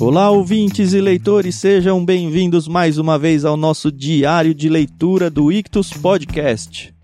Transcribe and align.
Olá, 0.00 0.30
ouvintes 0.30 0.92
e 0.92 1.00
leitores, 1.00 1.56
sejam 1.56 2.04
bem-vindos 2.04 2.68
mais 2.68 2.98
uma 2.98 3.18
vez 3.18 3.44
ao 3.44 3.56
nosso 3.56 3.90
diário 3.90 4.54
de 4.54 4.68
leitura 4.68 5.28
do 5.28 5.50
Ictus 5.50 5.92
Podcast. 5.92 6.94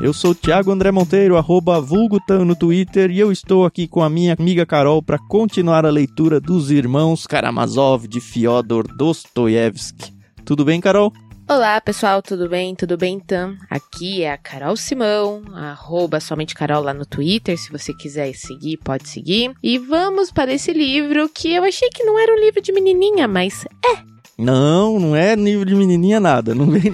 Eu 0.00 0.12
sou 0.12 0.32
Thiago 0.32 0.70
André 0.70 0.92
Monteiro, 0.92 1.36
arroba 1.36 1.80
Vulgutan 1.80 2.44
no 2.44 2.54
Twitter, 2.54 3.10
e 3.10 3.18
eu 3.18 3.32
estou 3.32 3.66
aqui 3.66 3.88
com 3.88 4.00
a 4.00 4.08
minha 4.08 4.36
amiga 4.38 4.64
Carol 4.64 5.02
para 5.02 5.18
continuar 5.18 5.84
a 5.84 5.90
leitura 5.90 6.40
dos 6.40 6.70
Irmãos 6.70 7.26
Karamazov 7.26 8.06
de 8.06 8.20
Fyodor 8.20 8.86
Dostoiévski. 8.96 10.12
Tudo 10.44 10.64
bem, 10.64 10.80
Carol? 10.80 11.12
Olá 11.48 11.80
pessoal, 11.80 12.20
tudo 12.20 12.48
bem? 12.48 12.74
Tudo 12.74 12.96
bem 12.96 13.14
então? 13.14 13.56
Aqui 13.70 14.24
é 14.24 14.32
a 14.32 14.36
Carol 14.36 14.76
Simão, 14.76 15.42
arroba 15.54 16.18
somente 16.18 16.56
Carol 16.56 16.82
lá 16.82 16.92
no 16.92 17.06
Twitter, 17.06 17.56
se 17.56 17.70
você 17.70 17.94
quiser 17.94 18.34
seguir, 18.34 18.78
pode 18.78 19.08
seguir. 19.08 19.52
E 19.62 19.78
vamos 19.78 20.32
para 20.32 20.52
esse 20.52 20.72
livro 20.72 21.28
que 21.28 21.54
eu 21.54 21.62
achei 21.62 21.88
que 21.90 22.02
não 22.02 22.18
era 22.18 22.32
um 22.32 22.40
livro 22.40 22.60
de 22.60 22.72
menininha, 22.72 23.28
mas 23.28 23.64
é. 23.64 24.02
Não, 24.36 24.98
não 24.98 25.14
é 25.14 25.36
livro 25.36 25.64
de 25.64 25.76
menininha 25.76 26.18
nada, 26.18 26.52
não 26.52 26.66
vem. 26.66 26.92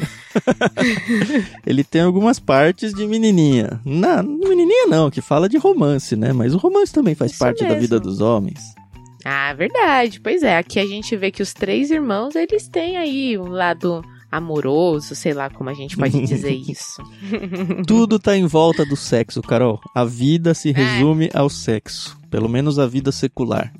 Ele 1.66 1.82
tem 1.82 2.02
algumas 2.02 2.38
partes 2.38 2.92
de 2.92 3.06
menininha. 3.06 3.80
Não, 3.86 4.22
menininha 4.22 4.86
não, 4.86 5.10
que 5.10 5.22
fala 5.22 5.48
de 5.48 5.56
romance, 5.56 6.14
né? 6.14 6.30
Mas 6.34 6.54
o 6.54 6.58
romance 6.58 6.92
também 6.92 7.14
faz 7.14 7.30
Isso 7.30 7.40
parte 7.40 7.62
da 7.62 7.70
mesmo. 7.70 7.80
vida 7.80 7.98
dos 7.98 8.20
homens. 8.20 8.60
Ah, 9.24 9.54
verdade. 9.54 10.20
Pois 10.20 10.42
é, 10.42 10.58
aqui 10.58 10.78
a 10.78 10.86
gente 10.86 11.16
vê 11.16 11.30
que 11.30 11.42
os 11.42 11.54
três 11.54 11.90
irmãos, 11.90 12.34
eles 12.34 12.68
têm 12.68 12.98
aí 12.98 13.38
um 13.38 13.48
lado 13.48 14.02
amoroso, 14.32 15.14
sei 15.14 15.34
lá 15.34 15.50
como 15.50 15.68
a 15.70 15.74
gente 15.74 15.96
pode 15.96 16.18
dizer 16.26 16.54
isso. 16.54 17.02
Tudo 17.86 18.18
tá 18.18 18.34
em 18.36 18.46
volta 18.46 18.84
do 18.84 18.96
sexo, 18.96 19.42
Carol. 19.42 19.78
A 19.94 20.04
vida 20.04 20.50
É. 20.50 20.54
se 20.54 20.72
resume 20.72 21.30
ao 21.34 21.48
sexo, 21.50 22.18
pelo 22.30 22.48
menos 22.48 22.78
a 22.78 22.86
vida 22.86 23.12
secular. 23.12 23.72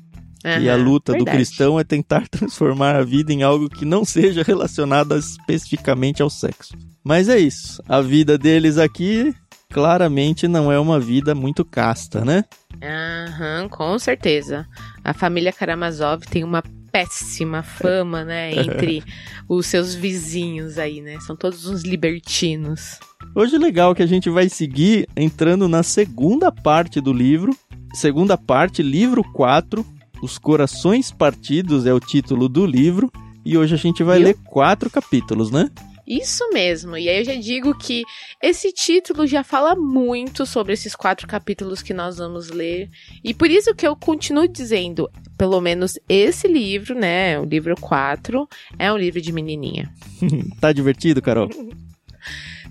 e 0.61 0.69
a 0.69 0.75
luta 0.75 1.13
do 1.13 1.19
verdade. 1.19 1.37
cristão 1.37 1.79
é 1.79 1.83
tentar 1.85 2.27
transformar 2.29 2.95
a 2.97 3.03
vida 3.03 3.31
em 3.33 3.43
algo 3.43 3.69
que 3.69 3.85
não 3.85 4.03
seja 4.05 4.43
relacionado 4.43 5.17
especificamente 5.17 6.21
ao 6.21 6.29
sexo. 6.29 6.73
Mas 7.03 7.27
é 7.29 7.39
isso. 7.39 7.81
A 7.87 8.01
vida 8.01 8.37
deles 8.37 8.77
aqui 8.77 9.33
claramente 9.71 10.47
não 10.47 10.71
é 10.71 10.77
uma 10.79 10.99
vida 10.99 11.33
muito 11.33 11.63
casta, 11.65 12.23
né? 12.25 12.43
Aham, 12.81 13.67
com 13.69 13.97
certeza. 13.97 14.67
A 15.03 15.13
família 15.13 15.51
Karamazov 15.53 16.25
tem 16.29 16.43
uma 16.43 16.61
péssima 16.93 17.63
fama, 17.63 18.23
né, 18.23 18.53
entre 18.61 19.03
os 19.49 19.65
seus 19.65 19.95
vizinhos 19.95 20.77
aí, 20.77 21.01
né? 21.01 21.19
São 21.21 21.35
todos 21.35 21.65
uns 21.65 21.81
libertinos. 21.81 22.99
Hoje 23.35 23.55
é 23.55 23.59
legal 23.59 23.95
que 23.95 24.03
a 24.03 24.05
gente 24.05 24.29
vai 24.29 24.47
seguir 24.47 25.07
entrando 25.17 25.67
na 25.67 25.81
segunda 25.81 26.51
parte 26.51 27.01
do 27.01 27.11
livro. 27.11 27.51
Segunda 27.95 28.37
parte, 28.37 28.83
livro 28.83 29.23
4. 29.33 29.83
Os 30.21 30.37
Corações 30.37 31.11
Partidos 31.11 31.87
é 31.87 31.93
o 31.93 31.99
título 31.99 32.47
do 32.47 32.63
livro. 32.65 33.11
E 33.43 33.57
hoje 33.57 33.73
a 33.73 33.77
gente 33.77 34.03
vai 34.03 34.19
Viu? 34.19 34.27
ler 34.27 34.37
quatro 34.45 34.89
capítulos, 34.89 35.49
né? 35.49 35.69
Isso 36.05 36.49
mesmo. 36.51 36.97
E 36.97 37.07
aí 37.07 37.19
eu 37.19 37.25
já 37.25 37.35
digo 37.35 37.77
que 37.77 38.03
esse 38.41 38.71
título 38.71 39.25
já 39.25 39.43
fala 39.43 39.75
muito 39.75 40.45
sobre 40.45 40.73
esses 40.73 40.95
quatro 40.95 41.27
capítulos 41.27 41.81
que 41.81 41.93
nós 41.93 42.17
vamos 42.17 42.49
ler. 42.49 42.89
E 43.23 43.33
por 43.33 43.49
isso 43.49 43.73
que 43.73 43.87
eu 43.87 43.95
continuo 43.95 44.47
dizendo, 44.47 45.09
pelo 45.37 45.59
menos 45.61 45.97
esse 46.07 46.47
livro, 46.47 46.93
né, 46.93 47.39
o 47.39 47.45
livro 47.45 47.75
4, 47.79 48.47
é 48.77 48.91
um 48.91 48.97
livro 48.97 49.21
de 49.21 49.31
menininha. 49.31 49.91
Tá 50.59 50.71
divertido, 50.71 51.21
Carol? 51.21 51.49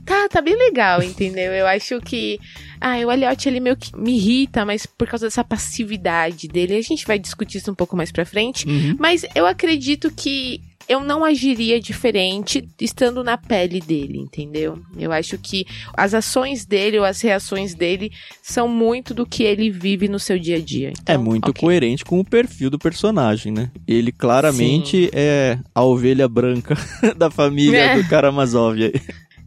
Tá, 0.04 0.28
tá 0.28 0.40
bem 0.40 0.56
legal, 0.56 1.02
entendeu? 1.02 1.52
Eu 1.52 1.66
acho 1.66 2.00
que. 2.00 2.40
Ah, 2.80 2.96
o 2.96 3.12
Elliot 3.12 3.48
ele 3.48 3.60
meio 3.60 3.76
que 3.76 3.96
me 3.96 4.16
irrita, 4.16 4.64
mas 4.64 4.84
por 4.84 5.06
causa 5.06 5.26
dessa 5.26 5.44
passividade 5.44 6.48
dele. 6.48 6.76
A 6.76 6.82
gente 6.82 7.06
vai 7.06 7.18
discutir 7.18 7.58
isso 7.58 7.70
um 7.70 7.74
pouco 7.74 7.96
mais 7.96 8.10
pra 8.10 8.26
frente. 8.26 8.66
Uhum. 8.66 8.96
Mas 8.98 9.24
eu 9.34 9.46
acredito 9.46 10.10
que 10.10 10.60
eu 10.88 11.00
não 11.00 11.24
agiria 11.24 11.80
diferente 11.80 12.68
estando 12.80 13.22
na 13.24 13.36
pele 13.38 13.80
dele, 13.80 14.18
entendeu? 14.18 14.78
Eu 14.98 15.12
acho 15.12 15.38
que 15.38 15.64
as 15.94 16.14
ações 16.14 16.64
dele 16.64 16.98
ou 16.98 17.04
as 17.04 17.20
reações 17.20 17.74
dele 17.74 18.10
são 18.42 18.68
muito 18.68 19.14
do 19.14 19.24
que 19.26 19.42
ele 19.42 19.70
vive 19.70 20.08
no 20.08 20.18
seu 20.18 20.38
dia 20.38 20.56
a 20.56 20.60
dia. 20.60 20.88
É 21.06 21.12
Então, 21.12 21.22
muito 21.22 21.50
ok. 21.50 21.60
coerente 21.60 22.04
com 22.04 22.20
o 22.20 22.24
perfil 22.24 22.70
do 22.70 22.78
personagem, 22.78 23.52
né? 23.52 23.70
Ele 23.86 24.12
claramente 24.12 25.10
é 25.12 25.58
a 25.74 25.82
ovelha 25.82 26.28
branca 26.28 26.76
da 27.16 27.30
família 27.30 27.78
É. 27.78 27.96
do 28.02 28.08
Karamazov. 28.08 28.82
aí. 28.82 28.92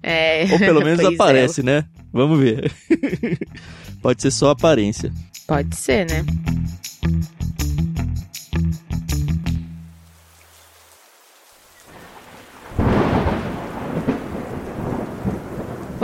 É, 0.01 0.45
Ou 0.51 0.59
pelo 0.59 0.83
menos 0.83 0.99
é. 0.99 1.07
aparece, 1.07 1.63
né? 1.63 1.83
Vamos 2.13 2.39
ver. 2.39 2.71
Pode 4.01 4.21
ser 4.21 4.31
só 4.31 4.51
aparência. 4.51 5.11
Pode 5.47 5.75
ser, 5.75 6.05
né? 6.09 6.23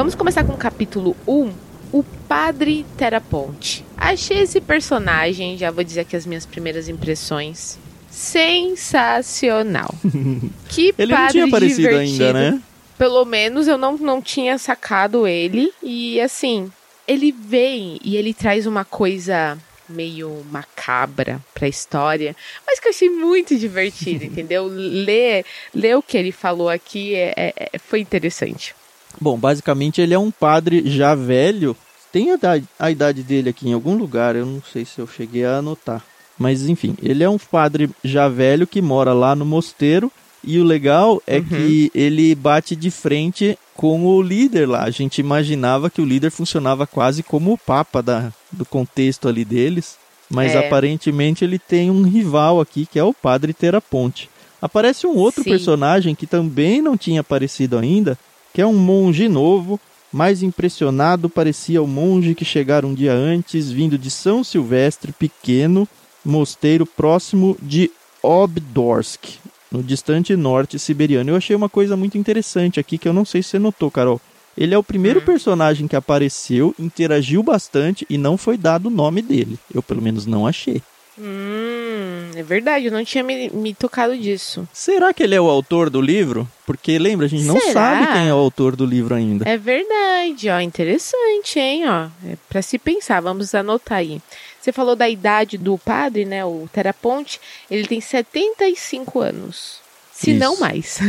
Vamos 0.02 0.16
começar 0.16 0.44
com 0.44 0.54
o 0.54 0.58
capítulo 0.58 1.16
1, 1.28 1.54
o 1.94 2.04
Padre 2.28 2.84
Teraponte. 2.98 3.86
Achei 3.96 4.40
esse 4.40 4.60
personagem, 4.60 5.60
já 5.60 5.70
vou 5.70 5.84
dizer 5.84 6.00
aqui 6.00 6.16
as 6.16 6.26
minhas 6.26 6.44
primeiras 6.44 6.90
impressões, 6.90 7.78
sensacional. 8.10 9.94
que 10.70 10.92
Ele 10.98 11.12
não 11.12 11.20
padre 11.20 11.34
tinha 11.34 11.46
aparecido 11.46 11.82
divertido. 11.84 12.24
ainda, 12.24 12.34
né? 12.34 12.62
Pelo 12.98 13.24
menos 13.26 13.68
eu 13.68 13.78
não, 13.78 13.96
não 13.96 14.20
tinha 14.24 14.58
sacado 14.58 15.28
ele. 15.28 15.72
E 15.84 16.20
assim, 16.20 16.72
ele 17.08 17.32
vem 17.32 18.00
e 18.04 18.18
ele 18.18 18.34
traz 18.34 18.66
uma 18.66 18.84
coisa 18.84 19.56
meio 19.88 20.44
macabra 20.50 21.40
pra 21.54 21.68
história, 21.68 22.36
mas 22.66 22.80
que 22.80 22.88
eu 22.88 22.92
achei 22.92 23.10
muito 23.12 23.56
divertido, 23.56 24.24
entendeu? 24.26 24.66
Ler, 24.66 25.46
ler 25.76 25.96
o 25.96 26.02
que 26.02 26.18
ele 26.18 26.32
falou 26.32 26.70
aqui 26.70 27.14
é, 27.14 27.34
é- 27.38 27.70
é- 27.74 27.78
foi 27.78 28.00
interessante. 28.00 28.74
Bom, 29.20 29.38
basicamente 29.38 30.02
ele 30.02 30.14
é 30.14 30.20
um 30.20 30.32
padre 30.32 30.84
já 30.90 31.14
velho. 31.16 31.76
Tem 32.12 32.32
a 32.32 32.36
idade, 32.36 32.66
a 32.80 32.92
idade 32.92 33.24
dele 33.24 33.50
aqui 33.50 33.70
em 33.70 33.74
algum 33.74 33.96
lugar, 33.96 34.36
eu 34.36 34.46
não 34.46 34.62
sei 34.72 34.84
se 34.86 35.00
eu 35.00 35.08
cheguei 35.08 35.46
a 35.46 35.58
anotar. 35.58 36.04
Mas 36.38 36.68
enfim, 36.68 36.96
ele 37.02 37.24
é 37.24 37.30
um 37.30 37.38
padre 37.38 37.90
já 38.04 38.28
velho 38.28 38.66
que 38.68 38.82
mora 38.82 39.14
lá 39.14 39.36
no 39.36 39.46
mosteiro. 39.46 40.12
E 40.44 40.58
o 40.60 40.64
legal 40.64 41.22
é 41.28 41.38
Uhum. 41.38 41.44
que 41.44 41.92
ele 41.94 42.34
bate 42.34 42.76
de 42.76 42.90
frente 42.90 43.56
com 43.76 44.04
o 44.08 44.22
líder 44.24 44.68
lá. 44.68 44.84
A 44.84 44.90
gente 44.90 45.20
imaginava 45.22 45.88
que 45.88 46.02
o 46.02 46.06
líder 46.06 46.32
funcionava 46.32 46.88
quase 46.88 47.22
como 47.22 47.54
o 47.54 47.58
papa 47.58 48.02
da, 48.02 48.34
do 48.52 48.66
contexto 48.66 49.28
ali 49.28 49.46
deles. 49.46 49.98
Mas 50.28 50.56
É. 50.56 50.58
aparentemente 50.66 51.44
ele 51.46 51.60
tem 51.60 51.92
um 51.92 52.02
rival 52.02 52.60
aqui, 52.60 52.88
que 52.92 52.98
é 52.98 53.04
o 53.04 53.14
padre 53.14 53.54
Teraponte. 53.54 54.30
Aparece 54.60 55.06
um 55.06 55.16
outro 55.16 55.44
Sim. 55.44 55.50
personagem 55.52 56.16
que 56.16 56.26
também 56.26 56.82
não 56.82 56.98
tinha 56.98 57.22
aparecido 57.22 57.78
ainda, 57.78 58.18
que 58.54 58.62
é 58.62 58.66
um 58.66 58.74
monge 58.78 59.28
novo. 59.28 59.80
Mais 60.12 60.44
impressionado 60.44 61.30
parecia 61.30 61.82
o 61.82 61.88
monge 61.88 62.36
que 62.36 62.44
chegara 62.44 62.86
um 62.86 62.94
dia 62.94 63.14
antes, 63.14 63.72
vindo 63.72 63.98
de 63.98 64.12
São 64.12 64.44
Silvestre, 64.44 65.14
pequeno, 65.14 65.88
mosteiro 66.24 66.86
próximo 66.86 67.58
de 67.62 67.90
Obdorsk, 68.22 69.40
no 69.72 69.82
distante 69.82 70.36
norte 70.36 70.78
siberiano. 70.78 71.30
Eu 71.30 71.36
achei 71.38 71.56
uma 71.56 71.70
coisa 71.70 71.96
muito 71.96 72.18
interessante 72.18 72.80
aqui 72.80 72.98
que 72.98 73.08
eu 73.08 73.14
não 73.14 73.24
sei 73.24 73.42
se 73.42 73.50
você 73.50 73.60
notou, 73.60 73.90
Carol. 73.90 74.20
Ele 74.58 74.74
é 74.76 74.78
o 74.78 74.84
primeiro 74.84 75.22
Hum. 75.22 75.24
personagem 75.24 75.88
que 75.88 75.96
apareceu, 75.96 76.76
interagiu 76.78 77.42
bastante 77.42 78.06
e 78.10 78.18
não 78.18 78.38
foi 78.38 78.58
dado 78.58 78.88
o 78.88 78.92
nome 78.92 79.22
dele. 79.22 79.58
Eu 79.74 79.82
pelo 79.82 80.02
menos 80.02 80.26
não 80.26 80.46
achei. 80.46 80.82
Hum, 81.24 82.32
é 82.36 82.42
verdade, 82.44 82.86
eu 82.88 82.92
não 82.92 83.06
tinha 83.06 83.24
me, 83.24 83.50
me 83.50 83.74
tocado 83.76 84.18
disso. 84.18 84.68
Será 84.74 85.14
que 85.14 85.22
ele 85.22 85.36
é 85.36 85.40
o 85.42 85.50
autor 85.50 85.90
do 85.90 86.02
livro? 86.02 86.48
Porque 86.66 86.98
lembra, 86.98 87.26
a 87.28 87.30
gente 87.30 87.44
não 87.44 87.60
Será? 87.60 87.74
sabe 87.74 88.14
quem 88.14 88.28
é 88.28 88.34
o 88.34 88.38
autor 88.38 88.76
do 88.76 88.86
livro 88.86 89.14
ainda. 89.14 89.48
É 89.48 89.58
verdade, 89.58 90.50
ó, 90.50 90.60
interessante, 90.60 91.60
hein, 91.60 91.84
ó. 91.88 92.08
É 92.28 92.36
pra 92.50 92.62
se 92.62 92.78
pensar, 92.80 93.22
vamos 93.22 93.54
anotar 93.54 94.00
aí. 94.00 94.22
Você 94.60 94.72
falou 94.72 94.96
da 94.96 95.08
idade 95.10 95.58
do 95.58 95.78
padre, 95.78 96.26
né, 96.26 96.44
o 96.46 96.68
Teraponte, 96.74 97.40
ele 97.70 97.88
tem 97.88 98.02
75 98.02 99.20
anos. 99.20 99.80
Se 100.14 100.32
Isso. 100.32 100.40
não 100.40 100.60
mais. 100.60 101.00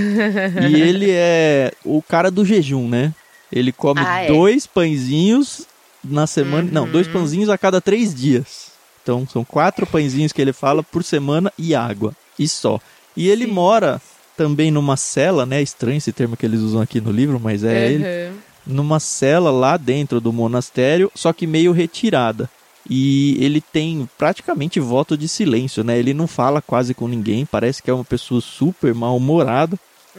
E 0.71 0.81
ele 0.81 1.11
é 1.11 1.73
o 1.85 2.01
cara 2.03 2.31
do 2.31 2.45
jejum, 2.47 2.89
né? 2.89 3.13
Ele 3.51 3.71
come 3.71 4.01
Ah, 4.03 4.21
é. 4.23 4.27
dois 4.29 4.67
pãezinhos 4.67 5.67
na 6.03 6.27
semana. 6.27 6.67
Não, 6.73 6.89
dois 6.89 7.07
Uhum. 7.07 7.13
pãezinhos 7.13 7.51
a 7.51 7.59
cada 7.59 7.79
três 7.81 8.15
dias. 8.15 8.72
Então 9.03 9.27
são 9.27 9.45
quatro 9.45 9.87
pãezinhos 9.87 10.33
que 10.33 10.41
ele 10.41 10.53
fala 10.53 10.83
por 10.83 11.03
semana 11.03 11.53
e 11.59 11.75
água. 11.75 12.15
E 12.39 12.47
só. 12.49 12.81
E 13.17 13.29
ele 13.29 13.47
Sim. 13.47 13.53
mora 13.53 14.01
também 14.37 14.71
numa 14.71 14.97
cela, 14.97 15.45
né? 15.45 15.61
Estranho 15.61 15.99
esse 15.99 16.13
termo 16.13 16.37
que 16.37 16.47
eles 16.47 16.61
usam 16.61 16.81
aqui 16.81 17.01
no 17.01 17.11
livro, 17.11 17.39
mas 17.41 17.65
é 17.65 17.91
ele. 17.93 18.05
Uhum. 18.05 18.37
Numa 18.65 19.01
cela 19.01 19.51
lá 19.51 19.77
dentro 19.77 20.21
do 20.21 20.33
monastério, 20.33 21.11
só 21.15 21.33
que 21.33 21.47
meio 21.47 21.73
retirada. 21.73 22.49
E 22.89 23.37
ele 23.45 23.61
tem 23.61 24.09
praticamente 24.19 24.81
voto 24.81 25.17
de 25.17 25.29
silêncio, 25.29 25.85
né? 25.85 25.99
Ele 25.99 26.15
não 26.15 26.27
fala 26.27 26.61
quase 26.63 26.95
com 26.95 27.07
ninguém, 27.07 27.45
parece 27.47 27.83
que 27.83 27.91
é 27.91 27.95
uma 27.95 28.05
pessoa 28.05 28.41
super 28.41 28.95
mal-humorada. 28.95 29.79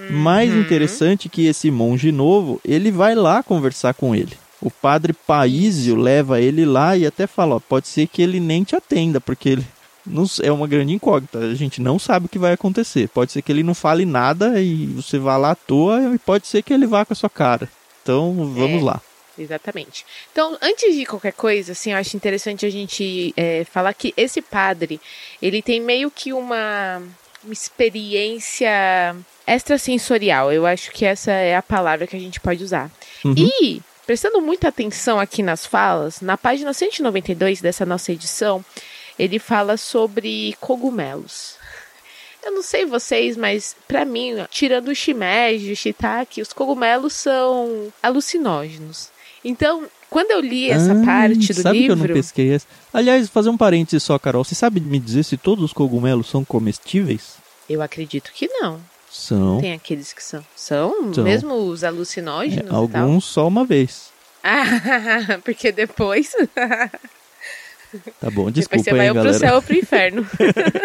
Mais 0.10 0.52
Uhum. 0.52 0.62
interessante 0.62 1.30
que 1.30 1.46
esse 1.46 1.70
monge 1.70 2.12
novo, 2.12 2.60
ele 2.66 2.90
vai 2.92 3.16
lá 3.16 3.44
conversar 3.44 3.94
com 3.94 4.16
ele. 4.16 4.34
O 4.66 4.72
padre 4.72 5.12
Paísio 5.12 5.96
leva 5.96 6.40
ele 6.40 6.66
lá 6.66 6.96
e 6.96 7.06
até 7.06 7.28
fala, 7.28 7.56
ó, 7.56 7.60
pode 7.60 7.88
ser 7.88 8.08
que 8.08 8.22
ele 8.22 8.40
nem 8.40 8.64
te 8.64 8.76
atenda, 8.78 9.20
porque 9.20 9.50
ele 9.50 9.66
não, 10.06 10.26
é 10.42 10.52
uma 10.52 10.68
grande 10.68 10.94
incógnita. 10.94 11.40
A 11.40 11.54
gente 11.54 11.82
não 11.82 12.00
sabe 12.00 12.28
o 12.28 12.30
que 12.30 12.40
vai 12.40 12.54
acontecer. 12.54 13.10
Pode 13.10 13.34
ser 13.34 13.42
que 13.42 13.52
ele 13.52 13.62
não 13.62 13.74
fale 13.74 14.06
nada 14.06 14.62
e 14.62 14.86
você 14.88 15.20
vá 15.20 15.36
lá 15.36 15.52
à 15.52 15.56
toa, 15.56 16.14
e 16.16 16.18
pode 16.18 16.48
ser 16.48 16.62
que 16.62 16.74
ele 16.74 16.88
vá 16.88 17.04
com 17.04 17.12
a 17.12 17.16
sua 17.16 17.30
cara. 17.30 17.70
Então, 18.02 18.34
vamos 18.54 18.82
É. 18.82 18.86
lá. 18.86 19.02
Exatamente. 19.38 20.06
Então, 20.32 20.58
antes 20.62 20.96
de 20.96 21.06
qualquer 21.06 21.34
coisa, 21.34 21.72
assim, 21.72 21.92
eu 21.92 21.98
acho 21.98 22.16
interessante 22.16 22.66
a 22.66 22.70
gente 22.70 23.34
é, 23.36 23.66
falar 23.66 23.94
que 23.94 24.14
esse 24.16 24.42
padre, 24.42 25.02
ele 25.42 25.62
tem 25.62 25.82
meio 25.82 26.12
que 26.12 26.32
uma, 26.32 27.02
uma 27.44 27.52
experiência 27.52 29.16
extrasensorial. 29.48 30.52
Eu 30.54 30.66
acho 30.66 30.92
que 30.92 31.04
essa 31.04 31.32
é 31.32 31.56
a 31.56 31.62
palavra 31.64 32.06
que 32.08 32.16
a 32.16 32.20
gente 32.20 32.40
pode 32.40 32.64
usar. 32.64 32.92
Uhum. 33.26 33.34
E, 33.36 33.82
prestando 34.06 34.42
muita 34.42 34.68
atenção 34.70 35.20
aqui 35.20 35.42
nas 35.44 35.66
falas, 35.66 36.22
na 36.22 36.38
página 36.38 36.74
192 36.74 37.62
dessa 37.62 37.86
nossa 37.86 38.12
edição, 38.12 38.64
ele 39.18 39.40
fala 39.40 39.78
sobre 39.78 40.56
cogumelos. 40.60 41.56
Eu 42.46 42.52
não 42.52 42.62
sei 42.64 42.86
vocês, 42.86 43.38
mas 43.38 43.76
pra 43.88 44.04
mim, 44.04 44.36
tirando 44.50 44.90
o 44.90 44.96
shimeji, 44.96 45.72
o 45.72 45.76
shiitake, 45.76 46.42
os 46.42 46.52
cogumelos 46.52 47.14
são 47.14 47.92
alucinógenos. 48.02 49.10
Então, 49.46 49.86
quando 50.10 50.32
eu 50.32 50.42
li 50.42 50.70
essa 50.70 50.92
Ah, 50.92 51.06
parte 51.06 51.54
do 51.54 51.62
sabe 51.62 51.80
que 51.80 51.86
eu 51.86 51.96
não 51.96 52.04
livro, 52.04 52.18
pesquei 52.18 52.54
essa? 52.54 52.68
Aliás, 52.94 53.30
fazer 53.30 53.50
um 53.50 53.58
parênteses 53.58 54.04
só, 54.04 54.20
Carol. 54.20 54.44
Você 54.44 54.56
sabe 54.56 54.80
me 54.82 55.00
dizer 55.00 55.24
se 55.24 55.38
todos 55.38 55.64
os 55.64 55.74
cogumelos 55.74 56.30
são 56.30 56.44
comestíveis? 56.44 57.42
eu 57.70 57.82
acredito 57.82 58.32
que 58.34 58.48
não. 58.48 58.80
São. 59.14 59.62
Tem 59.62 59.74
aqueles 59.74 60.12
que 60.12 60.24
são. 60.24 60.44
São? 60.56 61.14
São. 61.14 61.24
Mesmo 61.24 61.54
os 61.54 61.84
É, 61.84 61.88
alucinógenos 61.88 62.68
tal? 62.70 62.80
alguns 62.82 63.26
só 63.26 63.48
uma 63.48 63.64
vez. 63.64 64.10
Ah, 64.44 65.38
porque 65.46 65.72
depois, 65.72 66.32
Tá 68.20 68.32
bom, 68.32 68.50
depois 68.50 68.54
desculpa 68.56 68.84
você 68.84 68.92
vai 68.92 69.10
ou 69.10 69.14
pro 69.14 69.24
galera. 69.24 69.40
céu 69.40 69.56
ou 69.56 69.62
pro 69.62 69.76
inferno. 69.78 70.28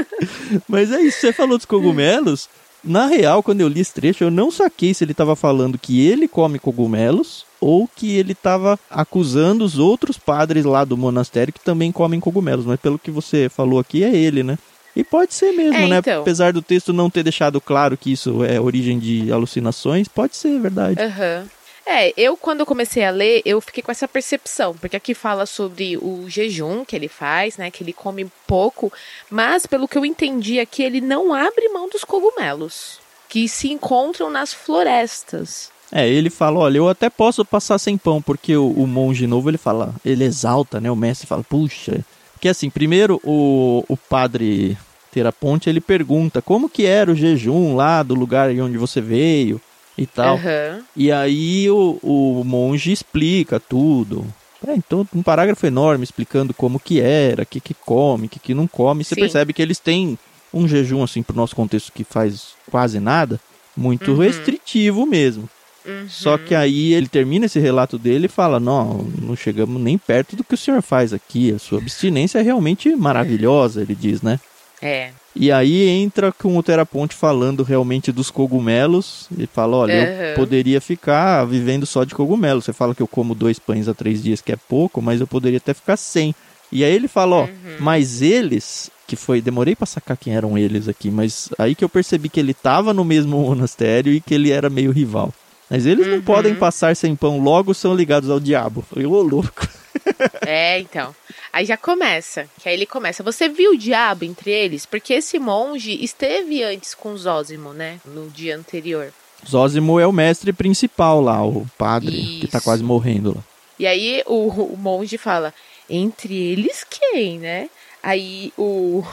Mas 0.68 0.92
é 0.92 1.00
isso, 1.00 1.20
você 1.20 1.32
falou 1.32 1.56
dos 1.56 1.64
cogumelos. 1.64 2.48
Na 2.84 3.06
real, 3.06 3.42
quando 3.42 3.60
eu 3.62 3.66
li 3.68 3.80
esse 3.80 3.92
trecho, 3.92 4.22
eu 4.24 4.30
não 4.30 4.50
saquei 4.50 4.92
se 4.94 5.02
ele 5.02 5.10
estava 5.12 5.34
falando 5.34 5.78
que 5.78 6.06
ele 6.06 6.28
come 6.28 6.58
cogumelos 6.58 7.44
ou 7.60 7.88
que 7.88 8.16
ele 8.16 8.32
estava 8.32 8.78
acusando 8.88 9.64
os 9.64 9.78
outros 9.78 10.16
padres 10.16 10.64
lá 10.64 10.84
do 10.84 10.96
monastério 10.96 11.52
que 11.52 11.58
também 11.60 11.90
comem 11.90 12.20
cogumelos. 12.20 12.64
Mas 12.66 12.78
pelo 12.78 12.98
que 12.98 13.10
você 13.10 13.48
falou 13.48 13.80
aqui, 13.80 14.04
é 14.04 14.14
ele, 14.14 14.42
né? 14.44 14.56
E 14.98 15.04
pode 15.04 15.32
ser 15.32 15.52
mesmo, 15.52 15.76
É, 15.76 15.86
né? 15.86 15.98
então. 15.98 16.22
Apesar 16.22 16.52
do 16.52 16.60
texto 16.60 16.92
não 16.92 17.08
ter 17.08 17.22
deixado 17.22 17.60
claro 17.60 17.96
que 17.96 18.10
isso 18.10 18.42
é 18.44 18.60
origem 18.60 18.98
de 18.98 19.30
alucinações, 19.30 20.08
pode 20.08 20.36
ser 20.36 20.58
verdade. 20.58 21.00
Aham. 21.00 21.46
É, 21.86 22.12
eu 22.16 22.36
quando 22.36 22.60
eu 22.60 22.66
comecei 22.66 23.04
a 23.04 23.10
ler, 23.10 23.40
eu 23.44 23.60
fiquei 23.60 23.80
com 23.80 23.92
essa 23.92 24.08
percepção, 24.08 24.74
porque 24.74 24.96
aqui 24.96 25.14
fala 25.14 25.46
sobre 25.46 25.96
o 25.96 26.28
jejum 26.28 26.84
que 26.84 26.96
ele 26.96 27.06
faz, 27.06 27.56
né, 27.56 27.70
que 27.70 27.82
ele 27.84 27.92
come 27.92 28.26
pouco, 28.46 28.92
mas 29.30 29.66
pelo 29.66 29.86
que 29.86 29.96
eu 29.96 30.04
entendi 30.04 30.58
aqui, 30.58 30.82
ele 30.82 31.00
não 31.00 31.32
abre 31.32 31.68
mão 31.68 31.88
dos 31.88 32.02
cogumelos, 32.02 32.98
que 33.28 33.48
se 33.48 33.70
encontram 33.70 34.28
nas 34.28 34.52
florestas. 34.52 35.70
É, 35.92 36.06
ele 36.06 36.28
fala, 36.28 36.58
olha, 36.58 36.78
eu 36.78 36.88
até 36.88 37.08
posso 37.08 37.44
passar 37.44 37.78
sem 37.78 37.96
pão, 37.96 38.20
porque 38.20 38.54
o, 38.56 38.68
o 38.68 38.86
monge 38.86 39.26
novo, 39.28 39.48
ele 39.48 39.56
fala, 39.58 39.94
ele 40.04 40.24
exalta, 40.24 40.80
né? 40.80 40.90
O 40.90 40.96
mestre 40.96 41.26
fala, 41.26 41.42
puxa. 41.42 42.04
Porque 42.34 42.48
assim, 42.48 42.68
primeiro 42.68 43.20
o, 43.24 43.82
o 43.88 43.96
padre 43.96 44.76
Teraponte, 45.12 45.68
ele 45.68 45.80
pergunta 45.80 46.40
como 46.42 46.68
que 46.68 46.84
era 46.84 47.10
o 47.10 47.14
jejum 47.14 47.74
lá 47.74 48.02
do 48.02 48.14
lugar 48.14 48.52
de 48.52 48.60
onde 48.60 48.76
você 48.78 49.00
veio 49.00 49.60
e 49.96 50.06
tal. 50.06 50.36
Aham. 50.36 50.80
E 50.96 51.10
aí 51.10 51.68
o, 51.70 51.98
o 52.02 52.42
monge 52.44 52.92
explica 52.92 53.58
tudo. 53.58 54.26
É, 54.66 54.74
então, 54.74 55.06
um 55.14 55.22
parágrafo 55.22 55.66
enorme 55.66 56.02
explicando 56.04 56.52
como 56.52 56.80
que 56.80 57.00
era, 57.00 57.42
o 57.44 57.46
que 57.46 57.60
que 57.60 57.74
come, 57.74 58.26
o 58.26 58.28
que 58.28 58.38
que 58.40 58.54
não 58.54 58.66
come. 58.66 59.04
Você 59.04 59.14
Sim. 59.14 59.20
percebe 59.22 59.52
que 59.52 59.62
eles 59.62 59.78
têm 59.78 60.18
um 60.52 60.66
jejum, 60.66 61.02
assim, 61.02 61.22
pro 61.22 61.36
nosso 61.36 61.54
contexto 61.54 61.92
que 61.92 62.02
faz 62.04 62.48
quase 62.70 62.98
nada, 62.98 63.40
muito 63.76 64.10
Uhum. 64.12 64.18
restritivo 64.18 65.06
mesmo. 65.06 65.48
Uhum. 65.86 66.06
Só 66.08 66.36
que 66.36 66.54
aí 66.54 66.92
ele 66.92 67.06
termina 67.08 67.46
esse 67.46 67.58
relato 67.60 67.96
dele 67.96 68.26
e 68.26 68.28
fala: 68.28 68.58
Não, 68.58 69.06
não 69.22 69.36
chegamos 69.36 69.80
nem 69.80 69.96
perto 69.96 70.34
do 70.36 70.42
que 70.44 70.54
o 70.54 70.58
senhor 70.58 70.82
faz 70.82 71.12
aqui. 71.12 71.52
A 71.52 71.58
sua 71.58 71.78
abstinência 71.78 72.38
é 72.40 72.42
realmente 72.42 72.94
maravilhosa, 72.96 73.80
ele 73.82 73.94
diz, 73.94 74.20
né? 74.20 74.38
É. 74.80 75.10
E 75.34 75.50
aí 75.52 75.88
entra 75.88 76.32
com 76.32 76.56
o 76.56 76.62
Teraponte 76.62 77.14
falando 77.14 77.62
realmente 77.62 78.10
dos 78.12 78.30
cogumelos. 78.30 79.28
E 79.36 79.46
fala: 79.46 79.76
Olha, 79.76 79.92
eu 79.92 80.02
Aham. 80.04 80.34
poderia 80.36 80.80
ficar 80.80 81.44
vivendo 81.44 81.86
só 81.86 82.04
de 82.04 82.14
cogumelos. 82.14 82.64
Você 82.64 82.72
fala 82.72 82.94
que 82.94 83.02
eu 83.02 83.08
como 83.08 83.34
dois 83.34 83.58
pães 83.58 83.88
a 83.88 83.94
três 83.94 84.22
dias, 84.22 84.40
que 84.40 84.52
é 84.52 84.56
pouco, 84.56 85.00
mas 85.02 85.20
eu 85.20 85.26
poderia 85.26 85.58
até 85.58 85.72
ficar 85.74 85.96
sem. 85.96 86.34
E 86.72 86.84
aí 86.84 86.92
ele 86.94 87.08
fala: 87.08 87.36
Ó, 87.36 87.42
Uhum. 87.44 87.76
mas 87.80 88.22
eles. 88.22 88.90
Que 89.06 89.16
foi, 89.16 89.40
demorei 89.40 89.74
pra 89.74 89.86
sacar 89.86 90.18
quem 90.18 90.34
eram 90.36 90.58
eles 90.58 90.86
aqui, 90.86 91.10
mas 91.10 91.48
aí 91.58 91.74
que 91.74 91.82
eu 91.82 91.88
percebi 91.88 92.28
que 92.28 92.38
ele 92.38 92.52
tava 92.52 92.92
no 92.92 93.04
mesmo 93.04 93.38
monastério 93.40 94.12
e 94.12 94.20
que 94.20 94.34
ele 94.34 94.50
era 94.50 94.68
meio 94.68 94.90
rival. 94.90 95.32
Mas 95.70 95.86
eles 95.86 96.06
não 96.06 96.16
Uhum. 96.16 96.22
podem 96.22 96.54
passar 96.54 96.94
sem 96.96 97.14
pão, 97.16 97.38
logo 97.40 97.72
são 97.74 97.94
ligados 97.94 98.28
ao 98.30 98.38
diabo. 98.40 98.80
Eu 98.80 98.84
falei, 98.84 99.06
ô 99.06 99.22
louco. 99.22 99.66
É, 100.46 100.78
então. 100.78 101.14
Aí 101.52 101.64
já 101.64 101.76
começa, 101.76 102.48
que 102.60 102.68
aí 102.68 102.74
ele 102.74 102.86
começa. 102.86 103.22
Você 103.22 103.48
viu 103.48 103.72
o 103.72 103.76
diabo 103.76 104.24
entre 104.24 104.50
eles? 104.50 104.86
Porque 104.86 105.14
esse 105.14 105.38
monge 105.38 106.02
esteve 106.02 106.62
antes 106.62 106.94
com 106.94 107.16
Zósimo, 107.16 107.72
né? 107.72 108.00
No 108.04 108.28
dia 108.30 108.56
anterior. 108.56 109.12
Zósimo 109.46 110.00
é 110.00 110.06
o 110.06 110.12
mestre 110.12 110.52
principal 110.52 111.20
lá, 111.20 111.44
o 111.44 111.66
padre, 111.76 112.40
que 112.40 112.48
tá 112.48 112.58
Isso. 112.58 112.64
quase 112.64 112.82
morrendo 112.82 113.34
lá. 113.36 113.42
E 113.78 113.86
aí 113.86 114.22
o, 114.26 114.48
o 114.48 114.76
monge 114.76 115.16
fala, 115.16 115.54
entre 115.88 116.34
eles 116.34 116.84
quem, 116.84 117.38
né? 117.38 117.70
Aí 118.02 118.52
o, 118.56 119.04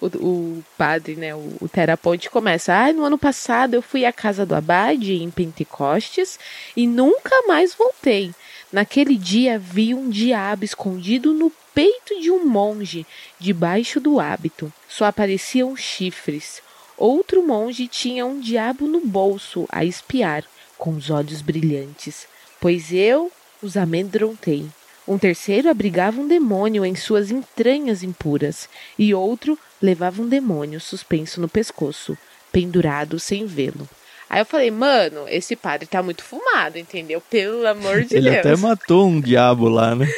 o, 0.00 0.06
o 0.06 0.64
padre, 0.76 1.16
né, 1.16 1.34
o, 1.34 1.56
o 1.60 1.68
Teraponte 1.68 2.30
começa, 2.30 2.74
ah, 2.74 2.92
no 2.92 3.04
ano 3.04 3.18
passado 3.18 3.74
eu 3.74 3.82
fui 3.82 4.04
à 4.04 4.12
casa 4.12 4.46
do 4.46 4.54
abade 4.54 5.14
em 5.14 5.30
Pentecostes 5.30 6.38
e 6.76 6.86
nunca 6.86 7.46
mais 7.46 7.74
voltei. 7.74 8.32
Naquele 8.74 9.14
dia 9.14 9.56
vi 9.56 9.94
um 9.94 10.10
diabo 10.10 10.64
escondido 10.64 11.32
no 11.32 11.48
peito 11.72 12.20
de 12.20 12.28
um 12.28 12.44
monge, 12.44 13.06
debaixo 13.38 14.00
do 14.00 14.18
hábito. 14.18 14.72
Só 14.88 15.04
apareciam 15.04 15.76
chifres. 15.76 16.60
Outro 16.98 17.46
monge 17.46 17.86
tinha 17.86 18.26
um 18.26 18.40
diabo 18.40 18.88
no 18.88 19.00
bolso 19.00 19.64
a 19.70 19.84
espiar, 19.84 20.42
com 20.76 20.90
os 20.90 21.08
olhos 21.08 21.40
brilhantes, 21.40 22.26
pois 22.60 22.92
eu 22.92 23.30
os 23.62 23.76
amedrontei. 23.76 24.66
Um 25.06 25.18
terceiro 25.18 25.70
abrigava 25.70 26.20
um 26.20 26.26
demônio 26.26 26.84
em 26.84 26.96
suas 26.96 27.30
entranhas 27.30 28.02
impuras, 28.02 28.68
e 28.98 29.14
outro 29.14 29.56
levava 29.80 30.20
um 30.20 30.28
demônio 30.28 30.80
suspenso 30.80 31.40
no 31.40 31.48
pescoço, 31.48 32.18
pendurado 32.50 33.20
sem 33.20 33.46
vê-lo. 33.46 33.88
Aí 34.28 34.40
eu 34.40 34.46
falei, 34.46 34.70
mano, 34.70 35.26
esse 35.28 35.54
padre 35.54 35.86
tá 35.86 36.02
muito 36.02 36.22
fumado, 36.24 36.78
entendeu? 36.78 37.20
Pelo 37.30 37.66
amor 37.66 38.02
de 38.04 38.16
ele 38.16 38.30
Deus. 38.30 38.40
até 38.46 38.56
matou 38.56 39.06
um 39.08 39.20
diabo 39.20 39.68
lá, 39.68 39.94
né? 39.94 40.08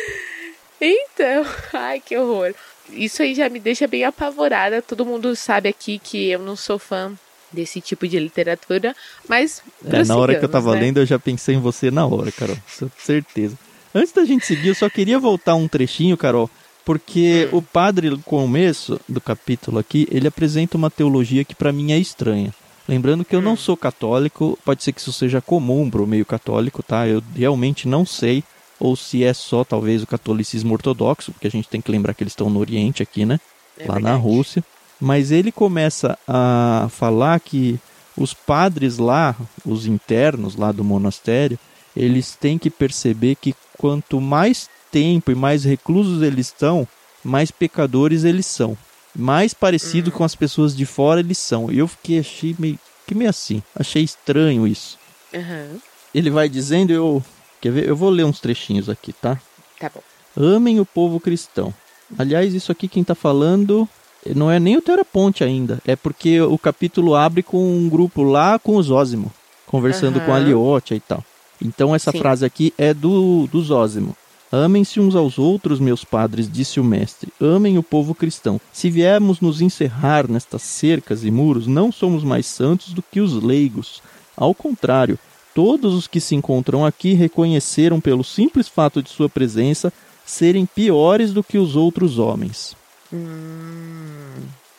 Então, 0.80 1.44
ai 1.72 2.00
que 2.00 2.16
horror. 2.16 2.54
Isso 2.90 3.22
aí 3.22 3.34
já 3.34 3.48
me 3.48 3.58
deixa 3.58 3.86
bem 3.86 4.04
apavorada. 4.04 4.80
Todo 4.80 5.04
mundo 5.04 5.34
sabe 5.34 5.68
aqui 5.68 5.98
que 5.98 6.30
eu 6.30 6.38
não 6.38 6.54
sou 6.56 6.78
fã 6.78 7.12
desse 7.52 7.80
tipo 7.80 8.06
de 8.06 8.18
literatura, 8.18 8.94
mas 9.28 9.62
É, 9.84 10.04
na 10.04 10.16
hora 10.16 10.34
que 10.38 10.44
eu 10.44 10.48
tava 10.48 10.74
né? 10.74 10.80
lendo, 10.80 10.98
eu 11.00 11.06
já 11.06 11.18
pensei 11.18 11.54
em 11.54 11.60
você 11.60 11.90
na 11.90 12.06
hora, 12.06 12.30
Carol. 12.30 12.56
Com 12.78 12.88
certeza. 12.98 13.56
Antes 13.94 14.12
da 14.12 14.24
gente 14.24 14.44
seguir, 14.44 14.68
eu 14.68 14.74
só 14.74 14.90
queria 14.90 15.18
voltar 15.18 15.54
um 15.54 15.66
trechinho, 15.66 16.16
Carol, 16.16 16.50
porque 16.84 17.48
Hum. 17.52 17.58
o 17.58 17.62
padre, 17.62 18.10
no 18.10 18.18
começo 18.18 19.00
do 19.08 19.20
capítulo 19.20 19.78
aqui, 19.78 20.06
ele 20.10 20.28
apresenta 20.28 20.76
uma 20.76 20.90
teologia 20.90 21.44
que 21.44 21.54
pra 21.54 21.72
mim 21.72 21.92
é 21.92 21.98
estranha. 21.98 22.52
Lembrando 22.88 23.24
que 23.24 23.34
eu 23.34 23.40
Hum. 23.40 23.44
não 23.44 23.56
sou 23.56 23.76
católico, 23.76 24.58
pode 24.64 24.82
ser 24.82 24.92
que 24.92 25.00
isso 25.00 25.12
seja 25.12 25.40
comum 25.40 25.90
pro 25.90 26.06
meio 26.06 26.24
católico, 26.24 26.82
tá? 26.82 27.06
Eu 27.06 27.22
realmente 27.34 27.88
não 27.88 28.06
sei, 28.06 28.44
ou 28.78 28.94
se 28.94 29.24
é 29.24 29.34
só 29.34 29.64
talvez 29.64 30.02
o 30.02 30.06
catolicismo 30.06 30.72
ortodoxo, 30.72 31.32
porque 31.32 31.46
a 31.48 31.50
gente 31.50 31.68
tem 31.68 31.80
que 31.80 31.90
lembrar 31.90 32.14
que 32.14 32.22
eles 32.22 32.32
estão 32.32 32.48
no 32.50 32.60
Oriente 32.60 33.02
aqui, 33.02 33.24
né? 33.24 33.40
É 33.78 33.86
lá 33.88 33.94
na 33.94 34.12
verdade. 34.12 34.22
Rússia. 34.22 34.64
Mas 35.00 35.30
ele 35.30 35.50
começa 35.52 36.18
a 36.26 36.88
falar 36.90 37.38
que 37.40 37.78
os 38.16 38.32
padres 38.32 38.98
lá, 38.98 39.36
os 39.64 39.86
internos 39.86 40.56
lá 40.56 40.72
do 40.72 40.82
monastério, 40.84 41.58
eles 41.94 42.34
têm 42.34 42.56
que 42.56 42.70
perceber 42.70 43.34
que 43.34 43.54
quanto 43.76 44.20
mais 44.20 44.70
tempo 44.90 45.30
e 45.30 45.34
mais 45.34 45.64
reclusos 45.64 46.22
eles 46.22 46.46
estão, 46.46 46.86
mais 47.22 47.50
pecadores 47.50 48.24
eles 48.24 48.46
são. 48.46 48.76
Mais 49.18 49.54
parecido 49.54 50.10
com 50.12 50.24
as 50.24 50.34
pessoas 50.34 50.76
de 50.76 50.84
fora 50.84 51.20
eles 51.20 51.38
são. 51.38 51.70
E 51.72 51.78
eu 51.78 51.88
fiquei 51.88 52.18
achei 52.18 52.54
meio 52.58 52.78
que 53.06 53.14
meio 53.14 53.30
assim, 53.30 53.62
achei 53.74 54.02
estranho 54.02 54.66
isso. 54.66 54.98
Aham, 55.34 55.76
Ele 56.14 56.28
vai 56.30 56.48
dizendo, 56.48 56.92
eu 56.92 57.22
quer 57.60 57.72
ver? 57.72 57.88
Eu 57.88 57.96
vou 57.96 58.10
ler 58.10 58.24
uns 58.24 58.40
trechinhos 58.40 58.88
aqui, 58.88 59.12
tá? 59.12 59.40
tá 59.78 59.90
bom. 59.94 60.02
Amem 60.36 60.80
o 60.80 60.84
povo 60.84 61.20
cristão. 61.20 61.72
Aliás, 62.18 62.52
isso 62.52 62.70
aqui 62.72 62.88
quem 62.88 63.02
tá 63.04 63.14
falando 63.14 63.88
não 64.34 64.50
é 64.50 64.58
nem 64.58 64.76
o 64.76 64.82
Teraponte 64.82 65.44
ainda. 65.44 65.80
É 65.86 65.94
porque 65.96 66.40
o 66.40 66.58
capítulo 66.58 67.14
abre 67.14 67.42
com 67.42 67.58
um 67.58 67.88
grupo 67.88 68.22
lá 68.22 68.58
com 68.58 68.76
o 68.76 68.82
Zósimo, 68.82 69.32
conversando 69.66 70.18
Aham. 70.18 70.26
com 70.26 70.34
a 70.34 70.38
Liotia 70.38 70.96
e 70.96 71.00
tal. 71.00 71.24
Então 71.62 71.94
essa 71.94 72.12
Sim. 72.12 72.18
frase 72.18 72.44
aqui 72.44 72.74
é 72.76 72.92
do, 72.92 73.46
do 73.46 73.62
Zósimo. 73.62 74.16
Amem-se 74.56 74.98
uns 74.98 75.14
aos 75.14 75.38
outros, 75.38 75.78
meus 75.78 76.02
padres, 76.02 76.50
disse 76.50 76.80
o 76.80 76.84
mestre. 76.84 77.30
Amem 77.38 77.76
o 77.76 77.82
povo 77.82 78.14
cristão. 78.14 78.58
Se 78.72 78.88
viermos 78.88 79.38
nos 79.38 79.60
encerrar 79.60 80.26
nestas 80.30 80.62
cercas 80.62 81.24
e 81.24 81.30
muros, 81.30 81.66
não 81.66 81.92
somos 81.92 82.24
mais 82.24 82.46
santos 82.46 82.94
do 82.94 83.02
que 83.02 83.20
os 83.20 83.34
leigos. 83.34 84.02
Ao 84.34 84.54
contrário, 84.54 85.18
todos 85.54 85.92
os 85.92 86.06
que 86.06 86.20
se 86.20 86.34
encontram 86.34 86.86
aqui 86.86 87.12
reconheceram 87.12 88.00
pelo 88.00 88.24
simples 88.24 88.66
fato 88.66 89.02
de 89.02 89.10
sua 89.10 89.28
presença 89.28 89.92
serem 90.24 90.64
piores 90.64 91.34
do 91.34 91.44
que 91.44 91.58
os 91.58 91.76
outros 91.76 92.18
homens. 92.18 92.74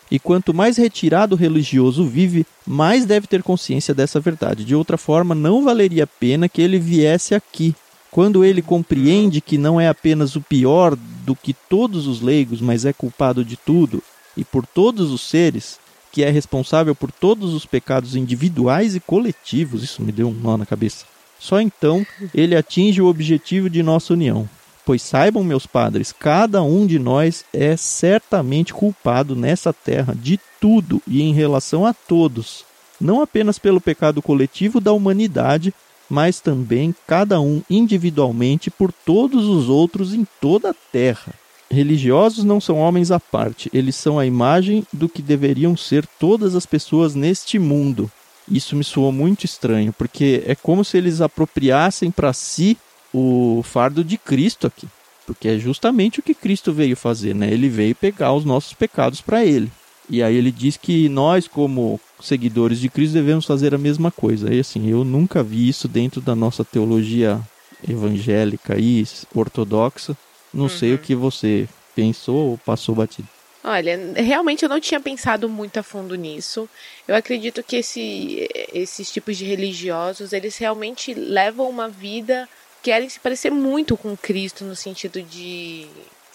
E 0.10 0.18
quanto 0.18 0.56
mais 0.56 0.78
retirado 0.78 1.36
o 1.36 1.38
religioso 1.38 2.04
vive, 2.04 2.48
mais 2.66 3.06
deve 3.06 3.28
ter 3.28 3.44
consciência 3.44 3.94
dessa 3.94 4.20
verdade. 4.20 4.66
De 4.66 4.74
outra 4.74 4.98
forma, 4.98 5.36
não 5.36 5.64
valeria 5.64 6.06
a 6.06 6.08
pena 6.08 6.50
que 6.50 6.64
ele 6.64 6.80
viesse 6.80 7.36
aqui. 7.36 7.76
Quando 8.12 8.44
ele 8.44 8.62
compreende 8.62 9.42
que 9.42 9.58
não 9.58 9.80
é 9.80 9.88
apenas 9.88 10.36
o 10.36 10.42
pior 10.42 10.96
do 11.26 11.36
que 11.36 11.54
todos 11.54 12.08
os 12.08 12.22
leigos, 12.22 12.62
mas 12.62 12.86
é 12.86 12.94
culpado 12.94 13.44
de 13.44 13.58
tudo 13.58 14.02
e 14.36 14.44
por 14.44 14.66
todos 14.66 15.12
os 15.12 15.22
seres, 15.22 15.80
que 16.12 16.24
é 16.24 16.30
responsável 16.30 16.96
por 16.96 17.12
todos 17.12 17.54
os 17.54 17.66
pecados 17.66 18.16
individuais 18.16 18.96
e 18.96 19.00
coletivos, 19.00 19.84
isso 19.84 20.02
me 20.02 20.12
deu 20.12 20.30
um 20.30 20.34
nó 20.34 20.58
na 20.58 20.66
cabeça. 20.66 21.06
Só 21.40 21.62
então 21.62 22.06
ele 22.34 22.56
atinge 22.56 23.02
o 23.02 23.08
objetivo 23.08 23.70
de 23.70 23.84
nossa 23.84 24.14
união. 24.14 24.50
Pois 24.86 25.02
saibam, 25.02 25.44
meus 25.44 25.68
padres, 25.68 26.14
cada 26.18 26.64
um 26.64 26.88
de 26.88 26.98
nós 26.98 27.44
é 27.52 27.76
certamente 27.76 28.74
culpado 28.74 29.36
nessa 29.36 29.74
terra 29.74 30.16
de 30.16 30.40
tudo 30.62 31.02
e 31.06 31.22
em 31.22 31.34
relação 31.34 31.86
a 31.86 31.94
todos, 31.94 32.64
não 33.00 33.22
apenas 33.22 33.60
pelo 33.60 33.82
pecado 33.82 34.22
coletivo 34.22 34.80
da 34.80 34.94
humanidade, 34.94 35.74
mas 36.10 36.40
também 36.40 36.96
cada 37.06 37.40
um 37.40 37.62
individualmente 37.70 38.70
por 38.70 38.92
todos 38.92 39.46
os 39.46 39.70
outros 39.70 40.14
em 40.14 40.26
toda 40.40 40.70
a 40.70 40.76
terra. 40.92 41.34
Religiosos 41.70 42.46
não 42.46 42.62
são 42.62 42.78
homens 42.78 43.12
à 43.12 43.20
parte, 43.20 43.70
eles 43.74 43.96
são 43.96 44.18
a 44.18 44.26
imagem 44.26 44.86
do 44.94 45.10
que 45.10 45.22
deveriam 45.22 45.76
ser 45.76 46.06
todas 46.20 46.56
as 46.56 46.66
pessoas 46.66 47.14
neste 47.14 47.60
mundo. 47.60 48.10
Isso 48.50 48.76
me 48.76 48.84
soou 48.84 49.12
muito 49.12 49.44
estranho, 49.44 49.92
porque 49.92 50.44
é 50.46 50.56
como 50.56 50.86
se 50.86 50.98
eles 50.98 51.20
apropriassem 51.20 52.10
para 52.10 52.32
si 52.32 52.78
o 53.14 53.62
fardo 53.64 54.04
de 54.04 54.18
Cristo 54.18 54.68
aqui. 54.68 54.88
Porque 55.26 55.50
é 55.50 55.58
justamente 55.58 56.22
o 56.22 56.24
que 56.24 56.34
Cristo 56.34 56.72
veio 56.72 56.96
fazer, 56.96 57.36
né? 57.36 57.52
Ele 57.52 57.68
veio 57.68 57.94
pegar 57.94 58.34
os 58.34 58.46
nossos 58.46 58.72
pecados 58.72 59.20
para 59.20 59.44
ele. 59.44 59.70
E 60.10 60.24
aí 60.24 60.36
ele 60.36 60.52
diz 60.52 60.78
que 60.78 61.10
nós, 61.10 61.48
como 61.48 62.00
seguidores 62.22 62.80
de 62.80 62.90
Cristo, 62.90 63.14
devemos 63.14 63.46
fazer 63.46 63.76
a 63.76 63.78
mesma 63.78 64.10
coisa. 64.10 64.54
E 64.54 64.60
assim, 64.60 64.90
eu 64.90 65.04
nunca 65.04 65.44
vi 65.44 65.68
isso 65.68 65.88
dentro 65.88 66.22
da 66.22 66.36
nossa 66.36 66.64
teologia 66.64 67.42
evangélica 67.88 68.78
e 68.78 69.06
ortodoxa. 69.36 70.16
Não 70.54 70.70
sei 70.70 70.94
o 70.94 70.98
que 70.98 71.14
você 71.14 71.68
pensou 71.96 72.52
ou 72.52 72.58
passou 72.58 72.96
batido. 72.96 73.28
Olha, 73.64 74.00
realmente 74.16 74.64
eu 74.64 74.70
não 74.70 74.80
tinha 74.80 75.00
pensado 75.00 75.50
muito 75.50 75.78
a 75.78 75.84
fundo 75.84 76.16
nisso. 76.16 76.70
Eu 77.06 77.16
acredito 77.16 77.62
que 77.62 77.76
esse, 77.76 78.48
esses 78.74 79.12
tipos 79.12 79.36
de 79.36 79.44
religiosos, 79.44 80.32
eles 80.32 80.58
realmente 80.58 81.14
levam 81.14 81.70
uma 81.70 81.90
vida, 81.90 82.48
querem 82.82 83.10
se 83.10 83.20
parecer 83.20 83.52
muito 83.52 83.98
com 83.98 84.16
Cristo 84.16 84.64
no 84.64 84.76
sentido 84.76 85.22
de 85.22 85.86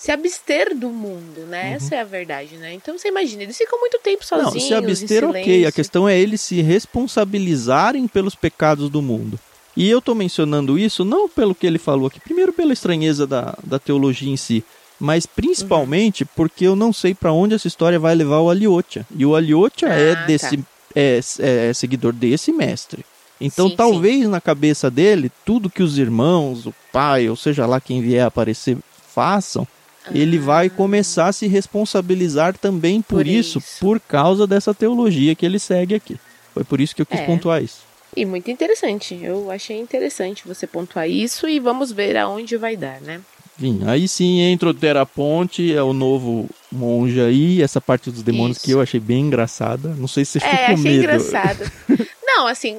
se 0.02 0.10
abster 0.10 0.76
do 0.76 0.88
mundo, 0.88 1.42
né? 1.46 1.68
Uhum. 1.68 1.74
Essa 1.76 1.94
é 1.94 2.00
a 2.00 2.04
verdade, 2.04 2.56
né? 2.56 2.74
Então 2.74 2.98
você 2.98 3.06
imagina, 3.06 3.44
eles 3.44 3.56
ficam 3.56 3.78
muito 3.78 4.00
tempo 4.02 4.26
sozinhos, 4.26 4.54
Não, 4.54 4.60
se 4.60 4.74
abster, 4.74 5.24
ok. 5.24 5.64
A 5.64 5.70
questão 5.70 6.08
é 6.08 6.18
eles 6.18 6.40
se 6.40 6.60
responsabilizarem 6.60 8.08
pelos 8.08 8.34
pecados 8.34 8.90
do 8.90 9.00
mundo. 9.00 9.38
E 9.76 9.88
eu 9.88 10.00
estou 10.00 10.12
mencionando 10.12 10.76
isso 10.76 11.04
não 11.04 11.28
pelo 11.28 11.54
que 11.54 11.64
ele 11.64 11.78
falou 11.78 12.08
aqui, 12.08 12.18
primeiro 12.18 12.52
pela 12.52 12.72
estranheza 12.72 13.28
da, 13.28 13.56
da 13.62 13.78
teologia 13.78 14.28
em 14.28 14.36
si, 14.36 14.64
mas 14.98 15.24
principalmente 15.24 16.24
porque 16.24 16.66
eu 16.66 16.74
não 16.74 16.92
sei 16.92 17.14
para 17.14 17.32
onde 17.32 17.54
essa 17.54 17.68
história 17.68 18.00
vai 18.00 18.16
levar 18.16 18.40
o 18.40 18.50
Aliotia. 18.50 19.06
E 19.16 19.24
o 19.24 19.36
Aliotia 19.36 19.88
Ah, 19.88 19.94
é 19.94 20.14
tá. 20.16 20.26
desse 20.26 20.64
é, 20.96 21.20
é 21.38 21.72
seguidor 21.72 22.12
desse 22.12 22.50
mestre. 22.50 23.04
Então 23.40 23.68
Sim, 23.68 23.76
talvez 23.76 24.28
na 24.28 24.40
cabeça 24.40 24.90
dele, 24.90 25.30
tudo 25.44 25.70
que 25.70 25.82
os 25.82 25.96
irmãos, 25.96 26.66
o 26.66 26.74
pai, 26.92 27.28
ou 27.28 27.36
seja 27.36 27.66
lá 27.66 27.80
quem 27.80 28.02
vier 28.02 28.26
aparecer, 28.26 28.76
façam, 29.14 29.64
ele 30.10 30.38
vai 30.38 30.68
começar 30.70 31.26
a 31.28 31.32
se 31.32 31.46
responsabilizar 31.46 32.56
também 32.58 33.00
por, 33.02 33.16
Por 33.18 33.26
isso, 33.26 33.58
isso. 33.58 33.76
por 33.80 34.00
causa 34.00 34.46
dessa 34.46 34.74
teologia 34.74 35.34
que 35.34 35.46
ele 35.46 35.58
segue 35.58 35.94
aqui. 35.94 36.18
Foi 36.54 36.64
por 36.64 36.80
isso 36.80 36.94
que 36.94 37.02
eu 37.02 37.06
quis 37.06 37.20
É. 37.20 37.26
pontuar 37.26 37.62
isso. 37.62 37.80
E 38.14 38.24
muito 38.26 38.50
interessante. 38.50 39.18
Eu 39.22 39.50
achei 39.50 39.78
interessante 39.78 40.46
você 40.46 40.66
pontuar 40.66 41.08
isso 41.08 41.48
e 41.48 41.58
vamos 41.58 41.90
ver 41.92 42.16
aonde 42.16 42.56
vai 42.56 42.76
dar, 42.76 43.00
né? 43.00 43.20
Enfim, 43.58 43.80
aí 43.86 44.08
sim 44.08 44.40
entra 44.40 44.68
o 44.70 44.74
Teraponte, 44.74 45.72
é 45.74 45.82
o 45.82 45.92
novo 45.92 46.48
monge 46.70 47.20
aí, 47.20 47.62
essa 47.62 47.80
parte 47.80 48.10
dos 48.10 48.22
demônios 48.22 48.56
Isso. 48.56 48.66
que 48.66 48.72
eu 48.72 48.80
achei 48.80 48.98
bem 48.98 49.20
engraçada. 49.26 49.90
Não 49.96 50.08
sei 50.08 50.24
se 50.24 50.32
você 50.32 50.40
ficou 50.40 50.54
É, 50.58 50.66
com 50.66 50.72
achei 50.72 50.82
medo. 50.84 50.98
engraçado. 51.04 51.72
Não, 52.26 52.46
assim, 52.46 52.78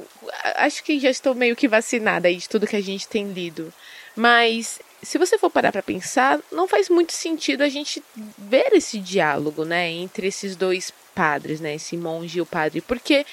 acho 0.58 0.84
que 0.84 1.00
já 1.00 1.10
estou 1.12 1.34
meio 1.36 1.56
que 1.56 1.68
vacinada 1.68 2.28
aí 2.28 2.38
de 2.38 2.50
tudo 2.50 2.66
que 2.68 2.76
a 2.76 2.82
gente 2.82 3.08
tem 3.08 3.28
lido. 3.32 3.72
Mas 4.16 4.80
se 5.04 5.18
você 5.18 5.38
for 5.38 5.50
parar 5.50 5.72
pra 5.72 5.84
pensar, 5.84 6.40
não 6.52 6.68
faz 6.68 6.90
muito 6.90 7.14
sentido 7.14 7.62
a 7.62 7.70
gente 7.70 8.04
ver 8.38 8.74
esse 8.74 9.00
diálogo, 9.00 9.64
né, 9.66 9.90
entre 9.92 10.28
esses 10.28 10.56
dois 10.56 10.92
padres, 11.14 11.60
né, 11.60 11.76
esse 11.76 11.96
monge 11.96 12.40
e 12.40 12.42
o 12.42 12.46
padre, 12.46 12.82
porque 12.82 13.26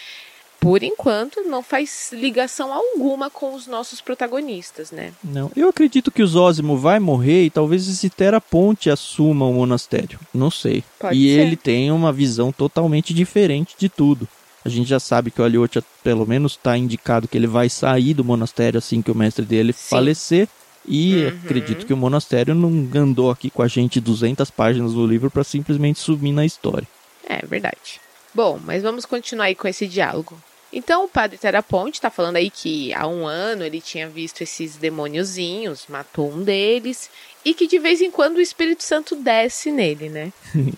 por 0.60 0.82
enquanto 0.82 1.42
não 1.44 1.62
faz 1.62 2.10
ligação 2.12 2.70
alguma 2.70 3.30
com 3.30 3.54
os 3.54 3.66
nossos 3.66 4.02
protagonistas, 4.02 4.90
né? 4.90 5.12
Não, 5.24 5.50
eu 5.56 5.70
acredito 5.70 6.10
que 6.10 6.22
o 6.22 6.26
Zósimo 6.26 6.76
vai 6.76 7.00
morrer 7.00 7.46
e 7.46 7.50
talvez 7.50 7.88
esse 7.88 8.10
Teraponte 8.10 8.90
assuma 8.90 9.46
o 9.46 9.54
monastério. 9.54 10.20
Não 10.34 10.50
sei. 10.50 10.84
Pode 10.98 11.16
e 11.16 11.32
ser. 11.32 11.40
ele 11.40 11.56
tem 11.56 11.90
uma 11.90 12.12
visão 12.12 12.52
totalmente 12.52 13.14
diferente 13.14 13.74
de 13.78 13.88
tudo. 13.88 14.28
A 14.62 14.68
gente 14.68 14.86
já 14.86 15.00
sabe 15.00 15.30
que 15.30 15.40
o 15.40 15.44
Aliotia, 15.44 15.82
pelo 16.04 16.26
menos, 16.26 16.52
está 16.52 16.76
indicado 16.76 17.26
que 17.26 17.38
ele 17.38 17.46
vai 17.46 17.70
sair 17.70 18.12
do 18.12 18.22
monastério 18.22 18.76
assim 18.76 19.00
que 19.00 19.10
o 19.10 19.14
mestre 19.14 19.44
dele 19.44 19.72
Sim. 19.72 19.88
falecer. 19.88 20.48
E 20.92 21.22
Uhum. 21.22 21.28
acredito 21.28 21.86
que 21.86 21.92
o 21.92 21.96
monastério 21.96 22.52
não 22.52 22.90
andou 23.00 23.30
aqui 23.30 23.48
com 23.48 23.62
a 23.62 23.68
gente 23.68 24.00
200 24.00 24.50
páginas 24.50 24.92
do 24.92 25.06
livro 25.06 25.30
para 25.30 25.44
simplesmente 25.44 26.00
sumir 26.00 26.32
na 26.32 26.44
história. 26.44 26.86
É 27.24 27.46
verdade. 27.46 28.00
Bom, 28.34 28.58
mas 28.64 28.82
vamos 28.82 29.06
continuar 29.06 29.44
aí 29.46 29.54
com 29.54 29.68
esse 29.68 29.86
diálogo. 29.86 30.36
Então 30.72 31.04
o 31.04 31.08
padre 31.08 31.38
Teraponte 31.38 31.98
está 31.98 32.10
falando 32.10 32.36
aí 32.36 32.50
que 32.50 32.92
há 32.92 33.06
um 33.06 33.24
ano 33.24 33.64
ele 33.64 33.80
tinha 33.80 34.08
visto 34.08 34.42
esses 34.42 34.76
demôniozinhos, 34.76 35.86
matou 35.88 36.30
um 36.30 36.42
deles, 36.42 37.08
e 37.44 37.54
que 37.54 37.68
de 37.68 37.78
vez 37.78 38.00
em 38.00 38.10
quando 38.10 38.36
o 38.36 38.40
Espírito 38.40 38.82
Santo 38.82 39.14
desce 39.14 39.70
nele, 39.70 40.08
né? 40.08 40.32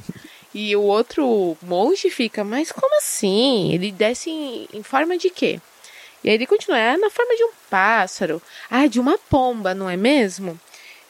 e 0.54 0.76
o 0.76 0.83
outro 0.83 1.57
monge 1.62 2.11
fica, 2.11 2.45
mas 2.45 2.71
como 2.71 2.99
assim? 2.99 3.73
Ele 3.73 3.90
desce 3.90 4.28
em, 4.31 4.69
em 4.75 4.83
forma 4.83 5.16
de 5.16 5.31
quê? 5.31 5.59
E 6.24 6.28
aí 6.28 6.34
ele 6.34 6.46
continua, 6.46 6.78
é 6.78 6.96
na 6.96 7.10
forma 7.10 7.34
de 7.36 7.44
um 7.44 7.50
pássaro. 7.68 8.40
Ah, 8.70 8.86
de 8.86 9.00
uma 9.00 9.18
pomba, 9.18 9.74
não 9.74 9.88
é 9.88 9.96
mesmo? 9.96 10.58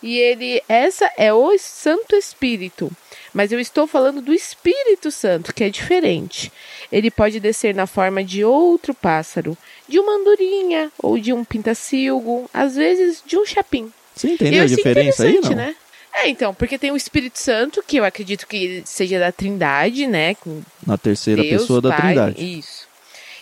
E 0.02 0.18
ele, 0.18 0.60
essa 0.68 1.10
é 1.16 1.32
o 1.32 1.56
Santo 1.58 2.16
Espírito. 2.16 2.90
Mas 3.32 3.52
eu 3.52 3.60
estou 3.60 3.86
falando 3.86 4.20
do 4.20 4.34
Espírito 4.34 5.10
Santo, 5.10 5.54
que 5.54 5.64
é 5.64 5.70
diferente. 5.70 6.52
Ele 6.90 7.10
pode 7.10 7.38
descer 7.38 7.74
na 7.74 7.86
forma 7.86 8.22
de 8.24 8.44
outro 8.44 8.92
pássaro, 8.92 9.56
de 9.88 9.98
uma 9.98 10.16
andorinha 10.16 10.90
ou 10.98 11.18
de 11.18 11.32
um 11.32 11.44
pintacilgo, 11.44 12.50
às 12.52 12.74
vezes 12.74 13.22
de 13.24 13.38
um 13.38 13.46
chapim. 13.46 13.92
Você 14.14 14.30
entendeu 14.30 14.58
eu 14.58 14.64
a 14.64 14.66
diferença 14.66 15.22
aí, 15.22 15.32
não? 15.34 15.38
interessante, 15.38 15.54
né? 15.54 15.76
É, 16.14 16.28
então, 16.28 16.52
porque 16.52 16.78
tem 16.78 16.90
o 16.90 16.96
Espírito 16.96 17.38
Santo, 17.38 17.82
que 17.86 17.96
eu 17.96 18.04
acredito 18.04 18.46
que 18.46 18.82
seja 18.84 19.18
da 19.18 19.32
Trindade, 19.32 20.06
né? 20.06 20.34
Com 20.34 20.62
Na 20.86 20.98
terceira 20.98 21.42
Deus, 21.42 21.62
pessoa 21.62 21.80
da 21.80 21.88
Pai, 21.90 22.00
Trindade. 22.00 22.58
Isso. 22.58 22.86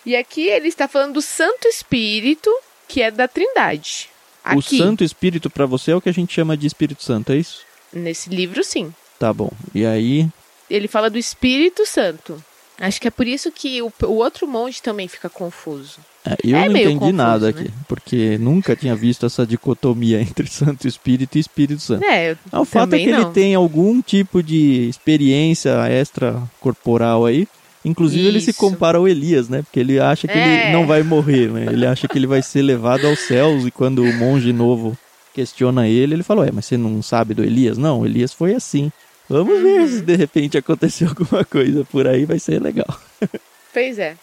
E 0.05 0.15
aqui 0.15 0.47
ele 0.47 0.67
está 0.67 0.87
falando 0.87 1.13
do 1.13 1.21
Santo 1.21 1.67
Espírito, 1.67 2.49
que 2.87 3.01
é 3.01 3.11
da 3.11 3.27
Trindade. 3.27 4.09
O 4.45 4.59
Aqui, 4.59 4.77
Santo 4.79 5.03
Espírito 5.03 5.49
para 5.49 5.65
você 5.67 5.91
é 5.91 5.95
o 5.95 6.01
que 6.01 6.09
a 6.09 6.13
gente 6.13 6.33
chama 6.33 6.57
de 6.57 6.65
Espírito 6.65 7.03
Santo, 7.03 7.31
é 7.31 7.37
isso? 7.37 7.59
nesse 7.93 8.29
livro, 8.29 8.63
sim. 8.63 8.93
Tá 9.19 9.31
bom. 9.33 9.51
E 9.75 9.85
aí, 9.85 10.27
Ele 10.69 10.87
fala 10.87 11.09
do 11.09 11.17
Espírito 11.17 11.85
Santo. 11.85 12.43
Acho 12.79 12.99
que 12.99 13.07
é 13.07 13.11
por 13.11 13.27
isso 13.27 13.51
que 13.51 13.79
o, 13.83 13.93
o 14.03 14.13
outro 14.15 14.47
monge 14.47 14.81
também 14.81 15.07
fica 15.07 15.29
confuso. 15.29 15.99
é, 16.25 16.35
eu 16.43 16.57
É 16.57 16.67
não 16.67 16.75
entendi 16.75 16.93
confuso, 16.95 17.13
nada 17.13 17.51
né? 17.51 17.59
aqui, 17.61 17.71
porque 17.87 18.37
nunca 18.39 18.75
tinha 18.75 18.95
visto 18.95 19.25
essa 19.27 19.45
dicotomia 19.45 20.19
entre 20.23 20.47
Santo 20.47 20.87
Espírito 20.87 21.37
e 21.37 21.41
Espírito 21.41 21.79
Santo. 21.81 22.03
É, 22.05 22.35
O 22.51 22.65
fato 22.65 22.95
é 22.95 22.99
que 22.99 23.11
não. 23.11 23.21
ele 23.21 23.31
tem 23.31 23.53
algum 23.53 24.01
tipo 24.01 24.41
de 24.41 24.87
experiência 24.89 25.71
extracorporal 25.91 27.25
aí. 27.27 27.47
Inclusive 27.83 28.27
ele 28.27 28.39
se 28.41 28.51
Isso. 28.51 28.59
compara 28.59 28.97
ao 28.99 29.07
Elias, 29.07 29.49
né? 29.49 29.61
Porque 29.63 29.79
ele 29.79 29.99
acha 29.99 30.27
que 30.27 30.37
ele 30.37 30.47
É. 30.69 30.71
não 30.71 30.85
vai 30.85 31.01
morrer, 31.03 31.49
né? 31.49 31.65
Ele 31.71 31.85
acha 31.85 32.07
que 32.07 32.17
ele 32.17 32.27
vai 32.27 32.41
ser 32.41 32.61
levado 32.61 33.07
aos 33.07 33.19
céus 33.19 33.65
e 33.65 33.71
quando 33.71 34.03
o 34.03 34.13
monge 34.13 34.53
novo 34.53 34.95
questiona 35.33 35.87
ele, 35.87 36.13
ele 36.15 36.23
fala: 36.23 36.41
"Ué, 36.41 36.51
mas 36.53 36.65
você 36.65 36.77
não 36.77 37.01
sabe 37.01 37.33
do 37.33 37.43
Elias?" 37.43 37.77
Não, 37.77 38.01
o 38.01 38.05
Elias 38.05 38.33
foi 38.33 38.53
assim. 38.53 38.91
Vamos 39.27 39.61
ver 39.61 39.79
Uhum. 39.81 39.87
se 39.87 40.01
de 40.01 40.15
repente 40.15 40.57
aconteceu 40.57 41.07
alguma 41.17 41.43
coisa 41.45 41.83
por 41.85 42.05
aí, 42.07 42.25
vai 42.25 42.37
ser 42.37 42.61
legal. 42.61 42.99
Pois 43.73 43.97
é. 43.97 44.15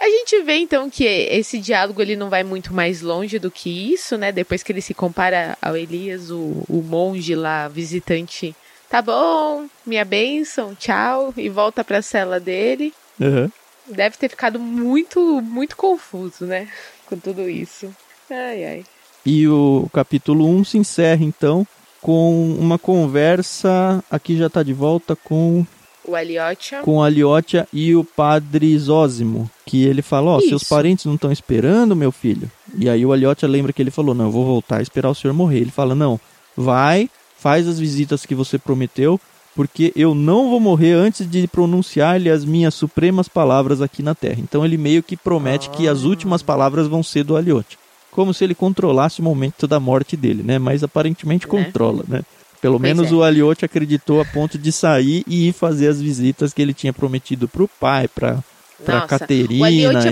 A 0.00 0.08
gente 0.08 0.42
vê 0.44 0.54
então 0.58 0.88
que 0.88 1.04
esse 1.04 1.58
diálogo 1.58 2.00
ele 2.00 2.14
não 2.16 2.30
vai 2.30 2.44
muito 2.44 2.72
mais 2.72 3.02
longe 3.02 3.38
do 3.38 3.50
que 3.50 3.92
isso, 3.92 4.16
né? 4.16 4.30
Depois 4.32 4.62
que 4.62 4.70
ele 4.72 4.80
se 4.80 4.94
compara 4.94 5.58
ao 5.60 5.76
Elias, 5.76 6.30
o, 6.30 6.62
o 6.68 6.82
monge 6.88 7.34
lá, 7.34 7.66
visitante, 7.68 8.54
tá 8.88 9.02
bom, 9.02 9.66
minha 9.86 10.04
bênção, 10.04 10.74
tchau, 10.74 11.32
e 11.36 11.48
volta 11.48 11.84
pra 11.84 12.02
cela 12.02 12.40
dele. 12.40 12.92
Uhum. 13.20 13.50
Deve 13.86 14.16
ter 14.16 14.28
ficado 14.28 14.58
muito, 14.58 15.40
muito 15.40 15.76
confuso, 15.76 16.44
né? 16.44 16.68
Com 17.06 17.16
tudo 17.18 17.48
isso. 17.48 17.94
Ai, 18.30 18.64
ai. 18.64 18.84
E 19.24 19.48
o 19.48 19.88
capítulo 19.92 20.46
1 20.46 20.64
se 20.64 20.78
encerra 20.78 21.24
então 21.24 21.66
com 22.00 22.54
uma 22.58 22.78
conversa. 22.78 24.02
Aqui 24.10 24.36
já 24.36 24.48
tá 24.48 24.62
de 24.62 24.72
volta 24.72 25.16
com 25.16 25.66
O 26.04 26.14
Aliotia. 26.14 26.80
com 26.80 27.02
a 27.02 27.06
Aliotia 27.06 27.66
e 27.72 27.94
o 27.94 28.04
padre 28.04 28.78
Zósimo, 28.78 29.50
que 29.66 29.84
ele 29.84 30.02
fala, 30.02 30.32
ó, 30.32 30.40
seus 30.40 30.62
Isso. 30.62 30.68
parentes 30.68 31.04
não 31.06 31.14
estão 31.14 31.32
esperando, 31.32 31.96
meu 31.96 32.12
filho. 32.12 32.50
E 32.78 32.88
aí 32.88 33.04
o 33.04 33.12
Aliotia 33.12 33.48
lembra 33.48 33.72
que 33.72 33.82
ele 33.82 33.90
falou, 33.90 34.14
não, 34.14 34.26
eu 34.26 34.30
vou 34.30 34.44
voltar 34.44 34.78
a 34.78 34.82
esperar 34.82 35.10
o 35.10 35.14
senhor 35.14 35.34
morrer. 35.34 35.58
Ele 35.58 35.70
fala, 35.70 35.94
não, 35.94 36.20
vai, 36.56 37.10
faz 37.38 37.68
as 37.68 37.78
visitas 37.78 38.26
que 38.26 38.34
você 38.34 38.58
prometeu, 38.58 39.20
porque 39.54 39.92
eu 39.96 40.14
não 40.14 40.50
vou 40.50 40.60
morrer 40.60 40.92
antes 40.92 41.28
de 41.28 41.46
pronunciar-lhe 41.48 42.30
as 42.30 42.44
minhas 42.44 42.74
supremas 42.74 43.28
palavras 43.28 43.80
aqui 43.82 44.02
na 44.02 44.14
Terra. 44.14 44.38
Então 44.38 44.64
ele 44.64 44.76
meio 44.76 45.02
que 45.02 45.16
promete 45.16 45.70
que 45.70 45.88
as 45.88 46.04
últimas 46.04 46.42
palavras 46.42 46.86
vão 46.86 47.02
ser 47.02 47.24
do 47.24 47.36
Aliotia. 47.36 47.78
Como 48.10 48.32
se 48.32 48.44
ele 48.44 48.54
controlasse 48.54 49.20
o 49.20 49.24
momento 49.24 49.66
da 49.66 49.78
morte 49.78 50.16
dele, 50.16 50.42
né? 50.42 50.58
Mas 50.58 50.82
aparentemente 50.82 51.46
Né? 51.46 51.50
controla, 51.50 52.04
né? 52.08 52.22
Pelo 52.60 52.78
Pois 52.78 52.82
menos 52.82 53.12
é. 53.12 53.14
o 53.14 53.22
Aliotti 53.22 53.64
acreditou 53.64 54.20
a 54.20 54.24
ponto 54.24 54.58
de 54.58 54.72
sair 54.72 55.22
e 55.26 55.48
ir 55.48 55.52
fazer 55.52 55.88
as 55.88 56.00
visitas 56.00 56.52
que 56.52 56.60
ele 56.60 56.74
tinha 56.74 56.92
prometido 56.92 57.46
pro 57.46 57.68
pai, 57.80 58.08
pra, 58.08 58.42
pra 58.84 58.94
Nossa, 59.00 59.06
Caterina 59.06 59.66
o 59.66 59.70
e 59.70 59.76
de 60.02 60.08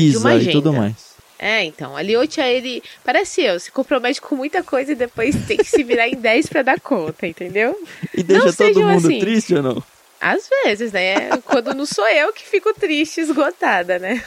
Lisa 0.00 0.34
e 0.36 0.52
tudo 0.52 0.72
mais. 0.72 1.15
É, 1.38 1.62
então, 1.64 1.96
a 1.96 2.00
Liotia, 2.02 2.46
ele 2.48 2.82
parece 3.04 3.42
eu, 3.42 3.60
se 3.60 3.70
compromete 3.70 4.20
com 4.22 4.34
muita 4.34 4.62
coisa 4.62 4.92
e 4.92 4.94
depois 4.94 5.36
tem 5.46 5.58
que 5.58 5.64
se 5.66 5.82
virar 5.84 6.08
em 6.08 6.14
10 6.14 6.46
pra 6.46 6.62
dar 6.62 6.80
conta, 6.80 7.26
entendeu? 7.26 7.78
E 8.14 8.22
deixa 8.22 8.44
todo 8.44 8.54
sejam 8.54 8.88
mundo 8.88 9.06
assim. 9.06 9.18
triste 9.20 9.54
ou 9.54 9.62
não? 9.62 9.82
Às 10.18 10.48
vezes, 10.64 10.92
né? 10.92 11.28
Quando 11.44 11.74
não 11.74 11.84
sou 11.84 12.08
eu 12.08 12.32
que 12.32 12.42
fico 12.42 12.72
triste, 12.72 13.20
esgotada, 13.20 13.98
né? 13.98 14.22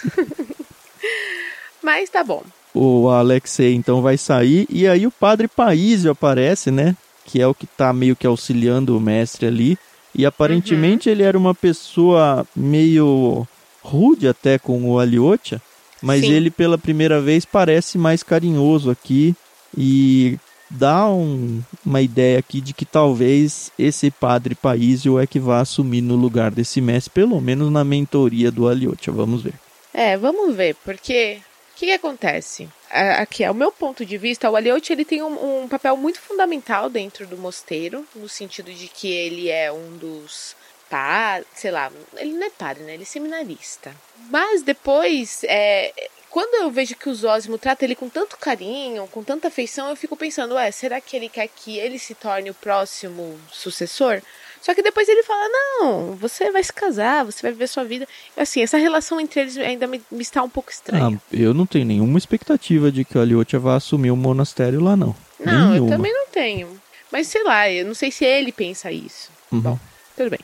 Mas 1.81 2.09
tá 2.09 2.23
bom. 2.23 2.43
O 2.73 3.09
Alexei 3.09 3.73
então 3.73 4.01
vai 4.01 4.17
sair 4.17 4.67
e 4.69 4.87
aí 4.87 5.07
o 5.07 5.11
padre 5.11 5.47
Paísio 5.47 6.11
aparece, 6.11 6.69
né? 6.69 6.95
Que 7.25 7.41
é 7.41 7.47
o 7.47 7.53
que 7.55 7.65
tá 7.65 7.91
meio 7.91 8.15
que 8.15 8.27
auxiliando 8.27 8.95
o 8.95 8.99
mestre 9.01 9.47
ali. 9.47 9.77
E 10.13 10.25
aparentemente 10.25 11.07
Uhum. 11.09 11.13
ele 11.15 11.23
era 11.23 11.37
uma 11.37 11.55
pessoa 11.55 12.45
meio 12.55 13.47
rude 13.81 14.27
até 14.27 14.59
com 14.59 14.83
o 14.91 14.99
Aliotia, 14.99 15.61
mas 16.01 16.21
Sim. 16.21 16.31
ele 16.31 16.49
pela 16.51 16.77
primeira 16.77 17.19
vez 17.21 17.45
parece 17.45 17.97
mais 17.97 18.23
carinhoso 18.23 18.89
aqui 18.89 19.35
e 19.77 20.37
dá 20.69 21.07
um- 21.09 21.61
uma 21.85 22.01
ideia 22.01 22.39
aqui 22.39 22.61
de 22.61 22.73
que 22.73 22.85
talvez 22.85 23.71
esse 23.77 24.11
padre 24.11 24.55
Paísio 24.55 25.19
é 25.19 25.25
que 25.27 25.39
vai 25.39 25.61
assumir 25.61 26.01
no 26.01 26.15
lugar 26.15 26.51
desse 26.51 26.79
mestre, 26.81 27.11
pelo 27.13 27.39
menos 27.41 27.71
na 27.71 27.83
mentoria 27.83 28.51
do 28.51 28.67
Aliotia. 28.67 29.11
Vamos 29.11 29.41
ver. 29.41 29.53
É, 29.93 30.15
vamos 30.17 30.55
ver, 30.55 30.75
porque 30.85 31.39
o 31.75 31.79
que, 31.79 31.85
que 31.87 31.91
acontece? 31.91 32.67
Aqui, 32.91 33.43
ao 33.43 33.53
meu 33.53 33.71
ponto 33.71 34.03
de 34.05 34.17
vista, 34.17 34.49
o 34.49 34.55
Aliote 34.55 34.91
ele 34.93 35.05
tem 35.05 35.21
um, 35.21 35.63
um 35.63 35.67
papel 35.67 35.95
muito 35.95 36.19
fundamental 36.19 36.89
dentro 36.89 37.27
do 37.27 37.37
mosteiro, 37.37 38.03
no 38.15 38.27
sentido 38.27 38.71
de 38.71 38.87
que 38.87 39.07
ele 39.07 39.47
é 39.49 39.71
um 39.71 39.97
dos 39.97 40.55
padres, 40.89 41.47
sei 41.53 41.71
lá, 41.71 41.91
ele 42.17 42.33
não 42.33 42.47
é 42.47 42.49
padre, 42.49 42.83
né? 42.83 42.93
Ele 42.93 43.03
é 43.03 43.05
seminarista. 43.05 43.93
Mas 44.29 44.61
depois, 44.61 45.43
é, 45.43 45.93
quando 46.29 46.61
eu 46.61 46.69
vejo 46.69 46.95
que 46.95 47.09
o 47.09 47.15
Zósimo 47.15 47.57
trata 47.57 47.83
ele 47.83 47.95
com 47.95 48.07
tanto 48.07 48.37
carinho, 48.37 49.07
com 49.07 49.23
tanta 49.23 49.47
afeição, 49.47 49.89
eu 49.89 49.95
fico 49.95 50.15
pensando, 50.15 50.53
ué, 50.55 50.69
será 50.71 51.01
que 51.01 51.15
ele 51.15 51.27
quer 51.27 51.47
que 51.47 51.77
ele 51.77 51.97
se 51.97 52.13
torne 52.13 52.49
o 52.49 52.53
próximo 52.53 53.39
sucessor? 53.51 54.21
Só 54.61 54.73
que 54.73 54.83
depois 54.83 55.07
ele 55.07 55.23
fala, 55.23 55.47
não, 55.49 56.15
você 56.15 56.51
vai 56.51 56.63
se 56.63 56.71
casar, 56.71 57.23
você 57.23 57.41
vai 57.41 57.51
viver 57.51 57.67
sua 57.67 57.83
vida. 57.83 58.07
Assim, 58.35 58.61
essa 58.61 58.77
relação 58.77 59.19
entre 59.19 59.41
eles 59.41 59.57
ainda 59.57 59.87
me, 59.87 60.01
me 60.11 60.21
está 60.21 60.43
um 60.43 60.49
pouco 60.49 60.69
estranha. 60.69 61.17
Ah, 61.17 61.27
eu 61.31 61.53
não 61.53 61.65
tenho 61.65 61.85
nenhuma 61.85 62.17
expectativa 62.17 62.91
de 62.91 63.05
que 63.05 63.17
o 63.17 63.21
Aliotia 63.21 63.57
vá 63.57 63.75
assumir 63.75 64.11
o 64.11 64.17
monastério 64.17 64.81
lá, 64.81 64.97
não. 64.97 65.15
não, 65.39 65.71
nenhuma. 65.71 65.89
eu 65.91 65.97
também 65.97 66.13
não 66.13 66.27
tenho. 66.27 66.79
Mas 67.11 67.27
sei 67.27 67.43
lá, 67.43 67.71
eu 67.71 67.85
não 67.85 67.93
sei 67.93 68.11
se 68.11 68.25
ele 68.25 68.51
pensa 68.51 68.91
isso. 68.91 69.31
Uhum. 69.51 69.61
Bom, 69.61 69.79
tudo 70.15 70.29
bem. 70.29 70.39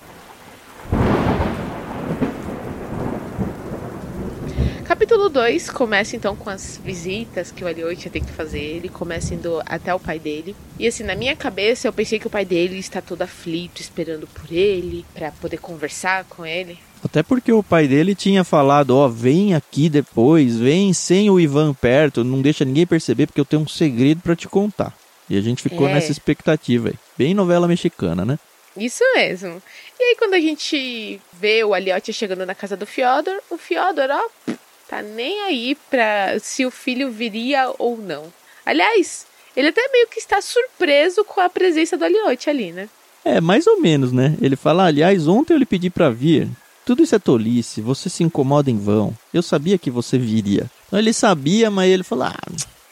Capítulo 4.88 5.30
2 5.30 5.72
começa 5.72 6.16
então 6.16 6.36
com 6.36 6.48
as 6.50 6.78
visitas 6.78 7.52
que 7.52 7.64
o 7.64 7.68
Aliotia 7.68 8.12
tem 8.12 8.24
que 8.24 8.32
fazer. 8.32 8.60
Ele 8.62 8.88
começa 8.88 9.34
indo 9.34 9.60
até 9.66 9.94
o 9.94 10.00
pai 10.00 10.20
dele. 10.20 10.56
E 10.78 10.86
assim, 10.88 11.04
na 11.04 11.16
minha 11.16 11.36
cabeça, 11.36 11.88
eu 11.88 11.94
pensei 11.94 12.20
que 12.20 12.28
o 12.28 12.30
pai 12.30 12.46
dele 12.46 12.78
está 12.78 13.02
todo 13.02 13.24
aflito, 13.24 13.82
esperando 13.82 14.28
por 14.28 14.52
ele, 14.52 15.04
para 15.14 15.32
poder 15.32 15.58
conversar 15.58 16.24
com 16.26 16.46
ele. 16.46 16.78
Até 17.04 17.24
porque 17.24 17.52
o 17.52 17.64
pai 17.64 17.88
dele 17.88 18.14
tinha 18.14 18.44
falado, 18.44 18.96
ó, 18.96 19.08
vem 19.08 19.56
aqui 19.56 19.90
depois, 19.90 20.58
vem 20.58 20.94
sem 20.94 21.30
o 21.32 21.40
Ivan 21.40 21.74
perto, 21.74 22.24
não 22.24 22.42
deixa 22.42 22.64
ninguém 22.64 22.86
perceber 22.86 23.26
porque 23.26 23.42
eu 23.42 23.46
tenho 23.46 23.64
um 23.64 23.68
segredo 23.68 24.22
pra 24.22 24.36
te 24.36 24.48
contar. 24.48 24.96
E 25.28 25.36
a 25.36 25.42
gente 25.42 25.64
ficou 25.64 25.88
É. 25.90 25.94
nessa 25.96 26.12
expectativa 26.12 26.90
aí. 26.90 26.96
Bem 27.18 27.34
novela 27.34 27.68
mexicana, 27.68 28.24
né? 28.24 28.38
Isso 28.78 29.04
mesmo. 29.16 29.62
E 30.00 30.04
aí, 30.04 30.16
quando 30.18 30.34
a 30.36 30.40
gente 30.40 31.20
vê 31.34 31.64
o 31.64 31.74
Aliotia 31.74 32.14
chegando 32.14 32.46
na 32.46 32.54
casa 32.54 32.76
do 32.78 32.86
Fyodor, 32.86 33.40
o 33.50 33.58
Fyodor, 33.58 34.10
ó, 34.12 34.52
tá 34.88 35.02
nem 35.02 35.42
aí 35.42 35.76
pra 35.90 36.40
se 36.40 36.66
o 36.66 36.72
filho 36.72 37.12
viria 37.12 37.74
ou 37.78 37.98
não. 37.98 38.32
Aliás, 38.66 39.26
ele 39.56 39.70
até 39.70 39.88
meio 39.92 40.08
que 40.08 40.20
está 40.20 40.42
surpreso 40.42 41.24
com 41.24 41.42
a 41.42 41.50
presença 41.50 41.98
do 41.98 42.06
Aliotia 42.06 42.52
ali, 42.52 42.72
né? 42.72 42.90
É, 43.24 43.42
mais 43.42 43.66
ou 43.66 43.82
menos, 43.82 44.12
né? 44.12 44.38
Ele 44.42 44.56
fala, 44.56 44.86
aliás, 44.86 45.28
ontem 45.28 45.54
eu 45.54 45.58
lhe 45.58 45.66
pedi 45.66 45.90
pra 45.90 46.10
vir. 46.10 46.48
Tudo 46.86 47.02
isso 47.02 47.16
é 47.16 47.20
tolice, 47.20 47.82
você 47.82 48.10
se 48.10 48.24
incomoda 48.24 48.70
em 48.70 48.78
vão. 48.78 49.12
Eu 49.34 49.42
sabia 49.42 49.78
que 49.78 49.90
você 49.90 50.20
viria. 50.20 50.70
Então 50.86 51.00
ele 51.00 51.12
sabia, 51.12 51.72
mas 51.72 51.90
ele 51.90 52.04
falou, 52.04 52.26
ah, 52.26 52.38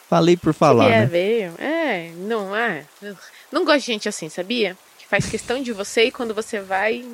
falei 0.10 0.36
por 0.36 0.54
falar, 0.54 0.90
é, 0.90 1.00
né? 1.02 1.06
veio. 1.06 1.54
É, 1.60 2.12
não 2.18 2.56
é. 2.56 2.86
Não 3.52 3.64
gosto 3.64 3.82
de 3.82 3.86
gente 3.86 4.10
assim, 4.10 4.30
sabia? 4.30 4.76
Que 4.98 5.06
faz 5.08 5.28
questão 5.28 5.62
de 5.62 5.72
você 5.72 6.06
e 6.06 6.12
quando 6.12 6.34
você 6.34 6.60
vai, 6.60 7.06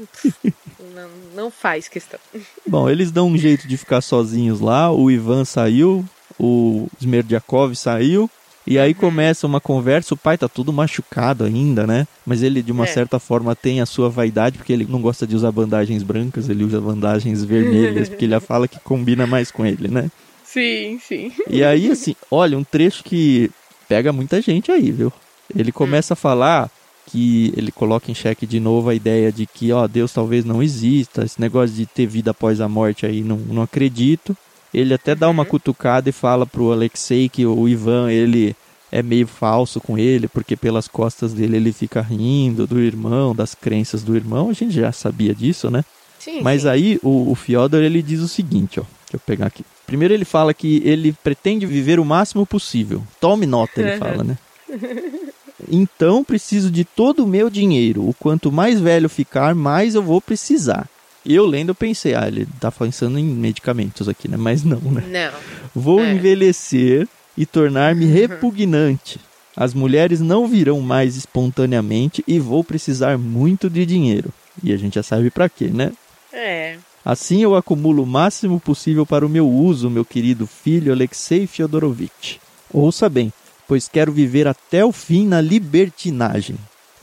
não, 0.96 1.10
não 1.36 1.52
faz 1.52 1.88
questão. 1.88 2.20
Bom, 2.68 2.89
eles 2.89 3.12
dão 3.12 3.28
um 3.28 3.38
jeito 3.38 3.68
de 3.68 3.78
ficar 3.78 4.02
sozinhos 4.02 4.60
lá. 4.60 4.92
O 4.92 5.10
Ivan 5.12 5.46
saiu, 5.46 6.06
o 6.39 6.88
Smerdiakov 7.00 7.76
saiu. 7.76 8.30
E 8.68 8.78
aí 8.78 8.94
começa 8.94 9.48
uma 9.48 9.60
conversa. 9.60 10.13
O 10.13 10.18
pai 10.18 10.38
tá 10.38 10.48
tudo 10.48 10.72
machucado 10.72 11.44
ainda, 11.44 11.88
né? 11.88 12.08
Mas 12.26 12.44
ele, 12.44 12.62
de 12.62 12.72
uma 12.72 12.84
É. 12.84 12.88
certa 12.88 13.18
forma, 13.20 13.56
tem 13.56 13.82
a 13.82 13.86
sua 13.86 14.10
vaidade, 14.10 14.58
porque 14.60 14.72
ele 14.72 14.86
não 14.88 15.02
gosta 15.02 15.26
de 15.26 15.36
usar 15.36 15.52
bandagens 15.52 16.04
brancas, 16.04 16.50
ele 16.50 16.63
usa 16.63 16.80
bandagens 16.80 17.44
vermelhas, 17.44 18.10
porque 18.10 18.26
ele 18.26 18.39
fala 18.39 18.68
que 18.68 18.80
combina 18.80 19.26
mais 19.26 19.50
com 19.50 19.65
ele, 19.65 19.88
né? 19.88 20.12
Sim, 20.44 21.00
sim. 21.00 21.32
E 21.50 21.63
aí, 21.63 21.89
assim, 21.89 22.15
olha, 22.30 22.58
um 22.58 22.63
trecho 22.63 23.04
que 23.04 23.50
pega 23.88 24.13
muita 24.13 24.39
gente 24.42 24.72
aí, 24.72 24.92
viu? 24.92 25.12
Ele 25.56 25.72
começa 25.72 26.13
a 26.13 26.18
falar 26.18 26.70
que 27.12 27.54
ele 27.58 27.72
coloca 27.72 28.12
em 28.12 28.13
xeque 28.13 28.45
de 28.45 28.60
novo 28.60 28.89
a 28.89 28.95
ideia 28.95 29.32
de 29.32 29.45
que, 29.45 29.72
ó, 29.72 29.88
Deus 29.88 30.13
talvez 30.13 30.45
não 30.45 30.62
exista, 30.62 31.24
esse 31.24 31.39
negócio 31.41 31.76
de 31.76 31.86
ter 31.86 32.06
vida 32.06 32.32
após 32.32 32.62
a 32.62 32.69
morte 32.69 33.06
aí, 33.06 33.22
não, 33.22 33.38
não 33.38 33.62
acredito. 33.63 34.36
Ele 34.74 34.93
até 34.93 35.15
dá 35.15 35.28
uma 35.28 35.45
cutucada 35.45 36.10
e 36.10 36.13
fala 36.13 36.45
pro 36.45 36.72
Alexei 36.72 37.28
que 37.28 37.45
o 37.45 37.67
Ivan, 37.67 38.12
ele 38.12 38.56
é 38.91 39.02
meio 39.02 39.28
falso 39.28 39.82
com 39.82 39.98
ele, 39.98 40.28
porque 40.28 40.56
pelas 40.56 40.88
costas 40.88 41.34
dele 41.34 41.58
ele 41.58 41.74
fica 41.74 42.02
rindo 42.02 42.67
do 42.67 42.80
irmão, 42.80 43.36
das 43.36 43.56
crenças 43.56 44.04
do 44.04 44.15
irmão. 44.15 44.50
A 44.50 44.54
gente 44.54 44.74
já 44.74 44.91
sabia 44.91 45.34
disso, 45.34 45.72
né? 45.72 45.84
sim 46.19 46.41
Mas 46.41 46.63
sim. 46.63 46.67
aí 46.67 47.00
o, 47.02 47.32
o 47.32 47.36
Fyodor 47.36 47.82
ele 47.82 48.02
diz 48.02 48.19
o 48.19 48.28
seguinte, 48.28 48.80
ó. 48.80 48.84
Deixa 48.84 49.15
eu 49.15 49.19
pegar 49.26 49.48
aqui. 49.48 49.65
Primeiro 49.88 50.13
ele 50.13 50.26
fala 50.26 50.54
que 50.54 50.84
ele 50.86 51.13
pretende 51.24 51.65
viver 51.65 52.00
o 52.00 52.06
máximo 52.06 52.45
possível. 52.45 53.02
Tome 53.19 53.48
nota, 53.48 53.82
ele 53.82 53.98
fala, 54.00 54.24
né? 54.24 54.38
Então 55.69 56.24
preciso 56.24 56.69
de 56.72 56.84
todo 56.86 57.24
o 57.24 57.28
meu 57.28 57.50
dinheiro. 57.50 58.08
O 58.08 58.13
quanto 58.13 58.52
mais 58.52 58.80
velho 58.80 59.10
ficar, 59.10 59.54
mais 59.56 59.95
eu 59.95 60.04
vou 60.04 60.22
precisar. 60.22 60.88
Eu 61.26 61.45
lendo 61.45 61.69
eu 61.69 61.76
pensei, 61.76 62.15
ah, 62.15 62.28
ele 62.28 62.48
tá 62.60 62.72
pensando 62.72 63.19
em 63.19 63.26
medicamentos 63.26 64.08
aqui, 64.08 64.28
né? 64.30 64.38
Mas 64.38 64.63
não, 64.63 64.80
né? 64.80 65.04
Não. 65.08 65.39
Vou 65.76 66.00
É. 66.00 66.13
envelhecer 66.13 67.08
e 67.38 67.45
tornar-me 67.45 68.06
repugnante. 68.06 69.19
As 69.56 69.74
mulheres 69.74 70.22
não 70.22 70.48
virão 70.48 70.80
mais 70.80 71.17
espontaneamente 71.17 72.24
e 72.28 72.39
vou 72.39 72.63
precisar 72.63 73.17
muito 73.17 73.69
de 73.69 73.86
dinheiro. 73.86 74.30
E 74.63 74.72
a 74.72 74.78
gente 74.78 74.95
já 74.95 75.04
sabe 75.04 75.30
pra 75.30 75.50
quê, 75.50 75.67
né? 75.67 75.91
É. 76.32 76.78
Assim 77.04 77.41
eu 77.43 77.56
acumulo 77.56 78.04
o 78.04 78.08
máximo 78.08 78.60
possível 78.60 79.06
para 79.06 79.26
o 79.26 79.30
meu 79.30 79.50
uso, 79.50 79.89
meu 79.89 80.06
querido 80.06 80.48
filho 80.48 80.91
Alexei 80.91 81.48
Fyodorovitch. 81.48 82.38
Ouça 82.72 83.10
bem, 83.10 83.34
pois 83.69 83.88
quero 83.88 84.12
viver 84.12 84.47
até 84.47 84.84
o 84.84 84.91
fim 84.91 85.27
na 85.27 85.39
libertinagem. 85.39 86.55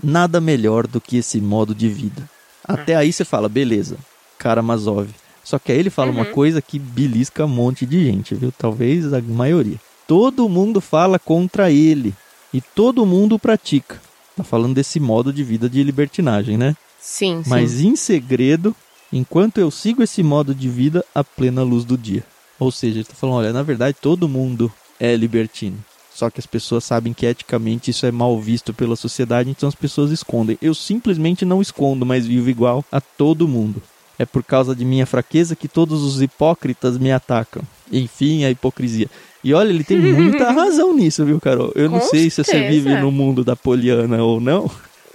Nada 0.03 0.41
melhor 0.41 0.87
do 0.87 1.01
que 1.01 1.17
esse 1.19 1.41
modo 1.41 1.73
de 1.75 1.89
vida. 1.89 2.29
Até 2.67 2.97
aí 2.97 3.13
você 3.13 3.25
fala, 3.25 3.49
beleza, 3.49 3.97
Karamazov. 4.37 5.09
Só 5.45 5.59
que 5.61 5.71
aí 5.71 5.79
ele 5.79 5.91
fala 5.91 6.11
Uhum. 6.11 6.17
uma 6.19 6.25
coisa 6.27 6.61
que 6.61 6.77
belisca 6.79 7.45
um 7.45 7.49
monte 7.49 7.87
de 7.87 8.05
gente, 8.05 8.35
viu? 8.35 8.53
Talvez 8.59 9.13
a 9.15 9.23
maioria. 9.23 9.81
Todo 10.09 10.49
mundo 10.49 10.81
fala 10.81 11.19
contra 11.21 11.71
ele 11.71 12.13
e 12.53 12.61
todo 12.61 13.07
mundo 13.07 13.39
pratica. 13.39 14.01
Tá 14.37 14.43
falando 14.43 14.75
desse 14.75 14.99
modo 14.99 15.33
de 15.33 15.45
vida 15.45 15.71
de 15.71 15.83
libertinagem, 15.85 16.59
né? 16.59 16.77
Sim, 17.01 17.43
sim. 17.45 17.49
Mas 17.49 17.81
em 17.81 17.95
segredo, 17.95 18.75
enquanto 19.13 19.59
eu 19.59 19.71
sigo 19.71 20.03
esse 20.03 20.21
modo 20.23 20.53
de 20.53 20.69
vida 20.69 21.05
à 21.15 21.23
plena 21.23 21.63
luz 21.63 21.85
do 21.85 21.97
dia. 21.97 22.25
Ou 22.59 22.73
seja, 22.73 22.95
ele 22.95 23.03
está 23.03 23.15
falando, 23.15 23.37
olha, 23.37 23.53
na 23.53 23.63
verdade 23.63 23.97
todo 24.01 24.29
mundo 24.29 24.73
é 24.99 25.15
libertino. 25.15 25.79
Só 26.17 26.31
que 26.31 26.41
as 26.41 26.47
pessoas 26.47 26.83
sabem 26.83 27.13
que 27.13 27.27
eticamente 27.27 27.91
isso 27.91 28.07
é 28.07 28.11
mal 28.11 28.41
visto 28.41 28.73
pela 28.73 28.97
sociedade, 28.97 29.51
então 29.51 29.69
as 29.69 29.75
pessoas 29.75 30.11
escondem. 30.11 30.57
Eu 30.63 30.75
simplesmente 30.75 31.45
não 31.45 31.61
escondo, 31.61 32.07
mas 32.07 32.27
vivo 32.27 32.49
igual 32.49 32.83
a 32.91 33.03
todo 33.03 33.47
mundo. 33.47 33.83
É 34.19 34.25
por 34.25 34.43
causa 34.43 34.75
de 34.75 34.83
minha 34.83 35.05
fraqueza 35.05 35.55
que 35.55 35.69
todos 35.69 36.03
os 36.03 36.23
hipócritas 36.23 36.97
me 36.97 37.13
atacam. 37.13 37.63
Enfim, 37.93 38.45
a 38.45 38.51
hipocrisia. 38.51 39.11
E 39.45 39.53
olha, 39.53 39.69
ele 39.69 39.85
tem 39.85 39.99
muita 40.15 40.51
razão 40.53 40.95
nisso, 40.95 41.23
viu, 41.23 41.39
Carol? 41.39 41.71
Eu 41.75 41.91
não 41.91 42.01
Com 42.01 42.07
sei 42.07 42.31
se 42.31 42.43
você 42.43 42.45
certeza. 42.45 42.71
vive 42.71 42.99
no 42.99 43.13
mundo 43.13 43.45
da 43.45 43.55
Poliana 43.55 44.23
ou 44.23 44.41
não, 44.41 44.71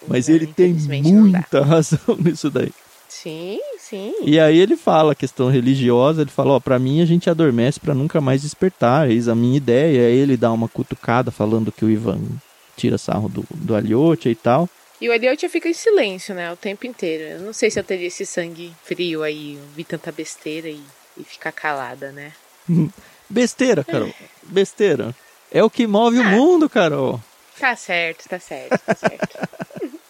mas 0.08 0.28
Não, 0.28 0.36
ele 0.36 0.46
tem 0.46 0.72
não 0.74 1.12
muita 1.14 1.64
razão 1.66 2.00
nisso 2.20 2.52
daí. 2.52 2.72
Sim, 3.12 3.60
sim. 3.78 4.14
E 4.24 4.40
aí 4.40 4.58
ele 4.58 4.78
fala 4.78 5.12
a 5.12 5.16
questão 5.16 5.50
religiosa, 5.50 6.22
ele 6.22 6.32
fala, 6.32 6.54
ó, 6.54 6.60
pra 6.62 6.80
mim 6.80 7.02
a 7.02 7.06
gente 7.06 7.30
adormece 7.30 7.78
pra 7.78 7.94
nunca 7.94 8.22
mais 8.22 8.42
despertar, 8.42 9.12
eis 9.12 9.28
a 9.28 9.36
minha 9.36 9.58
ideia. 9.58 10.08
Aí 10.08 10.16
ele 10.16 10.38
dá 10.38 10.52
uma 10.52 10.70
cutucada 10.70 11.30
falando 11.30 11.72
que 11.74 11.84
o 11.84 11.90
Ivan 11.90 12.20
tira 12.78 12.98
sarro 12.98 13.28
do, 13.28 13.44
do 13.54 13.76
Aliotia 13.76 14.32
e 14.32 14.36
tal. 14.36 14.68
E 15.00 15.10
o 15.10 15.14
Eliotia 15.14 15.50
fica 15.50 15.68
em 15.68 15.74
silêncio, 15.74 16.34
né? 16.34 16.52
O 16.54 16.56
tempo 16.56 16.88
inteiro. 16.88 17.24
Eu 17.24 17.40
não 17.42 17.52
sei 17.54 17.70
se 17.70 17.78
eu 17.80 17.84
teria 17.84 18.08
esse 18.08 18.26
sangue 18.26 18.72
frio 18.86 19.24
aí, 19.24 19.58
ouvir 19.58 19.84
tanta 19.84 20.10
besteira 20.12 20.70
e, 20.70 20.80
e 21.18 21.24
ficar 21.24 21.52
calada, 21.52 22.12
né? 22.14 22.32
Besteira, 23.30 23.84
Carol. 23.84 24.16
Besteira. 24.44 25.14
É 25.52 25.62
o 25.62 25.70
que 25.70 25.86
move 25.86 26.18
o 26.18 26.24
Ah. 26.24 26.30
mundo, 26.30 26.70
Carol. 26.70 27.20
Tá 27.60 27.76
certo, 27.76 28.28
tá 28.30 28.40
certo, 28.40 28.80
tá 28.86 28.96
certo. 28.96 29.28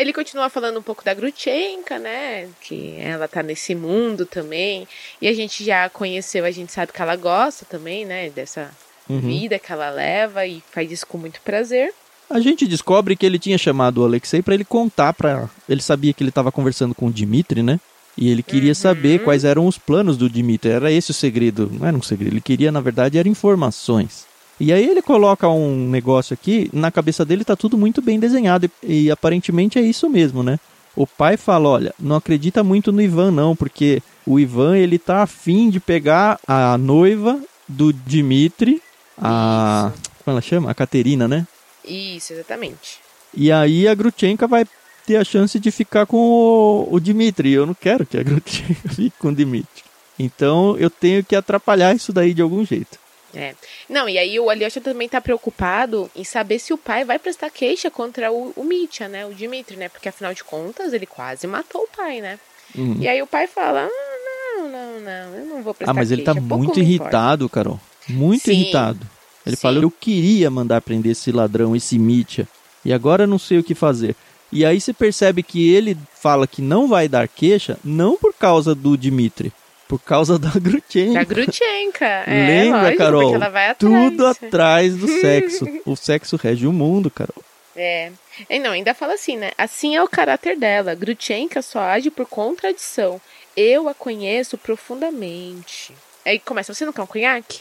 Ele 0.00 0.12
continua 0.12 0.48
falando 0.48 0.78
um 0.78 0.82
pouco 0.82 1.04
da 1.04 1.12
Grutchenka, 1.12 1.98
né? 1.98 2.48
Que 2.60 2.96
ela 2.98 3.28
tá 3.28 3.42
nesse 3.42 3.74
mundo 3.74 4.24
também. 4.24 4.88
E 5.20 5.28
a 5.28 5.32
gente 5.34 5.62
já 5.64 5.88
conheceu, 5.90 6.44
a 6.44 6.50
gente 6.50 6.72
sabe 6.72 6.92
que 6.92 7.02
ela 7.02 7.16
gosta 7.16 7.64
também, 7.66 8.04
né? 8.04 8.30
Dessa 8.30 8.70
Uhum. 9.08 9.20
vida 9.20 9.58
que 9.58 9.72
ela 9.72 9.90
leva 9.90 10.46
e 10.46 10.62
faz 10.72 10.90
isso 10.90 11.06
com 11.06 11.18
muito 11.18 11.40
prazer. 11.40 11.92
A 12.30 12.38
gente 12.38 12.64
descobre 12.66 13.16
que 13.16 13.26
ele 13.26 13.40
tinha 13.40 13.58
chamado 13.58 13.98
o 13.98 14.04
Alexei 14.04 14.40
pra 14.40 14.54
ele 14.54 14.64
contar 14.64 15.12
pra. 15.12 15.50
Ele 15.68 15.82
sabia 15.82 16.12
que 16.12 16.22
ele 16.22 16.30
tava 16.30 16.52
conversando 16.52 16.94
com 16.94 17.06
o 17.06 17.12
Dimitri, 17.12 17.60
né? 17.60 17.80
E 18.16 18.30
ele 18.30 18.42
queria 18.42 18.74
saber 18.74 19.24
quais 19.24 19.44
eram 19.44 19.66
os 19.66 19.76
planos 19.78 20.16
do 20.16 20.30
Dimitri. 20.30 20.70
Era 20.70 20.92
esse 20.92 21.10
o 21.10 21.14
segredo. 21.14 21.68
Não 21.72 21.86
era 21.86 21.96
um 21.96 22.02
segredo. 22.02 22.32
Ele 22.34 22.40
queria, 22.40 22.70
na 22.70 22.80
verdade, 22.80 23.18
eram 23.18 23.30
informações. 23.30 24.26
E 24.60 24.74
aí 24.74 24.86
ele 24.86 25.00
coloca 25.00 25.48
um 25.48 25.88
negócio 25.88 26.34
aqui, 26.34 26.68
na 26.70 26.90
cabeça 26.90 27.24
dele 27.24 27.44
tá 27.44 27.56
tudo 27.56 27.78
muito 27.78 28.02
bem 28.02 28.20
desenhado. 28.20 28.70
E, 28.82 29.04
e 29.04 29.10
aparentemente 29.10 29.78
é 29.78 29.82
isso 29.82 30.08
mesmo, 30.08 30.42
né? 30.42 30.60
O 30.94 31.06
pai 31.06 31.38
fala, 31.38 31.68
olha, 31.68 31.94
não 31.98 32.16
acredita 32.16 32.62
muito 32.62 32.92
no 32.92 33.00
Ivan 33.00 33.30
não, 33.30 33.56
porque 33.56 34.02
o 34.26 34.38
Ivan 34.38 34.76
ele 34.76 34.98
tá 34.98 35.22
afim 35.22 35.70
de 35.70 35.80
pegar 35.80 36.38
a 36.46 36.76
noiva 36.76 37.40
do 37.66 37.90
Dimitri, 37.90 38.82
a... 39.16 39.92
Como 40.22 40.34
ela 40.34 40.42
chama? 40.42 40.70
A 40.70 40.74
Caterina, 40.74 41.26
né? 41.26 41.46
Isso, 41.82 42.34
exatamente. 42.34 42.98
E 43.32 43.50
aí 43.50 43.88
a 43.88 43.94
Grutchenka 43.94 44.46
vai 44.46 44.66
ter 45.06 45.16
a 45.16 45.24
chance 45.24 45.58
de 45.58 45.70
ficar 45.70 46.04
com 46.04 46.18
o, 46.18 46.88
o 46.94 47.00
Dmitri. 47.00 47.52
Eu 47.52 47.64
não 47.64 47.74
quero 47.74 48.04
que 48.04 48.18
a 48.18 48.22
Grutchenka 48.22 48.88
fique 48.94 49.16
com 49.18 49.28
o 49.28 49.34
Dmitri. 49.34 49.84
Então 50.18 50.76
eu 50.76 50.90
tenho 50.90 51.24
que 51.24 51.34
atrapalhar 51.34 51.94
isso 51.94 52.12
daí 52.12 52.34
de 52.34 52.42
algum 52.42 52.62
jeito. 52.64 52.99
É. 53.34 53.54
Não, 53.88 54.08
e 54.08 54.18
aí 54.18 54.38
o 54.40 54.50
Alyosha 54.50 54.80
também 54.80 55.08
tá 55.08 55.20
preocupado 55.20 56.10
em 56.16 56.24
saber 56.24 56.58
se 56.58 56.72
o 56.72 56.78
pai 56.78 57.04
vai 57.04 57.18
prestar 57.18 57.50
queixa 57.50 57.90
contra 57.90 58.32
o, 58.32 58.52
o 58.56 58.64
Mitya, 58.64 59.08
né? 59.08 59.24
O 59.26 59.32
Dimitri, 59.34 59.76
né? 59.76 59.88
Porque 59.88 60.08
afinal 60.08 60.34
de 60.34 60.42
contas 60.42 60.92
ele 60.92 61.06
quase 61.06 61.46
matou 61.46 61.82
o 61.82 61.96
pai, 61.96 62.20
né? 62.20 62.38
Uhum. 62.76 62.96
E 63.00 63.08
aí 63.08 63.22
o 63.22 63.26
pai 63.26 63.46
fala: 63.46 63.86
ah, 63.86 64.56
não, 64.58 64.68
não, 64.68 65.00
não, 65.00 65.34
eu 65.38 65.46
não 65.46 65.62
vou 65.62 65.74
prestar 65.74 65.92
Ah, 65.92 65.94
mas 65.94 66.10
ele 66.10 66.22
queixa. 66.22 66.34
tá 66.34 66.40
pouco 66.40 66.64
muito 66.64 66.80
me 66.80 66.94
importa." 66.94 67.04
irritado, 67.10 67.48
Carol. 67.48 67.80
Muito 68.08 68.44
Sim. 68.44 68.52
irritado. 68.52 69.06
Ele 69.46 69.56
Sim. 69.56 69.62
fala: 69.62 69.78
Eu 69.78 69.90
queria 69.90 70.50
mandar 70.50 70.80
prender 70.80 71.12
esse 71.12 71.30
ladrão, 71.32 71.74
esse 71.76 71.98
Mitya, 71.98 72.48
e 72.84 72.92
agora 72.92 73.24
eu 73.24 73.28
não 73.28 73.38
sei 73.38 73.58
o 73.58 73.64
que 73.64 73.74
fazer. 73.74 74.16
E 74.52 74.64
aí 74.64 74.80
você 74.80 74.92
percebe 74.92 75.44
que 75.44 75.72
ele 75.72 75.96
fala 76.12 76.46
que 76.46 76.60
não 76.60 76.88
vai 76.88 77.06
dar 77.06 77.28
queixa, 77.28 77.78
não 77.84 78.16
por 78.16 78.34
causa 78.34 78.74
do 78.74 78.96
Dimitri, 78.96 79.52
por 79.90 80.00
causa 80.00 80.38
da 80.38 80.50
Grutchenka. 80.50 81.14
Da 81.14 81.24
Grutchenka. 81.24 82.06
É, 82.30 82.46
Lembra, 82.46 82.82
lógico, 82.82 82.98
Carol? 82.98 83.34
Ela 83.34 83.48
vai 83.48 83.70
atrás. 83.70 84.10
Tudo 84.10 84.26
atrás 84.26 84.94
do 84.94 85.08
sexo. 85.20 85.66
o 85.84 85.96
sexo 85.96 86.36
rege 86.36 86.64
o 86.64 86.72
mundo, 86.72 87.10
Carol. 87.10 87.42
É. 87.74 88.12
E 88.48 88.60
não, 88.60 88.70
ainda 88.70 88.94
fala 88.94 89.14
assim, 89.14 89.36
né? 89.36 89.50
Assim 89.58 89.96
é 89.96 90.02
o 90.02 90.06
caráter 90.06 90.56
dela. 90.56 90.94
Grutchenka 90.94 91.60
só 91.60 91.80
age 91.80 92.08
por 92.08 92.24
contradição. 92.26 93.20
Eu 93.56 93.88
a 93.88 93.94
conheço 93.94 94.56
profundamente. 94.56 95.92
Aí 96.24 96.38
começa, 96.38 96.72
você 96.72 96.86
não 96.86 96.92
quer 96.92 97.02
um 97.02 97.06
conhaque? 97.06 97.60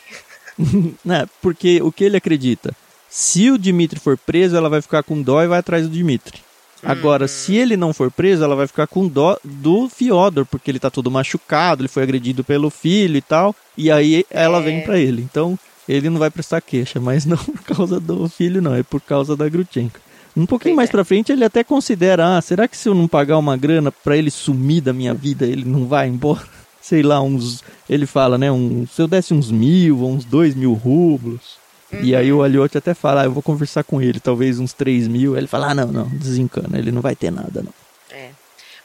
né? 1.03 1.25
Porque 1.41 1.81
o 1.81 1.91
que 1.91 2.03
ele 2.03 2.17
acredita? 2.17 2.75
Se 3.09 3.49
o 3.49 3.57
Dimitri 3.57 3.99
for 3.99 4.19
preso, 4.19 4.55
ela 4.55 4.69
vai 4.69 4.83
ficar 4.83 5.01
com 5.01 5.19
dó 5.19 5.41
e 5.41 5.47
vai 5.47 5.57
atrás 5.57 5.87
do 5.87 5.93
Dimitri. 5.93 6.39
Agora, 6.83 7.27
se 7.27 7.55
ele 7.55 7.75
não 7.75 7.93
for 7.93 8.09
preso, 8.09 8.43
ela 8.43 8.55
vai 8.55 8.65
ficar 8.67 8.87
com 8.87 9.07
dó 9.07 9.37
do 9.43 9.89
Fyodor, 9.89 10.45
porque 10.45 10.71
ele 10.71 10.79
tá 10.79 10.89
todo 10.89 11.11
machucado, 11.11 11.81
ele 11.81 11.89
foi 11.89 12.03
agredido 12.03 12.43
pelo 12.43 12.69
filho 12.69 13.17
e 13.17 13.21
tal. 13.21 13.55
E 13.77 13.91
aí 13.91 14.25
ela 14.29 14.59
É. 14.59 14.61
vem 14.61 14.81
pra 14.81 14.97
ele. 14.97 15.21
Então, 15.21 15.57
ele 15.87 16.09
não 16.09 16.19
vai 16.19 16.29
prestar 16.29 16.61
queixa, 16.61 16.99
mas 16.99 17.25
não 17.25 17.37
por 17.43 17.61
causa 17.63 17.99
do 17.99 18.29
filho, 18.29 18.61
não, 18.61 18.73
é 18.75 18.83
por 18.83 19.01
causa 19.01 19.35
da 19.35 19.49
Grutchenka. 19.49 19.99
Um 20.37 20.45
pouquinho 20.45 20.75
Pois 20.75 20.77
mais 20.77 20.89
é. 20.89 20.91
pra 20.91 21.03
frente, 21.03 21.31
ele 21.31 21.43
até 21.43 21.63
considera: 21.63 22.37
ah, 22.37 22.41
será 22.41 22.67
que 22.67 22.77
se 22.77 22.87
eu 22.87 22.93
não 22.95 23.07
pagar 23.07 23.37
uma 23.37 23.57
grana 23.57 23.91
pra 23.91 24.15
ele 24.15 24.29
sumir 24.31 24.79
da 24.81 24.93
minha 24.93 25.13
vida, 25.13 25.45
ele 25.45 25.65
não 25.65 25.85
vai 25.87 26.07
embora? 26.07 26.43
Sei 26.81 27.01
lá, 27.03 27.21
uns. 27.21 27.61
Ele 27.89 28.05
fala, 28.05 28.37
né? 28.37 28.49
Um, 28.51 28.85
se 28.87 29.01
eu 29.01 29.07
desse 29.07 29.33
uns 29.33 29.51
mil 29.51 30.05
uns 30.05 30.23
dois 30.23 30.55
mil 30.55 30.73
rublos. 30.73 31.57
E 32.01 32.15
aí 32.15 32.31
o 32.31 32.43
Aliote 32.43 32.77
até 32.77 32.93
fala: 32.93 33.21
ah, 33.21 33.25
eu 33.25 33.31
vou 33.31 33.43
conversar 33.43 33.83
com 33.83 34.01
ele, 34.01 34.19
talvez 34.19 34.59
uns 34.59 34.73
três 34.73 35.07
mil. 35.07 35.33
Aí 35.33 35.39
ele 35.39 35.47
fala: 35.47 35.71
ah, 35.71 35.75
não, 35.75 35.87
não, 35.87 36.07
desencana, 36.09 36.77
ele 36.77 36.91
não 36.91 37.01
vai 37.01 37.15
ter 37.15 37.31
nada, 37.31 37.63
não. 37.63 37.73
É. 38.11 38.31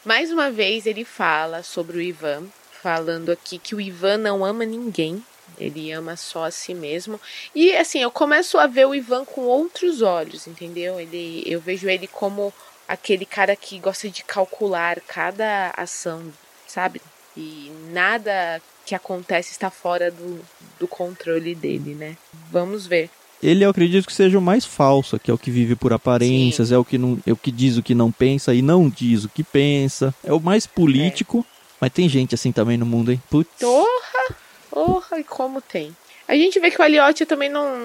Mais 0.05 0.31
uma 0.31 0.51
vez 0.51 0.87
ele 0.87 1.05
fala 1.05 1.63
sobre 1.63 1.99
o 1.99 2.01
Ivan, 2.01 2.45
falando 2.83 3.31
aqui 3.31 3.59
que 3.59 3.75
o 3.75 3.81
Ivan 3.81 4.19
não 4.19 4.45
ama 4.45 4.65
ninguém, 4.65 5.23
ele 5.59 5.93
ama 5.93 6.17
só 6.17 6.45
a 6.45 6.51
si 6.51 6.75
mesmo. 6.75 7.21
E 7.55 7.75
assim, 7.77 8.01
eu 8.01 8.11
começo 8.11 8.59
a 8.59 8.67
ver 8.67 8.87
o 8.87 8.95
Ivan 8.95 9.25
com 9.25 9.43
outros 9.43 10.03
olhos, 10.03 10.47
entendeu? 10.47 10.99
Ele, 10.99 11.43
eu 11.47 11.61
vejo 11.61 11.89
ele 11.89 12.07
como 12.07 12.53
aquele 12.89 13.25
cara 13.25 13.57
que 13.57 13.79
gosta 13.79 14.09
de 14.09 14.23
calcular 14.25 15.01
cada 15.01 15.73
ação, 15.77 16.23
sabe? 16.67 17.01
E 17.37 17.73
nada 17.93 18.61
que 18.85 18.95
acontece 18.95 19.53
está 19.53 19.71
fora 19.71 20.11
do, 20.11 20.41
do 20.79 20.87
controle 20.87 21.55
dele, 21.55 21.95
né? 21.95 22.17
Vamos 22.51 22.87
ver. 22.87 23.11
Ele 23.43 23.65
eu 23.65 23.71
acredito 23.71 24.07
que 24.07 24.13
seja 24.13 24.39
o 24.39 24.43
mais 24.43 24.65
falso, 24.65 25.19
que 25.19 25.31
é 25.31 25.35
o 25.35 25.39
que 25.39 25.51
vive 25.51 25.75
por 25.75 25.93
aparências, 25.93 26.73
é 26.73 26.79
o 26.79 26.85
que 26.85 26.97
não, 26.97 27.19
é 27.27 27.33
o 27.33 27.37
que 27.37 27.51
diz 27.51 27.77
o 27.77 27.83
que 27.83 27.95
não 27.95 28.11
pensa 28.11 28.55
e 28.55 28.63
não 28.63 28.89
diz 28.89 29.25
o 29.25 29.29
que 29.29 29.43
pensa. 29.43 30.15
É 30.25 30.33
o 30.33 30.41
mais 30.41 30.67
político, 30.67 31.45
mas 31.81 31.93
tem 31.93 32.09
gente 32.09 32.35
assim 32.35 32.53
também 32.53 32.79
no 32.79 32.87
mundo, 32.87 33.13
hein? 33.13 33.23
Putz. 33.29 33.51
Porra! 33.61 34.37
Porra, 34.71 35.21
e 35.21 35.25
como 35.25 35.61
tem. 35.61 35.95
A 36.27 36.35
gente 36.35 36.59
vê 36.59 36.71
que 36.71 36.81
o 36.81 36.85
Aliotti 36.85 37.27
também 37.27 37.51
não, 37.51 37.77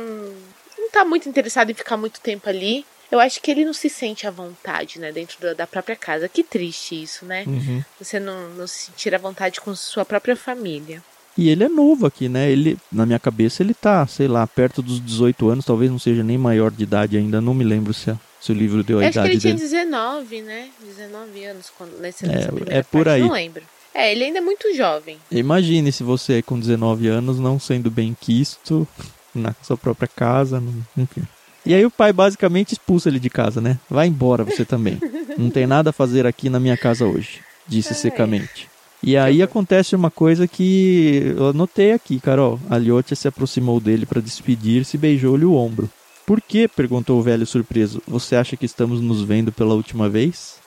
não 0.78 0.90
tá 0.92 1.04
muito 1.04 1.28
interessado 1.28 1.70
em 1.70 1.76
ficar 1.76 1.98
muito 1.98 2.22
tempo 2.22 2.48
ali. 2.48 2.86
Eu 3.12 3.20
acho 3.20 3.42
que 3.42 3.50
ele 3.50 3.66
não 3.66 3.74
se 3.74 3.90
sente 3.90 4.28
à 4.28 4.32
vontade, 4.32 5.00
né? 5.00 5.12
Dentro 5.12 5.56
da, 5.56 5.66
própria 5.66 5.96
casa. 5.96 6.30
Que 6.30 6.44
triste 6.44 7.02
isso, 7.02 7.26
né? 7.26 7.44
Uhum. 7.48 7.84
Você 8.00 8.20
não, 8.20 8.50
não 8.50 8.68
se 8.68 8.86
sentir 8.86 9.16
à 9.16 9.18
vontade 9.18 9.60
com 9.60 9.76
sua 9.76 10.06
própria 10.06 10.36
família. 10.36 11.02
E 11.38 11.50
ele 11.50 11.64
é 11.64 11.70
novo 11.70 12.06
aqui, 12.06 12.28
né? 12.28 12.52
Ele, 12.52 12.78
na 12.92 13.06
minha 13.06 13.20
cabeça, 13.20 13.64
ele 13.64 13.74
tá, 13.74 14.06
sei 14.06 14.28
lá, 14.28 14.46
perto 14.46 14.82
dos 14.82 15.04
18 15.04 15.50
anos, 15.50 15.66
talvez 15.66 15.90
não 15.90 15.98
seja 15.98 16.24
nem 16.24 16.38
maior 16.38 16.70
de 16.70 16.84
idade 16.84 17.18
ainda, 17.18 17.40
não 17.40 17.54
me 17.54 17.64
lembro 17.64 17.94
se, 17.94 18.14
se 18.42 18.52
o 18.52 18.56
livro 18.56 18.84
deu 18.84 19.00
a 19.00 19.04
Eu 19.04 19.08
acho 19.08 19.14
que 19.14 19.20
idade 19.20 19.34
ele 19.34 19.40
tinha 19.40 19.54
dele. 19.56 19.70
19, 19.70 20.42
né? 20.42 20.70
19 20.84 21.46
anos 21.46 21.72
quando, 21.78 22.00
nesse, 22.00 22.26
É, 22.26 22.28
nessa 22.28 22.48
primeira 22.52 22.76
é 22.76 22.84
por 22.84 23.06
parte. 23.06 23.10
aí. 23.10 23.22
Não 23.22 23.32
lembro. 23.32 23.64
É, 23.94 24.12
ele 24.12 24.26
ainda 24.26 24.38
é 24.38 24.42
muito 24.42 24.76
jovem. 24.76 25.18
Imagine 25.32 25.92
se 25.92 26.04
você 26.04 26.42
com 26.42 26.60
19 26.60 27.08
anos 27.08 27.40
não 27.40 27.60
sendo 27.60 27.90
bem 27.90 28.16
quisto 28.20 28.88
na 29.34 29.56
sua 29.64 29.78
própria 29.78 30.08
casa, 30.08 30.62
enfim. 30.98 31.24
E 31.66 31.74
aí 31.74 31.86
o 31.86 31.92
pai 31.92 32.14
basicamente 32.14 32.74
expulsa 32.74 33.10
ele 33.10 33.20
de 33.20 33.30
casa, 33.30 33.60
né? 33.62 33.78
Vai 33.90 34.08
embora 34.08 34.44
você 34.44 34.64
também. 34.66 34.98
Não 35.38 35.50
tem 35.50 35.68
nada 35.68 35.90
a 35.92 35.94
fazer 35.94 36.26
aqui 36.26 36.50
na 36.50 36.60
minha 36.60 36.78
casa 36.78 37.06
hoje, 37.06 37.42
disse 37.68 37.90
Ai. 37.90 37.96
secamente. 37.96 38.70
E 39.02 39.16
aí 39.16 39.42
acontece 39.42 39.96
uma 39.96 40.12
coisa 40.12 40.48
que 40.48 41.34
eu 41.38 41.50
anotei 41.50 41.94
aqui, 41.94 42.20
Carol. 42.20 42.60
A 42.70 42.78
Lyotia 42.78 43.16
se 43.16 43.28
aproximou 43.28 43.80
dele 43.80 44.06
para 44.06 44.22
despedir-se 44.22 44.98
e 44.98 45.00
beijou-lhe 45.00 45.46
o 45.46 45.54
ombro. 45.54 45.90
Por 46.26 46.42
quê? 46.42 46.68
perguntou 46.68 47.18
o 47.18 47.24
velho 47.24 47.46
surpreso. 47.46 48.02
Você 48.08 48.36
acha 48.36 48.58
que 48.58 48.66
estamos 48.66 49.00
nos 49.02 49.22
vendo 49.22 49.52
pela 49.52 49.74
última 49.74 50.10
vez? 50.10 50.58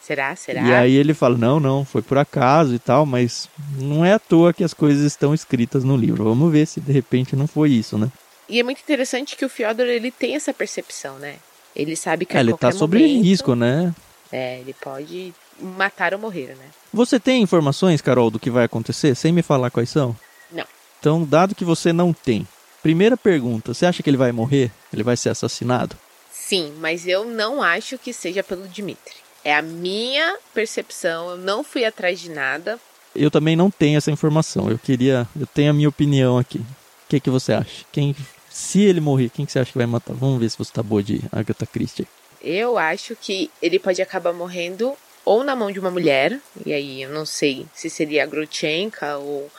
Será? 0.00 0.36
Será? 0.36 0.60
E 0.60 0.74
aí 0.74 0.94
ele 0.94 1.14
fala: 1.14 1.36
não, 1.36 1.58
não, 1.58 1.84
foi 1.84 2.02
por 2.02 2.18
acaso 2.18 2.74
e 2.74 2.78
tal, 2.78 3.06
mas 3.06 3.48
não 3.78 4.04
é 4.04 4.12
à 4.12 4.18
toa 4.18 4.52
que 4.52 4.62
as 4.62 4.74
coisas 4.74 5.02
estão 5.02 5.32
escritas 5.32 5.82
no 5.82 5.96
livro. 5.96 6.24
Vamos 6.24 6.52
ver 6.52 6.66
se 6.66 6.78
de 6.78 6.92
repente 6.92 7.34
não 7.34 7.46
foi 7.46 7.70
isso, 7.70 7.96
né? 7.96 8.12
E 8.48 8.60
é 8.60 8.62
muito 8.62 8.80
interessante 8.80 9.36
que 9.36 9.44
o 9.44 9.48
Fyodor 9.48 9.86
ele 9.86 10.10
tem 10.10 10.34
essa 10.34 10.52
percepção, 10.52 11.18
né? 11.18 11.36
Ele 11.74 11.96
sabe 11.96 12.24
que 12.24 12.34
É, 12.34 12.38
a 12.38 12.40
ele 12.40 12.56
tá 12.56 12.70
sobre 12.70 13.00
momento, 13.00 13.24
risco, 13.24 13.54
né? 13.54 13.94
É, 14.30 14.60
ele 14.60 14.74
pode 14.74 15.34
matar 15.60 16.12
ou 16.14 16.20
morrer, 16.20 16.56
né? 16.58 16.66
Você 16.92 17.18
tem 17.18 17.42
informações, 17.42 18.00
Carol, 18.00 18.30
do 18.30 18.38
que 18.38 18.50
vai 18.50 18.64
acontecer, 18.64 19.14
sem 19.14 19.32
me 19.32 19.42
falar 19.42 19.70
quais 19.70 19.90
são? 19.90 20.16
Não. 20.52 20.64
Então, 21.00 21.24
dado 21.24 21.54
que 21.54 21.64
você 21.64 21.92
não 21.92 22.12
tem, 22.12 22.46
primeira 22.82 23.16
pergunta: 23.16 23.72
você 23.74 23.86
acha 23.86 24.02
que 24.02 24.10
ele 24.10 24.16
vai 24.16 24.32
morrer? 24.32 24.70
Ele 24.92 25.02
vai 25.02 25.16
ser 25.16 25.30
assassinado? 25.30 25.96
Sim, 26.30 26.74
mas 26.78 27.06
eu 27.06 27.24
não 27.24 27.62
acho 27.62 27.96
que 27.98 28.12
seja 28.12 28.42
pelo 28.42 28.68
Dimitri. 28.68 29.14
É 29.42 29.54
a 29.54 29.62
minha 29.62 30.36
percepção, 30.52 31.30
eu 31.30 31.36
não 31.36 31.64
fui 31.64 31.84
atrás 31.84 32.20
de 32.20 32.30
nada. 32.30 32.78
Eu 33.14 33.30
também 33.30 33.54
não 33.54 33.70
tenho 33.70 33.96
essa 33.96 34.10
informação. 34.10 34.70
Eu 34.70 34.78
queria. 34.78 35.28
Eu 35.38 35.46
tenho 35.46 35.70
a 35.70 35.74
minha 35.74 35.88
opinião 35.88 36.36
aqui. 36.38 36.58
O 36.58 36.66
que, 37.08 37.20
que 37.20 37.30
você 37.30 37.52
acha? 37.52 37.84
Quem. 37.92 38.14
Se 38.54 38.80
ele 38.82 39.00
morrer, 39.00 39.30
quem 39.30 39.44
que 39.44 39.50
você 39.50 39.58
acha 39.58 39.72
que 39.72 39.78
vai 39.78 39.86
matar? 39.86 40.14
Vamos 40.14 40.38
ver 40.38 40.48
se 40.48 40.56
você 40.56 40.72
tá 40.72 40.80
boa 40.80 41.02
de 41.02 41.20
Agatha 41.32 41.66
Christie. 41.66 42.06
Eu 42.40 42.78
acho 42.78 43.16
que 43.16 43.50
ele 43.60 43.80
pode 43.80 44.00
acabar 44.00 44.32
morrendo 44.32 44.92
ou 45.24 45.42
na 45.42 45.56
mão 45.56 45.72
de 45.72 45.80
uma 45.80 45.90
mulher, 45.90 46.38
e 46.64 46.72
aí 46.72 47.02
eu 47.02 47.10
não 47.10 47.26
sei 47.26 47.66
se 47.74 47.90
seria 47.90 48.22
a 48.22 48.26
Grutchenka 48.26 49.16
ou 49.16 49.50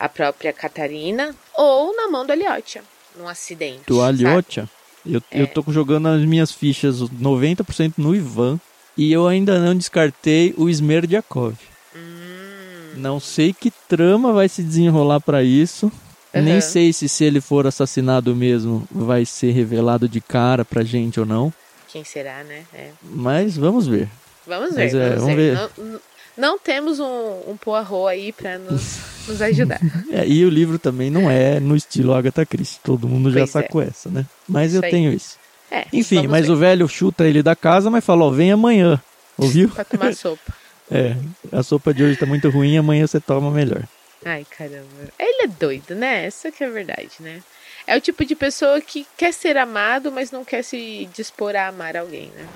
a 0.00 0.08
própria 0.08 0.52
Catarina, 0.52 1.32
ou 1.54 1.94
na 1.94 2.08
mão 2.08 2.26
do 2.26 2.32
Aliotia, 2.32 2.82
num 3.16 3.28
acidente. 3.28 3.84
Do? 3.86 4.02
Aliotia, 4.02 4.68
eu, 5.06 5.22
eu 5.30 5.46
tô 5.46 5.62
jogando 5.68 6.08
as 6.08 6.22
minhas 6.22 6.50
fichas 6.50 7.02
90% 7.02 7.94
no 7.98 8.16
Ivan. 8.16 8.58
E 8.96 9.12
eu 9.12 9.28
ainda 9.28 9.60
não 9.60 9.76
descartei 9.76 10.52
o 10.58 10.68
Smerdiakov. 10.68 11.54
Hum, 11.94 12.94
Não 12.96 13.20
sei 13.20 13.52
que 13.52 13.70
trama 13.70 14.32
vai 14.32 14.48
se 14.48 14.62
desenrolar 14.62 15.20
pra 15.20 15.42
isso. 15.44 15.90
Nem 16.32 16.52
Aham. 16.54 16.60
sei 16.60 16.92
se 16.92 17.08
se 17.08 17.24
ele 17.24 17.40
for 17.40 17.66
assassinado 17.66 18.34
mesmo 18.36 18.86
vai 18.90 19.24
ser 19.24 19.50
revelado 19.52 20.08
de 20.08 20.20
cara 20.20 20.64
pra 20.64 20.82
gente 20.84 21.18
ou 21.18 21.26
não. 21.26 21.52
quem 21.88 22.04
será, 22.04 22.44
né? 22.44 22.62
É. 22.72 22.90
Mas 23.02 23.56
vamos 23.56 23.86
ver. 23.88 24.08
Vamos 24.46 24.74
ver, 24.74 24.84
Mas 24.84 24.94
é, 24.94 25.08
vamos, 25.08 25.20
vamos 25.22 25.36
ver. 25.36 25.56
ver. 25.56 25.70
Não, 25.78 26.00
não- 26.36 26.58
temos 26.58 27.00
um, 27.00 27.50
um 27.50 27.56
Poirot 27.56 28.08
aí 28.08 28.32
pra 28.32 28.58
nos, 28.58 28.98
nos 29.28 29.42
ajudar. 29.42 29.80
É, 30.12 30.26
e 30.26 30.44
o 30.44 30.50
livro 30.50 30.78
também 30.78 31.10
não 31.10 31.28
é 31.30 31.58
no 31.60 31.74
estilo 31.76 32.14
Agatha 32.14 32.46
Christie. 32.46 32.80
Todo 32.82 33.08
mundo 33.08 33.30
já 33.30 33.40
Pois 33.40 33.50
é. 33.50 33.52
sacou 33.62 33.82
essa, 33.82 34.08
né? 34.08 34.24
Mas 34.48 34.72
eu 34.74 34.78
Isso 34.78 34.84
aí. 34.86 34.90
tenho 34.90 35.12
isso. 35.12 35.36
É, 35.70 35.86
Enfim, 35.92 36.26
mas 36.26 36.46
ver. 36.46 36.52
o 36.52 36.56
velho 36.56 36.88
chuta 36.88 37.24
ele 37.28 37.42
da 37.44 37.54
casa, 37.54 37.90
mas 37.90 38.04
fala, 38.04 38.24
ó, 38.24 38.30
vem 38.30 38.50
amanhã. 38.52 39.00
Ouviu? 39.38 39.68
Pra 39.68 39.84
tomar 39.84 40.14
sopa. 40.14 40.52
É, 40.92 41.14
a 41.52 41.62
sopa 41.62 41.94
de 41.94 42.02
hoje 42.02 42.16
tá 42.16 42.26
muito 42.26 42.50
ruim, 42.50 42.76
amanhã 42.76 43.06
você 43.06 43.20
toma 43.20 43.48
melhor. 43.52 43.84
Ai, 44.24 44.46
caramba. 44.58 45.08
Ele 45.18 45.44
é 45.44 45.46
doido, 45.46 45.94
né? 45.94 46.26
Essa 46.26 46.52
que 46.52 46.62
é 46.62 46.66
a 46.66 46.70
verdade, 46.70 47.10
né? 47.20 47.42
É 47.86 47.96
o 47.96 48.00
tipo 48.00 48.24
de 48.24 48.34
pessoa 48.34 48.80
que 48.80 49.06
quer 49.16 49.32
ser 49.32 49.56
amado, 49.56 50.12
mas 50.12 50.30
não 50.30 50.44
quer 50.44 50.62
se 50.62 51.08
dispor 51.14 51.56
a 51.56 51.68
amar 51.68 51.96
alguém, 51.96 52.30
né? 52.36 52.46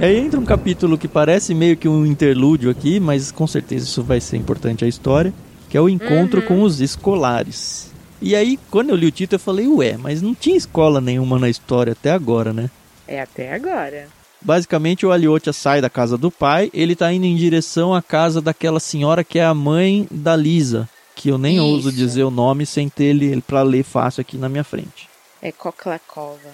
Aí 0.00 0.18
entra 0.18 0.38
um 0.40 0.44
capítulo 0.44 0.98
que 0.98 1.06
parece 1.06 1.54
meio 1.54 1.76
que 1.76 1.88
um 1.88 2.04
interlúdio 2.04 2.70
aqui, 2.70 2.98
mas 2.98 3.30
com 3.30 3.46
certeza 3.46 3.84
isso 3.86 4.02
vai 4.02 4.20
ser 4.20 4.36
importante 4.36 4.84
à 4.84 4.88
história, 4.88 5.32
que 5.70 5.76
é 5.76 5.80
o 5.80 5.88
encontro 5.88 6.40
Uhum. 6.40 6.46
com 6.46 6.62
os 6.62 6.80
escolares. 6.80 7.90
E 8.20 8.34
aí, 8.36 8.58
quando 8.70 8.90
eu 8.90 8.96
li 8.96 9.06
o 9.06 9.12
título, 9.12 9.36
eu 9.36 9.44
falei, 9.44 9.66
ué, 9.68 9.96
mas 9.96 10.20
não 10.20 10.34
tinha 10.34 10.56
escola 10.56 11.00
nenhuma 11.00 11.38
na 11.38 11.48
história 11.48 11.92
até 11.92 12.10
agora, 12.10 12.52
né? 12.52 12.68
É 13.06 13.20
até 13.20 13.52
agora. 13.52 14.08
Basicamente, 14.44 15.06
o 15.06 15.12
Aliotia 15.12 15.52
sai 15.52 15.80
da 15.80 15.88
casa 15.88 16.18
do 16.18 16.30
pai, 16.30 16.70
ele 16.74 16.96
tá 16.96 17.12
indo 17.12 17.26
em 17.26 17.36
direção 17.36 17.94
à 17.94 18.02
casa 18.02 18.40
daquela 18.40 18.80
senhora 18.80 19.22
que 19.22 19.38
é 19.38 19.44
a 19.44 19.54
mãe 19.54 20.06
da 20.10 20.34
Lisa, 20.34 20.88
que 21.14 21.28
eu 21.28 21.38
nem 21.38 21.60
ouso 21.60 21.88
Isso. 21.88 21.96
dizer 21.96 22.24
o 22.24 22.30
nome 22.30 22.66
sem 22.66 22.88
ter 22.88 23.04
ele 23.04 23.40
pra 23.40 23.62
ler 23.62 23.84
fácil 23.84 24.20
aqui 24.20 24.36
na 24.36 24.48
minha 24.48 24.64
frente. 24.64 25.08
É 25.40 25.52
Koklakova. 25.52 26.50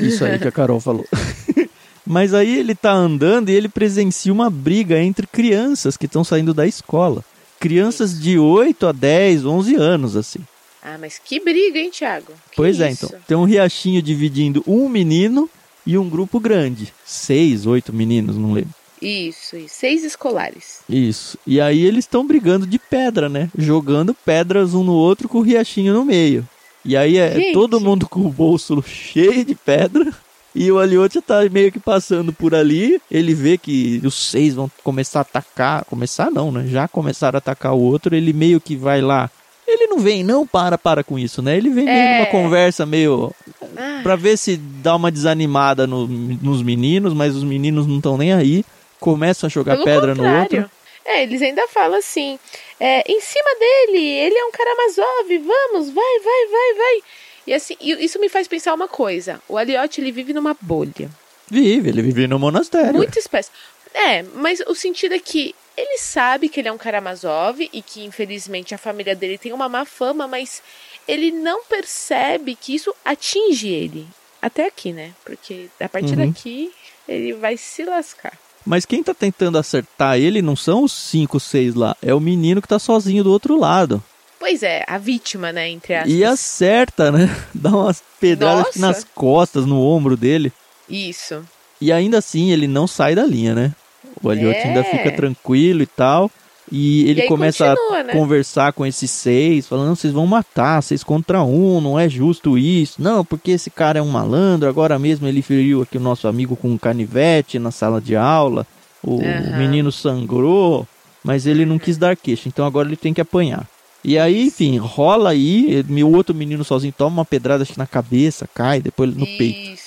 Isso 0.00 0.24
aí 0.24 0.38
que 0.38 0.48
a 0.48 0.52
Carol 0.52 0.80
falou. 0.80 1.06
Mas 2.06 2.32
aí 2.32 2.58
ele 2.58 2.74
tá 2.74 2.90
andando 2.90 3.50
e 3.50 3.52
ele 3.52 3.68
presencia 3.68 4.32
uma 4.32 4.48
briga 4.48 4.98
entre 4.98 5.26
crianças 5.26 5.96
que 5.96 6.06
estão 6.06 6.24
saindo 6.24 6.54
da 6.54 6.66
escola. 6.66 7.22
Crianças 7.60 8.18
de 8.18 8.38
8 8.38 8.86
a 8.86 8.92
10, 8.92 9.44
11 9.44 9.74
anos, 9.74 10.16
assim. 10.16 10.40
Ah, 10.82 10.96
mas 10.98 11.20
que 11.22 11.38
briga, 11.38 11.78
hein, 11.78 11.90
Thiago? 11.90 12.32
Que 12.50 12.56
pois 12.56 12.80
é, 12.80 12.90
isso? 12.90 13.06
então. 13.06 13.20
Tem 13.26 13.36
um 13.36 13.44
riachinho 13.44 14.00
dividindo 14.00 14.62
um 14.66 14.88
menino 14.88 15.50
e 15.86 15.96
um 15.98 16.08
grupo 16.08 16.38
grande. 16.40 16.92
Seis, 17.04 17.66
oito 17.66 17.92
meninos, 17.92 18.36
não 18.36 18.52
lembro. 18.52 18.70
Isso, 19.00 19.56
isso. 19.56 19.74
Seis 19.76 20.02
escolares. 20.04 20.80
Isso. 20.88 21.38
E 21.46 21.60
aí 21.60 21.84
eles 21.84 22.04
estão 22.04 22.26
brigando 22.26 22.66
de 22.66 22.78
pedra, 22.78 23.28
né? 23.28 23.48
Jogando 23.56 24.12
pedras 24.12 24.74
um 24.74 24.82
no 24.82 24.92
outro 24.92 25.28
com 25.28 25.38
o 25.38 25.42
riachinho 25.42 25.94
no 25.94 26.04
meio. 26.04 26.46
E 26.84 26.96
aí 26.96 27.16
é 27.16 27.32
Gente. 27.34 27.52
todo 27.52 27.80
mundo 27.80 28.08
com 28.08 28.20
o 28.20 28.30
bolso 28.30 28.82
cheio 28.82 29.44
de 29.44 29.54
pedra. 29.54 30.12
E 30.54 30.72
o 30.72 30.78
Aliotia 30.78 31.22
tá 31.22 31.48
meio 31.48 31.70
que 31.70 31.78
passando 31.78 32.32
por 32.32 32.54
ali. 32.54 33.00
Ele 33.10 33.34
vê 33.34 33.56
que 33.56 34.00
os 34.04 34.14
seis 34.30 34.54
vão 34.54 34.68
começar 34.82 35.20
a 35.20 35.22
atacar. 35.22 35.84
Começar 35.84 36.30
não, 36.30 36.50
né? 36.50 36.66
Já 36.66 36.88
começaram 36.88 37.36
a 37.36 37.38
atacar 37.38 37.74
o 37.74 37.80
outro. 37.80 38.16
Ele 38.16 38.32
meio 38.32 38.60
que 38.60 38.74
vai 38.74 39.00
lá. 39.00 39.30
Ele 39.66 39.86
não 39.86 39.98
vem, 39.98 40.24
não 40.24 40.46
para, 40.46 40.78
para 40.78 41.04
com 41.04 41.18
isso, 41.18 41.42
né? 41.42 41.56
Ele 41.56 41.68
vem 41.68 41.84
meio 41.84 41.96
É. 41.96 42.18
numa 42.20 42.26
conversa 42.30 42.86
meio. 42.86 43.32
Ah, 43.78 44.00
Pra 44.02 44.16
ver 44.16 44.36
se 44.36 44.56
dá 44.56 44.96
uma 44.96 45.10
desanimada 45.10 45.86
no- 45.86 46.06
nos 46.08 46.62
meninos, 46.62 47.14
mas 47.14 47.34
os 47.36 47.44
meninos 47.44 47.86
não 47.86 47.96
estão 47.98 48.18
nem 48.18 48.32
aí. 48.32 48.64
Começam 48.98 49.46
a 49.46 49.50
jogar 49.50 49.74
pelo 49.74 49.84
pedra 49.84 50.14
no 50.14 50.22
contrário. 50.24 50.62
outro. 50.62 50.70
É, 51.04 51.22
eles 51.22 51.40
ainda 51.40 51.66
falam 51.68 51.96
assim, 51.98 52.38
é, 52.80 53.02
em 53.10 53.20
cima 53.20 53.48
dele, 53.58 54.04
ele 54.04 54.34
é 54.36 54.44
um 54.44 54.50
Karamazov, 54.50 55.38
vamos, 55.38 55.90
vai, 55.90 56.18
vai, 56.22 56.46
vai, 56.50 56.74
vai. 56.76 57.00
E 57.46 57.54
assim, 57.54 57.76
isso 57.80 58.18
me 58.20 58.28
faz 58.28 58.46
pensar 58.48 58.74
uma 58.74 58.88
coisa. 58.88 59.40
O 59.48 59.56
Aliotti, 59.56 60.00
ele 60.02 60.12
vive 60.12 60.34
numa 60.34 60.54
bolha. 60.60 61.08
Vive, 61.50 61.88
ele 61.88 62.02
vive 62.02 62.26
no 62.26 62.38
monastério. 62.38 62.92
Muito 62.92 63.18
espécie. 63.18 63.50
É, 63.94 64.22
mas 64.34 64.60
o 64.66 64.74
sentido 64.74 65.14
é 65.14 65.18
que 65.18 65.54
ele 65.76 65.96
sabe 65.96 66.48
que 66.50 66.60
ele 66.60 66.68
é 66.68 66.72
um 66.72 66.76
Karamazov 66.76 67.66
e 67.72 67.80
que, 67.80 68.04
infelizmente, 68.04 68.74
a 68.74 68.78
família 68.78 69.14
dele 69.16 69.38
tem 69.38 69.52
uma 69.54 69.66
má 69.68 69.86
fama, 69.86 70.28
mas 70.28 70.60
ele 71.08 71.30
não 71.32 71.64
percebe 71.64 72.54
que 72.54 72.74
isso 72.74 72.94
atinge 73.04 73.66
ele. 73.68 74.06
Até 74.40 74.66
aqui, 74.66 74.92
né? 74.92 75.12
Porque 75.24 75.68
a 75.80 75.88
partir 75.88 76.16
Uhum. 76.18 76.28
daqui, 76.28 76.70
ele 77.08 77.32
vai 77.32 77.56
se 77.56 77.82
lascar. 77.84 78.34
Mas 78.64 78.84
quem 78.84 79.02
tá 79.02 79.14
tentando 79.14 79.56
acertar 79.58 80.18
ele 80.18 80.42
não 80.42 80.54
são 80.54 80.84
os 80.84 80.92
cinco, 80.92 81.40
seis 81.40 81.74
lá. 81.74 81.96
É 82.02 82.14
o 82.14 82.20
menino 82.20 82.60
que 82.62 82.68
tá 82.68 82.78
sozinho 82.78 83.24
do 83.24 83.32
outro 83.32 83.58
lado. 83.58 84.02
Pois 84.38 84.62
é, 84.62 84.84
a 84.86 84.98
vítima, 84.98 85.50
né? 85.52 85.68
Entre 85.68 85.94
aspas. 85.94 86.12
E 86.12 86.22
acerta, 86.24 87.10
né? 87.10 87.28
Dá 87.54 87.70
umas 87.70 88.02
pedradas 88.20 88.76
nas 88.76 89.02
costas, 89.14 89.64
no 89.66 89.80
ombro 89.80 90.16
dele. 90.16 90.52
Isso. 90.88 91.44
E 91.80 91.90
ainda 91.90 92.18
assim 92.18 92.50
ele 92.52 92.68
não 92.68 92.86
sai 92.86 93.14
da 93.14 93.24
linha, 93.24 93.54
né? 93.54 93.74
O 94.22 94.30
Elliot 94.30 94.56
É. 94.58 94.64
ainda 94.64 94.84
fica 94.84 95.10
tranquilo 95.12 95.82
e 95.82 95.86
tal. 95.86 96.30
E 96.70 97.08
ele 97.08 97.22
E 97.22 97.26
começa 97.28 97.74
continua, 97.74 98.00
a 98.00 98.04
né? 98.04 98.12
conversar 98.12 98.72
com 98.72 98.84
esses 98.84 99.10
seis, 99.10 99.66
falando, 99.66 99.96
vocês 99.96 100.12
vão 100.12 100.26
matar, 100.26 100.82
seis 100.82 101.02
contra 101.02 101.42
um, 101.42 101.80
não 101.80 101.98
é 101.98 102.08
justo 102.08 102.58
isso. 102.58 103.00
Não, 103.00 103.24
porque 103.24 103.52
esse 103.52 103.70
cara 103.70 103.98
é 103.98 104.02
um 104.02 104.08
malandro, 104.08 104.68
agora 104.68 104.98
mesmo 104.98 105.26
ele 105.26 105.42
feriu 105.42 105.82
aqui 105.82 105.96
o 105.96 106.00
nosso 106.00 106.28
amigo 106.28 106.56
com 106.56 106.68
um 106.70 106.78
canivete 106.78 107.58
na 107.58 107.70
sala 107.70 108.00
de 108.00 108.16
aula. 108.16 108.66
O 109.02 109.20
Aham. 109.20 109.58
menino 109.58 109.92
sangrou, 109.92 110.86
mas 111.24 111.46
ele 111.46 111.64
não 111.64 111.78
quis 111.78 111.96
dar 111.96 112.16
queixa, 112.16 112.48
então 112.48 112.66
agora 112.66 112.88
ele 112.88 112.96
tem 112.96 113.14
que 113.14 113.20
apanhar. 113.20 113.66
E 114.04 114.18
aí, 114.18 114.46
enfim, 114.46 114.78
rola 114.78 115.30
aí, 115.30 115.84
o 115.88 116.16
outro 116.16 116.34
menino 116.34 116.64
sozinho 116.64 116.94
toma 116.96 117.18
uma 117.18 117.24
pedrada 117.24 117.62
acho 117.62 117.72
que 117.72 117.78
na 117.78 117.86
cabeça, 117.86 118.48
cai, 118.54 118.80
depois 118.80 119.14
no 119.14 119.26
peito. 119.26 119.78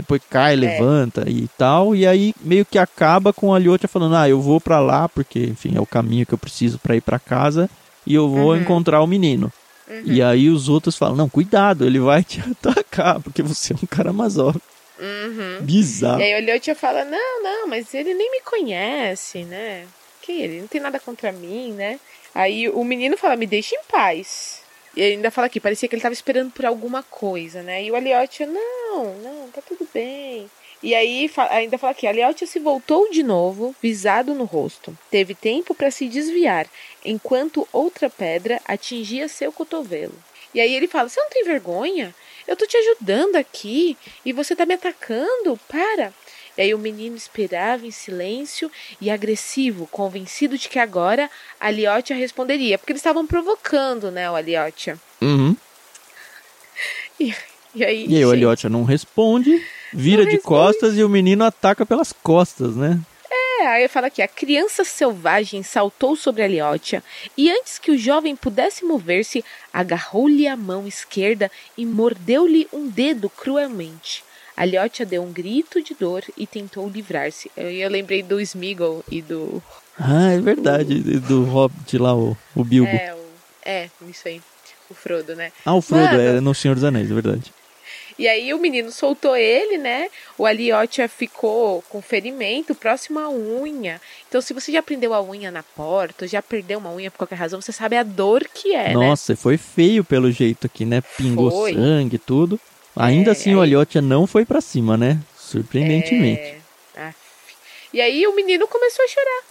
Depois 0.00 0.22
cai, 0.30 0.56
levanta 0.56 1.24
e 1.28 1.46
tal. 1.58 1.94
E 1.94 2.06
aí 2.06 2.34
meio 2.40 2.64
que 2.64 2.78
acaba 2.78 3.32
com 3.32 3.54
a 3.54 3.58
Liotia 3.58 3.88
falando: 3.88 4.16
Ah, 4.16 4.28
eu 4.28 4.40
vou 4.40 4.60
pra 4.60 4.80
lá, 4.80 5.08
porque, 5.08 5.40
enfim, 5.40 5.76
é 5.76 5.80
o 5.80 5.86
caminho 5.86 6.26
que 6.26 6.34
eu 6.34 6.38
preciso 6.38 6.78
pra 6.78 6.96
ir 6.96 7.00
pra 7.00 7.18
casa. 7.18 7.68
E 8.06 8.14
eu 8.14 8.28
vou 8.28 8.50
Uhum. 8.52 8.56
encontrar 8.56 9.02
o 9.02 9.06
menino. 9.06 9.52
E 10.04 10.22
aí 10.22 10.48
os 10.48 10.68
outros 10.68 10.96
falam: 10.96 11.16
Não, 11.16 11.28
cuidado, 11.28 11.84
ele 11.84 11.98
vai 11.98 12.22
te 12.24 12.40
atacar, 12.50 13.20
porque 13.20 13.42
você 13.42 13.72
é 13.72 13.76
um 13.82 13.86
Karamazov. 13.86 14.56
Uhum. 14.98 15.58
Bizarro. 15.64 16.20
E 16.20 16.24
aí 16.24 16.34
o 16.34 16.38
Eliotia 16.38 16.74
fala, 16.74 17.04
não, 17.06 17.42
não, 17.42 17.66
mas 17.68 17.94
ele 17.94 18.12
nem 18.12 18.30
me 18.30 18.40
conhece, 18.42 19.44
né? 19.44 19.86
Que 20.22 20.32
ele 20.32 20.60
não 20.60 20.66
tem 20.68 20.78
nada 20.80 21.00
contra 21.00 21.32
mim, 21.32 21.72
né? 21.72 21.98
Aí 22.34 22.68
o 22.68 22.84
menino 22.84 23.16
fala, 23.16 23.34
me 23.34 23.46
deixa 23.46 23.74
em 23.74 23.80
paz. 23.90 24.59
E 24.96 25.02
ainda 25.02 25.30
fala 25.30 25.46
aqui, 25.46 25.60
parecia 25.60 25.88
que 25.88 25.94
ele 25.94 26.02
tava 26.02 26.12
esperando 26.12 26.50
por 26.50 26.66
alguma 26.66 27.02
coisa, 27.02 27.62
né? 27.62 27.84
E 27.84 27.90
o 27.90 27.96
Aliotia, 27.96 28.46
não, 28.46 29.14
não, 29.18 29.48
tá 29.50 29.62
tudo 29.62 29.88
bem. 29.92 30.50
E 30.82 30.94
aí 30.94 31.30
ainda 31.50 31.78
fala 31.78 31.92
aqui, 31.92 32.06
Aliotia 32.06 32.46
se 32.46 32.58
voltou 32.58 33.10
de 33.10 33.22
novo, 33.22 33.74
visado 33.82 34.34
no 34.34 34.44
rosto. 34.44 34.96
Teve 35.10 35.34
tempo 35.34 35.74
para 35.74 35.90
se 35.90 36.08
desviar, 36.08 36.66
enquanto 37.04 37.68
outra 37.72 38.08
pedra 38.08 38.60
atingia 38.64 39.28
seu 39.28 39.52
cotovelo. 39.52 40.14
E 40.52 40.60
aí 40.60 40.74
ele 40.74 40.88
fala, 40.88 41.08
você 41.08 41.20
não 41.20 41.30
tem 41.30 41.44
vergonha? 41.44 42.14
Eu 42.46 42.56
tô 42.56 42.66
te 42.66 42.76
ajudando 42.76 43.36
aqui 43.36 43.96
e 44.24 44.32
você 44.32 44.56
tá 44.56 44.66
me 44.66 44.74
atacando. 44.74 45.58
Para. 45.68 46.12
E 46.60 46.62
aí 46.62 46.74
o 46.74 46.78
menino 46.78 47.16
esperava 47.16 47.86
em 47.86 47.90
silêncio 47.90 48.70
e 49.00 49.10
agressivo, 49.10 49.86
convencido 49.86 50.58
de 50.58 50.68
que 50.68 50.78
agora 50.78 51.30
a 51.58 51.70
Liotia 51.70 52.14
responderia, 52.14 52.76
porque 52.76 52.92
eles 52.92 53.00
estavam 53.00 53.26
provocando, 53.26 54.10
né, 54.10 54.30
o 54.30 54.34
Aliotia. 54.34 54.98
Uhum. 55.22 55.56
E, 57.18 57.34
e 57.74 57.82
aí, 57.82 58.06
E 58.06 58.14
aí 58.14 58.24
o 58.26 58.30
Aliotia 58.30 58.68
não 58.68 58.84
responde, 58.84 59.64
vira 59.90 60.22
Não 60.22 60.28
de 60.28 60.36
responde. 60.36 60.42
costas 60.42 60.98
e 60.98 61.02
o 61.02 61.08
menino 61.08 61.44
ataca 61.46 61.86
pelas 61.86 62.12
costas, 62.12 62.76
né? 62.76 63.00
É, 63.30 63.66
aí 63.66 63.88
fala 63.88 64.08
aqui, 64.08 64.20
a 64.20 64.28
criança 64.28 64.84
selvagem 64.84 65.62
saltou 65.62 66.14
sobre 66.14 66.42
a 66.42 66.46
Liotia 66.46 67.02
e 67.38 67.50
antes 67.50 67.78
que 67.78 67.90
o 67.90 67.96
jovem 67.96 68.36
pudesse 68.36 68.84
mover-se, 68.84 69.42
agarrou-lhe 69.72 70.46
a 70.46 70.58
mão 70.58 70.86
esquerda 70.86 71.50
e 71.74 71.86
mordeu-lhe 71.86 72.68
um 72.70 72.86
dedo 72.86 73.30
cruelmente. 73.30 74.22
A 74.60 74.66
Liotia 74.66 75.06
deu 75.06 75.22
um 75.22 75.32
grito 75.32 75.82
de 75.82 75.94
dor 75.94 76.22
e 76.36 76.46
tentou 76.46 76.86
livrar-se. 76.86 77.50
Eu, 77.56 77.70
eu 77.70 77.88
lembrei 77.88 78.22
do 78.22 78.38
Smeagol 78.42 79.02
e 79.10 79.22
do... 79.22 79.62
Ah, 79.98 80.32
é 80.32 80.38
verdade, 80.38 81.00
do 81.20 81.44
Hobbit 81.44 81.96
lá, 81.96 82.14
o, 82.14 82.36
o 82.54 82.62
Bilbo. 82.62 82.90
É, 82.90 83.14
o, 83.14 83.18
é, 83.64 83.90
isso 84.06 84.28
aí. 84.28 84.42
O 84.90 84.92
Frodo, 84.94 85.34
né? 85.34 85.50
Ah, 85.64 85.74
o 85.74 85.80
Frodo 85.80 86.02
Mano. 86.02 86.20
é 86.20 86.40
no 86.42 86.54
Senhor 86.54 86.74
dos 86.74 86.84
Anéis, 86.84 87.10
é 87.10 87.14
verdade. 87.14 87.54
E 88.18 88.28
aí 88.28 88.52
o 88.52 88.58
menino 88.58 88.92
soltou 88.92 89.34
ele, 89.34 89.78
né? 89.78 90.08
O 90.36 90.44
Aliotia 90.44 91.08
ficou 91.08 91.80
com 91.88 92.02
ferimento 92.02 92.74
próximo 92.74 93.18
à 93.18 93.30
unha. 93.30 93.98
Então, 94.28 94.42
se 94.42 94.52
você 94.52 94.70
já 94.70 94.82
prendeu 94.82 95.14
a 95.14 95.22
unha 95.22 95.50
na 95.50 95.62
porta, 95.62 96.28
já 96.28 96.42
perdeu 96.42 96.78
uma 96.78 96.92
unha 96.92 97.10
por 97.10 97.16
qualquer 97.16 97.36
razão, 97.36 97.62
você 97.62 97.72
sabe 97.72 97.96
a 97.96 98.02
dor 98.02 98.46
que 98.52 98.74
é, 98.74 98.88
né? 98.88 98.92
Nossa, 98.92 99.34
foi 99.34 99.56
feio 99.56 100.04
pelo 100.04 100.30
jeito 100.30 100.66
aqui, 100.66 100.84
né? 100.84 101.00
Pingou 101.16 101.50
Foi. 101.50 101.72
sangue 101.72 102.16
e 102.16 102.18
tudo. 102.18 102.60
Ainda 102.96 103.30
É, 103.30 103.32
assim, 103.32 103.54
o 103.54 103.58
aí- 103.60 103.68
Aliotia 103.68 104.02
não 104.02 104.26
foi 104.26 104.44
pra 104.44 104.60
cima, 104.60 104.96
né? 104.96 105.18
Surpreendentemente. 105.38 106.40
É, 106.40 106.58
af. 106.96 107.14
E 107.92 108.00
aí 108.00 108.26
o 108.26 108.34
menino 108.34 108.66
começou 108.68 109.04
a 109.04 109.08
chorar. 109.08 109.42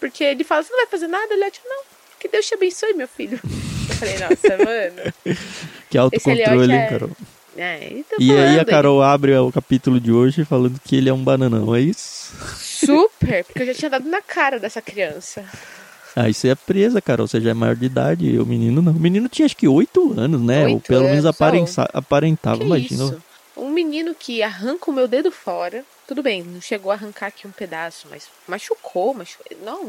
Porque 0.00 0.24
ele 0.24 0.42
fala, 0.44 0.62
você 0.62 0.70
não 0.72 0.78
vai 0.78 0.86
fazer 0.86 1.06
nada? 1.06 1.32
Aliotia, 1.34 1.62
não. 1.64 1.82
Que 2.18 2.28
Deus 2.28 2.46
te 2.46 2.54
abençoe, 2.54 2.94
meu 2.94 3.08
filho. 3.08 3.38
Eu 3.42 3.94
falei, 3.96 4.14
nossa, 4.18 4.56
mano. 4.64 5.36
Que 5.90 5.98
autocontrole, 5.98 6.72
hein, 6.72 6.78
é- 6.80 6.88
Carol? 6.88 7.10
É, 7.54 7.86
e 7.86 8.04
tô 8.04 8.16
E 8.18 8.30
aí 8.32 8.36
falando, 8.38 8.58
a 8.60 8.64
Carol 8.64 9.02
abre 9.02 9.36
o 9.36 9.52
capítulo 9.52 10.00
de 10.00 10.10
hoje 10.10 10.42
falando 10.42 10.80
que 10.82 10.96
ele 10.96 11.10
é 11.10 11.12
um 11.12 11.22
bananão, 11.22 11.74
é 11.74 11.80
isso? 11.80 12.32
Super, 12.58 13.44
porque 13.44 13.60
eu 13.62 13.66
já 13.66 13.74
tinha 13.74 13.90
dado 13.90 14.08
na 14.08 14.22
cara 14.22 14.58
dessa 14.58 14.80
criança. 14.80 15.44
Aí 16.14 16.34
você 16.34 16.48
é 16.48 16.54
presa, 16.54 17.00
Carol, 17.00 17.26
você 17.26 17.40
já 17.40 17.50
é 17.50 17.54
maior 17.54 17.74
de 17.74 17.86
idade, 17.86 18.26
e 18.26 18.38
o 18.38 18.44
menino 18.46 18.82
não. 18.82 18.92
O 18.92 19.00
menino 19.00 19.28
tinha 19.28 19.46
acho 19.46 19.56
que 19.56 19.66
oito 19.66 20.18
anos, 20.18 20.40
né? 20.42 20.66
Ou 20.66 20.74
Oito 20.74 20.86
pelo 20.86 21.04
menos 21.04 21.24
anos, 21.24 21.36
aparença- 21.36 21.88
aparentava, 21.92 22.58
Que 22.58 22.64
imagina. 22.66 23.04
isso? 23.04 23.22
Um 23.56 23.70
menino 23.70 24.14
que 24.14 24.42
arranca 24.42 24.90
o 24.90 24.94
meu 24.94 25.06
dedo 25.08 25.30
fora. 25.30 25.84
Tudo 26.06 26.22
bem, 26.22 26.42
não 26.42 26.60
chegou 26.60 26.90
a 26.92 26.94
arrancar 26.94 27.26
aqui 27.28 27.46
um 27.46 27.50
pedaço, 27.50 28.06
mas 28.10 28.24
machucou, 28.46 29.14
machucou. 29.14 29.46
Não, 29.64 29.88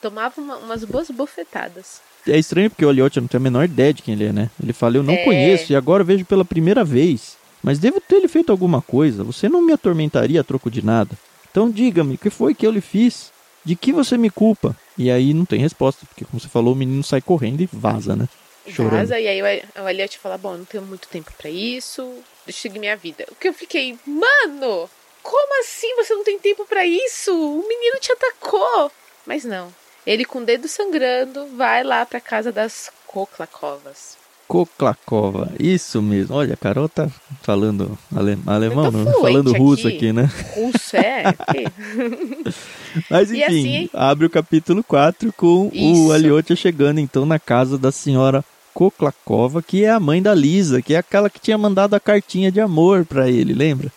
tomava 0.00 0.40
uma- 0.40 0.58
umas 0.58 0.84
boas 0.84 1.10
bofetadas. 1.10 2.00
É 2.26 2.38
estranho 2.38 2.70
porque 2.70 2.84
o 2.84 2.88
Aliotia 2.88 3.20
não 3.20 3.28
tem 3.28 3.38
a 3.38 3.42
menor 3.42 3.64
ideia 3.64 3.92
de 3.92 4.02
quem 4.02 4.14
ele 4.14 4.24
é, 4.26 4.32
né? 4.32 4.50
Ele 4.62 4.72
fala, 4.72 4.96
eu 4.96 5.02
não 5.02 5.14
É. 5.14 5.24
conheço 5.24 5.72
e 5.72 5.76
agora 5.76 6.04
vejo 6.04 6.24
pela 6.24 6.44
primeira 6.44 6.84
vez. 6.84 7.36
Mas 7.62 7.78
devo 7.78 8.00
ter 8.00 8.20
lhe 8.20 8.28
feito 8.28 8.50
alguma 8.50 8.80
coisa. 8.82 9.24
Você 9.24 9.48
não 9.48 9.62
me 9.62 9.72
atormentaria 9.72 10.40
a 10.40 10.44
troco 10.44 10.70
de 10.70 10.84
nada. 10.84 11.16
Então 11.50 11.70
diga-me, 11.70 12.14
o 12.14 12.18
que 12.18 12.30
foi 12.30 12.54
que 12.54 12.66
eu 12.66 12.70
lhe 12.70 12.80
fiz? 12.80 13.30
De 13.64 13.74
que 13.74 13.92
você 13.92 14.16
me 14.18 14.28
culpa? 14.30 14.76
E 14.96 15.10
aí 15.10 15.34
não 15.34 15.44
tem 15.44 15.58
resposta, 15.58 16.06
porque 16.06 16.24
como 16.24 16.40
você 16.40 16.48
falou, 16.48 16.72
o 16.72 16.76
menino 16.76 17.02
sai 17.02 17.20
correndo 17.20 17.60
e 17.60 17.68
vaza, 17.70 18.14
né? 18.14 18.28
Chorando. 18.66 18.98
Vaza, 18.98 19.20
e 19.20 19.26
aí 19.26 19.42
o 19.42 19.88
Elliot 19.88 20.18
fala: 20.18 20.38
Bom, 20.38 20.56
não 20.56 20.64
tenho 20.64 20.84
muito 20.84 21.08
tempo 21.08 21.32
pra 21.36 21.50
isso, 21.50 22.02
deixa 22.46 22.58
eu 22.58 22.62
seguir 22.62 22.78
minha 22.78 22.96
vida. 22.96 23.26
O 23.30 23.34
que 23.34 23.48
eu 23.48 23.52
fiquei, 23.52 23.98
mano, 24.06 24.88
como 25.22 25.60
assim 25.60 25.94
você 25.96 26.14
não 26.14 26.24
tem 26.24 26.38
tempo 26.38 26.64
pra 26.66 26.86
isso? 26.86 27.32
O 27.32 27.66
menino 27.66 27.98
te 28.00 28.12
atacou. 28.12 28.90
Mas 29.26 29.44
não. 29.44 29.74
Ele 30.06 30.24
com 30.24 30.40
o 30.40 30.44
dedo 30.44 30.68
sangrando 30.68 31.46
vai 31.56 31.82
lá 31.82 32.04
pra 32.04 32.20
casa 32.20 32.52
das 32.52 32.90
Koklacovas. 33.06 34.18
Koklakova, 34.46 35.50
isso 35.58 36.00
mesmo. 36.02 36.34
Olha, 36.36 36.54
a 36.54 36.56
Carol 36.56 36.88
tá 36.88 37.08
falando 37.42 37.98
ale- 38.14 38.38
alemão, 38.46 38.90
não, 38.90 39.04
fluente 39.04 39.20
falando 39.20 39.52
russo 39.54 39.86
aqui. 39.88 39.96
aqui, 39.96 40.12
né? 40.12 40.30
Russo, 40.56 40.96
é? 40.96 41.24
Mas 43.10 43.30
enfim, 43.32 43.42
assim- 43.44 43.90
abre 43.92 44.26
o 44.26 44.30
capítulo 44.30 44.82
4 44.84 45.32
com 45.32 45.70
Isso. 45.72 46.06
o 46.08 46.12
Aliotia 46.12 46.54
chegando 46.56 47.00
então 47.00 47.26
na 47.26 47.38
casa 47.38 47.76
da 47.78 47.90
senhora 47.90 48.44
Koklakova, 48.72 49.62
que 49.62 49.84
é 49.84 49.90
a 49.90 50.00
mãe 50.00 50.20
da 50.22 50.34
Lisa, 50.34 50.82
que 50.82 50.94
é 50.94 50.98
aquela 50.98 51.30
que 51.30 51.40
tinha 51.40 51.56
mandado 51.58 51.94
a 51.94 52.00
cartinha 52.00 52.50
de 52.50 52.60
amor 52.60 53.04
pra 53.04 53.28
ele, 53.30 53.52
lembra? 53.52 53.90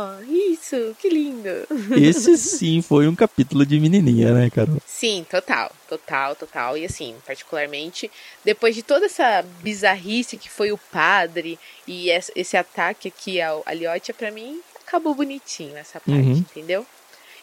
Oh, 0.00 0.22
isso, 0.52 0.94
que 1.00 1.08
lindo. 1.08 1.48
Esse 1.96 2.36
sim 2.38 2.80
foi 2.82 3.08
um 3.08 3.14
capítulo 3.16 3.66
de 3.66 3.80
menininha, 3.80 4.32
né, 4.32 4.48
Carol? 4.50 4.76
Sim, 4.86 5.26
total, 5.28 5.72
total, 5.88 6.36
total. 6.36 6.76
E 6.78 6.84
assim, 6.84 7.14
particularmente, 7.26 8.10
depois 8.44 8.74
de 8.74 8.82
toda 8.82 9.06
essa 9.06 9.42
bizarrice 9.62 10.36
que 10.36 10.48
foi 10.48 10.70
o 10.70 10.78
padre 10.92 11.58
e 11.86 12.10
es- 12.10 12.30
esse 12.36 12.56
ataque 12.56 13.08
aqui 13.08 13.40
ao 13.40 13.62
Aliotia, 13.66 14.14
pra 14.14 14.30
mim, 14.30 14.60
acabou 14.86 15.14
bonitinho 15.14 15.76
essa 15.76 15.98
parte, 15.98 16.20
Uhum. 16.20 16.36
entendeu? 16.38 16.86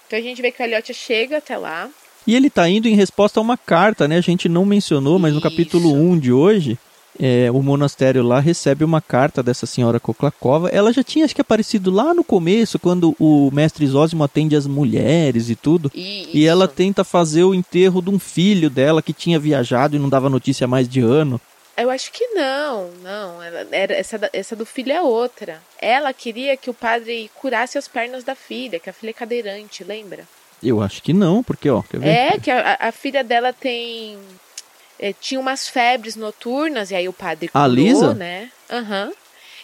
Então 0.07 0.17
a 0.17 0.21
gente 0.21 0.41
vê 0.41 0.51
que 0.51 0.61
o 0.61 0.65
Aliotia 0.65 0.93
chega 0.95 1.37
até 1.39 1.57
lá. 1.57 1.89
E 2.27 2.35
ele 2.35 2.49
tá 2.49 2.67
indo 2.69 2.87
em 2.87 2.95
resposta 2.95 3.39
a 3.39 3.43
uma 3.43 3.57
carta, 3.57 4.07
né? 4.07 4.17
A 4.17 4.21
gente 4.21 4.47
não 4.49 4.65
mencionou, 4.65 5.19
mas 5.19 5.33
no 5.33 5.39
Isso. 5.39 5.49
capítulo 5.49 5.93
1 5.93 6.17
de 6.17 6.31
hoje, 6.31 6.77
é, 7.19 7.49
o 7.51 7.61
monastério 7.61 8.23
lá 8.23 8.39
recebe 8.39 8.83
uma 8.83 9.01
carta 9.01 9.41
dessa 9.41 9.65
senhora 9.65 9.99
Koklakova. 9.99 10.69
Ela 10.69 10.91
já 10.93 11.03
tinha, 11.03 11.25
acho 11.25 11.35
que, 11.35 11.41
aparecido 11.41 11.91
lá 11.91 12.13
no 12.13 12.23
começo, 12.23 12.79
quando 12.79 13.15
o 13.19 13.49
mestre 13.51 13.85
Zósimo 13.87 14.23
atende 14.23 14.55
as 14.55 14.67
mulheres 14.67 15.49
e 15.49 15.55
tudo. 15.55 15.91
E, 15.93 16.29
E 16.33 16.45
ela 16.45 16.65
isso. 16.65 16.73
tenta 16.73 17.03
fazer 17.03 17.43
o 17.43 17.53
enterro 17.55 18.01
de 18.01 18.09
um 18.09 18.19
filho 18.19 18.69
dela 18.69 19.01
que 19.01 19.13
tinha 19.13 19.39
viajado 19.39 19.95
e 19.95 19.99
não 19.99 20.09
dava 20.09 20.29
notícia 20.29 20.67
mais 20.67 20.87
de 20.87 20.99
ano. 21.01 21.39
Eu 21.77 21.89
acho 21.89 22.09
que 22.11 22.25
não, 22.27 22.89
não. 23.03 23.43
Ela, 23.43 23.67
era, 23.71 23.93
essa, 23.93 24.29
essa 24.31 24.55
do 24.55 24.65
filho 24.65 24.93
é 24.93 25.01
outra. 25.01 25.61
Ela 25.81 26.13
queria 26.13 26.55
que 26.55 26.69
o 26.69 26.73
padre 26.73 27.29
curasse 27.35 27.77
as 27.77 27.87
pernas 27.87 28.23
da 28.23 28.33
filha, 28.33 28.79
que 28.79 28.89
a 28.89 28.93
filha 28.93 29.09
é 29.09 29.13
cadeirante, 29.13 29.83
lembra? 29.83 30.23
Eu 30.63 30.81
acho 30.81 31.03
que 31.03 31.11
não, 31.11 31.43
porque, 31.43 31.69
ó, 31.69 31.81
quer 31.81 31.99
ver? 31.99 32.07
É, 32.07 32.39
que 32.39 32.49
a, 32.49 32.77
a 32.79 32.91
filha 32.93 33.23
dela 33.23 33.51
tem. 33.51 34.17
É, 34.99 35.13
tinha 35.13 35.39
umas 35.39 35.67
febres 35.67 36.15
noturnas, 36.15 36.91
e 36.91 36.95
aí 36.95 37.07
o 37.07 37.13
padre 37.13 37.49
A 37.53 37.61
curou, 37.61 37.75
Lisa? 37.75 38.13
né? 38.13 38.49
Aham. 38.69 39.11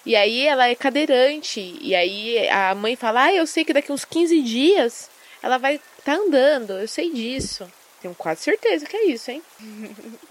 E 0.06 0.16
aí 0.16 0.46
ela 0.48 0.68
é 0.68 0.76
cadeirante. 0.76 1.78
E 1.80 1.94
aí 1.94 2.50
a 2.50 2.74
mãe 2.74 2.96
fala: 2.96 3.26
Ah, 3.26 3.34
eu 3.34 3.46
sei 3.46 3.64
que 3.64 3.74
daqui 3.74 3.92
uns 3.92 4.04
15 4.04 4.42
dias 4.42 5.10
ela 5.44 5.58
vai 5.58 5.80
estar 6.00 6.16
andando. 6.16 6.72
Eu 6.74 6.88
sei 6.88 7.12
disso. 7.14 7.66
Tenho 8.02 8.16
quase 8.16 8.42
certeza 8.42 8.86
que 8.88 8.98
é 8.98 9.12
isso, 9.12 9.30
hein? 9.30 9.44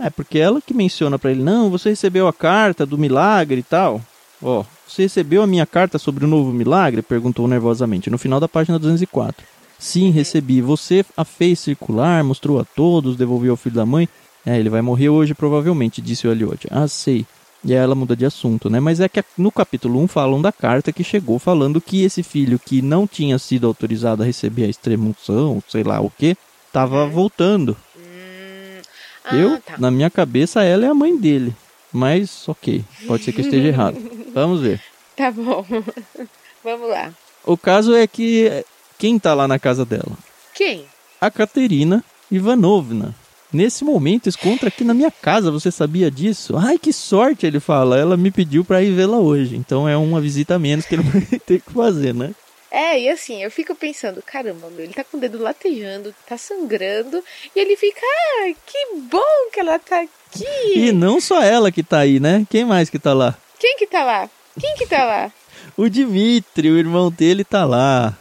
É, 0.00 0.10
porque 0.10 0.40
ela 0.40 0.60
que 0.60 0.74
menciona 0.74 1.20
pra 1.20 1.30
ele, 1.30 1.40
não, 1.40 1.70
você 1.70 1.90
recebeu 1.90 2.26
a 2.26 2.32
carta 2.32 2.84
do 2.84 2.98
milagre 2.98 3.60
e 3.60 3.62
tal. 3.62 4.02
Ó, 4.42 4.64
você 4.88 5.02
recebeu 5.02 5.40
a 5.40 5.46
minha 5.46 5.64
carta 5.64 5.96
sobre 5.96 6.24
o 6.24 6.28
novo 6.28 6.50
milagre? 6.50 7.00
Perguntou 7.00 7.46
nervosamente, 7.46 8.10
no 8.10 8.18
final 8.18 8.40
da 8.40 8.48
página 8.48 8.76
204. 8.76 9.46
Sim, 9.78 10.10
recebi. 10.10 10.60
Você 10.60 11.04
a 11.16 11.24
fez 11.24 11.60
circular, 11.60 12.24
mostrou 12.24 12.58
a 12.58 12.64
todos, 12.64 13.16
devolveu 13.16 13.52
ao 13.52 13.56
filho 13.56 13.76
da 13.76 13.86
mãe. 13.86 14.08
É, 14.44 14.58
ele 14.58 14.70
vai 14.70 14.80
morrer 14.80 15.08
hoje 15.08 15.34
provavelmente, 15.34 16.00
disse 16.00 16.26
o 16.26 16.32
Elliot. 16.32 16.66
Ah, 16.70 16.88
sei. 16.88 17.26
E 17.62 17.72
aí 17.74 17.78
ela 17.78 17.94
muda 17.94 18.16
de 18.16 18.24
assunto, 18.24 18.70
né? 18.70 18.80
Mas 18.80 19.00
é 19.00 19.08
que 19.08 19.22
no 19.36 19.52
capítulo 19.52 20.00
1 20.00 20.08
falam 20.08 20.40
da 20.40 20.50
carta 20.50 20.92
que 20.92 21.04
chegou 21.04 21.38
falando 21.38 21.80
que 21.80 22.02
esse 22.02 22.22
filho 22.22 22.58
que 22.58 22.80
não 22.80 23.06
tinha 23.06 23.38
sido 23.38 23.66
autorizado 23.66 24.22
a 24.22 24.26
receber 24.26 24.64
a 24.64 24.68
extremunção, 24.68 25.62
sei 25.68 25.82
lá 25.82 26.00
o 26.00 26.08
que, 26.10 26.36
tava 26.72 27.06
voltando. 27.06 27.76
Hum. 27.96 28.80
Ah, 29.24 29.36
Eu, 29.36 29.60
tá. 29.60 29.74
na 29.78 29.90
minha 29.90 30.08
cabeça, 30.08 30.62
ela 30.64 30.86
é 30.86 30.88
a 30.88 30.94
mãe 30.94 31.14
dele. 31.16 31.54
Mas, 31.92 32.48
ok, 32.48 32.82
pode 33.06 33.24
ser 33.24 33.32
que 33.32 33.40
eu 33.40 33.44
esteja 33.44 33.68
errado. 33.68 33.98
Vamos 34.32 34.60
ver. 34.62 34.80
Tá 35.14 35.30
bom. 35.30 35.64
Vamos 36.64 36.88
lá. 36.88 37.12
O 37.44 37.56
caso 37.58 37.94
é 37.94 38.06
que 38.06 38.64
quem 38.98 39.18
tá 39.18 39.34
lá 39.34 39.46
na 39.46 39.58
casa 39.58 39.84
dela? 39.84 40.16
Quem? 40.54 40.84
A 41.20 41.30
Katerina 41.30 42.02
Ivanovna. 42.30 43.14
Nesse 43.52 43.84
momento, 43.84 44.28
encontra 44.28 44.68
aqui 44.68 44.84
na 44.84 44.94
minha 44.94 45.10
casa, 45.10 45.50
você 45.50 45.70
sabia 45.70 46.10
disso? 46.10 46.56
Ai, 46.56 46.78
que 46.78 46.92
sorte, 46.92 47.46
ele 47.46 47.58
fala. 47.58 47.98
Ela 47.98 48.16
me 48.16 48.30
pediu 48.30 48.64
pra 48.64 48.82
ir 48.82 48.92
vê-la 48.92 49.18
hoje. 49.18 49.56
Então 49.56 49.88
é 49.88 49.96
uma 49.96 50.20
visita 50.20 50.54
a 50.54 50.58
menos 50.58 50.86
que 50.86 50.94
ele 50.94 51.02
vai 51.10 51.22
ter 51.40 51.60
que 51.60 51.72
fazer, 51.72 52.14
né? 52.14 52.32
É, 52.70 53.00
e 53.00 53.08
assim, 53.08 53.42
eu 53.42 53.50
fico 53.50 53.74
pensando, 53.74 54.22
caramba, 54.22 54.70
meu, 54.70 54.84
ele 54.84 54.94
tá 54.94 55.02
com 55.02 55.16
o 55.16 55.20
dedo 55.20 55.42
latejando, 55.42 56.14
tá 56.24 56.38
sangrando, 56.38 57.20
e 57.54 57.58
ele 57.58 57.76
fica, 57.76 58.00
ah, 58.00 58.52
que 58.64 58.94
bom 59.10 59.50
que 59.52 59.58
ela 59.58 59.76
tá 59.76 60.02
aqui. 60.02 60.46
E 60.76 60.92
não 60.92 61.20
só 61.20 61.42
ela 61.42 61.72
que 61.72 61.82
tá 61.82 61.98
aí, 61.98 62.20
né? 62.20 62.46
Quem 62.48 62.64
mais 62.64 62.88
que 62.88 62.96
tá 62.96 63.12
lá? 63.12 63.36
Quem 63.58 63.76
que 63.76 63.88
tá 63.88 64.04
lá? 64.04 64.30
Quem 64.58 64.76
que 64.76 64.86
tá 64.86 65.04
lá? 65.04 65.32
O 65.76 65.88
Dimitri, 65.88 66.70
o 66.70 66.78
irmão 66.78 67.10
dele, 67.10 67.44
tá 67.44 67.64
lá. 67.64 68.16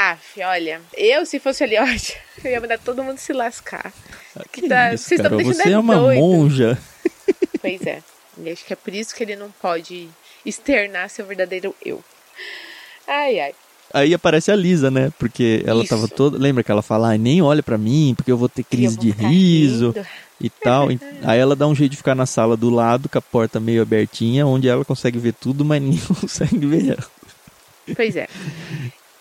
Aff, 0.00 0.40
olha, 0.44 0.80
eu 0.96 1.26
se 1.26 1.40
fosse 1.40 1.64
ali, 1.64 1.74
olha, 1.80 2.00
eu 2.44 2.50
ia 2.52 2.60
mandar 2.60 2.78
todo 2.78 3.02
mundo 3.02 3.18
se 3.18 3.32
lascar. 3.32 3.92
Que 4.52 4.68
tá- 4.68 4.94
isso, 4.94 5.08
deixando 5.08 5.42
você 5.42 5.72
é 5.72 5.78
uma 5.78 5.96
doido. 5.96 6.20
monja. 6.20 6.78
Pois 7.60 7.84
é, 7.84 8.00
e 8.40 8.50
acho 8.50 8.64
que 8.64 8.72
é 8.72 8.76
por 8.76 8.94
isso 8.94 9.12
que 9.12 9.24
ele 9.24 9.34
não 9.34 9.50
pode 9.60 10.08
externar 10.46 11.10
seu 11.10 11.26
verdadeiro 11.26 11.74
eu. 11.84 12.02
Ai, 13.06 13.40
ai. 13.40 13.54
Aí 13.92 14.14
aparece 14.14 14.52
a 14.52 14.56
Lisa, 14.56 14.90
né? 14.90 15.10
Porque 15.18 15.62
ela 15.66 15.80
Isso. 15.82 15.88
tava 15.90 16.06
toda. 16.06 16.38
Lembra 16.38 16.62
que 16.62 16.70
ela 16.70 16.82
fala, 16.82 17.08
"Ai, 17.08 17.18
nem 17.18 17.42
olha 17.42 17.62
pra 17.62 17.76
mim, 17.76 18.14
porque 18.16 18.30
eu 18.30 18.36
vou 18.38 18.48
ter 18.48 18.62
crise 18.62 18.96
de 18.96 19.08
vou 19.08 19.16
ficar 19.16 19.28
riso 19.28 19.90
rindo. 19.90 20.06
e 20.40 20.48
tal. 20.50 20.88
Aí 21.24 21.38
ela 21.40 21.56
dá 21.56 21.66
um 21.66 21.74
jeito 21.74 21.90
de 21.92 21.96
ficar 21.96 22.14
na 22.14 22.26
sala 22.26 22.56
do 22.56 22.70
lado, 22.70 23.08
com 23.08 23.18
a 23.18 23.22
porta 23.22 23.58
meio 23.58 23.82
abertinha, 23.82 24.46
onde 24.46 24.68
ela 24.68 24.84
consegue 24.84 25.18
ver 25.18 25.32
tudo, 25.32 25.64
mas 25.64 25.82
ninguém 25.82 26.00
consegue 26.20 26.64
ver 26.64 26.90
ela. 26.90 27.06
Pois 27.96 28.14
é. 28.14 28.28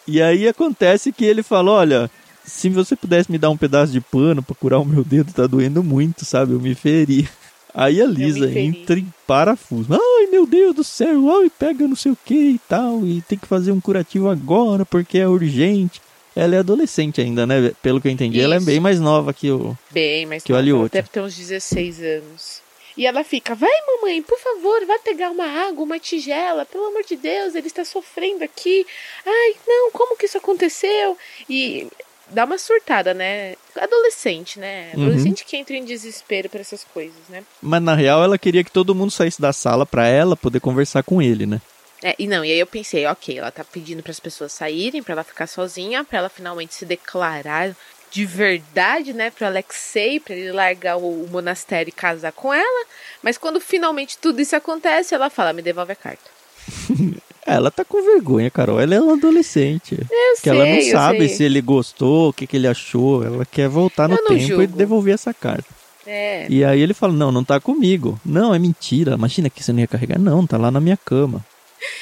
E 0.07 0.21
aí 0.21 0.47
acontece 0.47 1.11
que 1.11 1.25
ele 1.25 1.43
fala: 1.43 1.71
Olha, 1.71 2.11
se 2.45 2.69
você 2.69 2.95
pudesse 2.95 3.31
me 3.31 3.37
dar 3.37 3.49
um 3.49 3.57
pedaço 3.57 3.91
de 3.91 3.99
pano 4.01 4.41
pra 4.41 4.55
curar 4.55 4.79
o 4.79 4.85
meu 4.85 5.03
dedo, 5.03 5.33
tá 5.33 5.45
doendo 5.47 5.83
muito, 5.83 6.23
sabe? 6.25 6.53
Eu 6.53 6.59
me 6.59 6.73
feri. 6.75 7.27
Aí 7.73 8.01
a 8.01 8.07
Lisa 8.07 8.49
entra 8.59 8.97
em 8.97 9.05
parafuso. 9.27 9.93
Ai, 9.93 10.27
meu 10.31 10.47
Deus 10.47 10.73
do 10.75 10.83
céu, 10.83 11.29
ai, 11.41 11.51
pega 11.59 11.87
não 11.87 11.95
sei 11.95 12.11
o 12.11 12.17
que 12.25 12.33
e 12.33 12.59
tal. 12.67 13.05
E 13.05 13.21
tem 13.21 13.37
que 13.37 13.45
fazer 13.45 13.71
um 13.71 13.79
curativo 13.79 14.29
agora 14.29 14.83
porque 14.85 15.19
é 15.19 15.27
urgente. 15.27 16.01
Ela 16.35 16.55
é 16.55 16.59
adolescente 16.59 17.19
ainda, 17.21 17.45
né? 17.45 17.71
Pelo 17.81 17.99
que 17.99 18.07
eu 18.07 18.11
entendi, 18.11 18.39
ela 18.39 18.55
é 18.55 18.57
Isso. 18.57 18.65
bem 18.65 18.79
mais 18.79 18.99
nova 18.99 19.33
que 19.33 19.51
o. 19.51 19.77
Bem, 19.91 20.25
mas 20.25 20.43
Que 20.43 20.51
o 20.51 20.55
nova, 20.55 20.67
ela 20.67 20.77
Aliotia. 20.77 21.01
deve 21.01 21.09
ter 21.09 21.21
uns 21.21 21.35
16 21.35 21.99
anos. 21.99 22.61
E 22.97 23.05
ela 23.05 23.23
fica, 23.23 23.53
vai 23.53 23.69
mamãe, 23.85 24.23
por 24.23 24.39
favor, 24.39 24.83
vai 24.85 24.97
pegar 24.99 25.29
uma 25.29 25.45
água, 25.45 25.83
uma 25.83 25.99
tigela, 25.99 26.65
pelo 26.65 26.87
amor 26.87 27.03
de 27.03 27.15
Deus, 27.15 27.53
ele 27.53 27.67
está 27.67 27.85
sofrendo 27.85 28.43
aqui. 28.43 28.85
Ai, 29.23 29.55
não, 29.67 29.91
como 29.91 30.17
que 30.17 30.25
isso 30.25 30.37
aconteceu? 30.37 31.15
E 31.47 31.87
dá 32.29 32.45
uma 32.45 32.57
surtada, 32.57 33.13
né? 33.13 33.55
Adolescente, 33.75 34.59
né? 34.59 34.91
Uhum. 34.95 35.03
Adolescente 35.03 35.45
que 35.45 35.55
entra 35.55 35.75
em 35.75 35.85
desespero 35.85 36.49
por 36.49 36.59
essas 36.59 36.83
coisas, 36.83 37.21
né? 37.29 37.43
Mas 37.61 37.81
na 37.83 37.93
real 37.93 38.23
ela 38.23 38.37
queria 38.37 38.63
que 38.63 38.71
todo 38.71 38.95
mundo 38.95 39.11
saísse 39.11 39.39
da 39.39 39.53
sala 39.53 39.85
pra 39.85 40.07
ela 40.07 40.35
poder 40.35 40.59
conversar 40.59 41.03
com 41.03 41.21
ele, 41.21 41.45
né? 41.45 41.61
É, 42.03 42.15
e 42.19 42.27
não, 42.27 42.45
e 42.45 42.51
aí 42.51 42.59
eu 42.59 42.67
pensei, 42.67 43.07
ok, 43.07 43.39
ela 43.39 43.51
tá 43.51 43.63
pedindo 43.63 44.03
para 44.03 44.11
as 44.11 44.19
pessoas 44.19 44.53
saírem, 44.53 45.01
para 45.01 45.13
ela 45.13 45.23
ficar 45.23 45.47
sozinha, 45.47 46.03
para 46.03 46.19
ela 46.19 46.29
finalmente 46.29 46.75
se 46.75 46.85
declarar 46.85 47.75
de 48.11 48.25
verdade, 48.25 49.13
né, 49.13 49.29
pro 49.29 49.45
Alexei, 49.45 50.19
para 50.19 50.35
ele 50.35 50.51
largar 50.51 50.97
o, 50.97 51.27
monastério 51.29 51.89
e 51.89 51.91
casar 51.91 52.31
com 52.31 52.53
ela. 52.53 52.85
Mas 53.21 53.37
quando 53.37 53.59
finalmente 53.59 54.17
tudo 54.17 54.41
isso 54.41 54.55
acontece, 54.55 55.13
ela 55.13 55.29
fala: 55.29 55.53
"Me 55.53 55.61
devolve 55.61 55.91
a 55.91 55.95
carta". 55.95 56.29
Ela 57.47 57.71
tá 57.71 57.85
com 57.85 58.03
vergonha, 58.03 58.51
Carol. 58.51 58.77
Ela 58.77 58.95
é 58.95 58.99
uma 58.99 59.13
adolescente. 59.13 59.93
Eu 59.93 60.35
que 60.35 60.41
sei, 60.41 60.51
ela 60.51 60.65
não 60.65 60.81
sabe 60.81 61.19
sei. 61.19 61.29
se 61.29 61.43
ele 61.45 61.61
gostou, 61.61 62.27
o 62.27 62.33
que, 62.33 62.45
que 62.45 62.57
ele 62.57 62.67
achou. 62.67 63.23
Ela 63.23 63.45
quer 63.45 63.69
voltar 63.69 64.09
no 64.09 64.17
tempo 64.17 64.33
e 64.33 64.39
julgo. 64.47 64.67
devolver 64.67 65.13
essa 65.13 65.33
carta. 65.33 65.73
É. 66.05 66.45
E 66.49 66.65
aí 66.65 66.81
ele 66.81 66.93
fala: 66.93 67.13
Não, 67.13 67.31
não 67.31 67.45
tá 67.45 67.57
comigo. 67.61 68.19
Não, 68.25 68.53
é 68.53 68.59
mentira. 68.59 69.13
Imagina 69.13 69.49
que 69.49 69.63
você 69.63 69.71
não 69.71 69.79
ia 69.79 69.87
carregar. 69.87 70.19
Não, 70.19 70.45
tá 70.45 70.57
lá 70.57 70.69
na 70.69 70.81
minha 70.81 70.97
cama. 70.97 71.41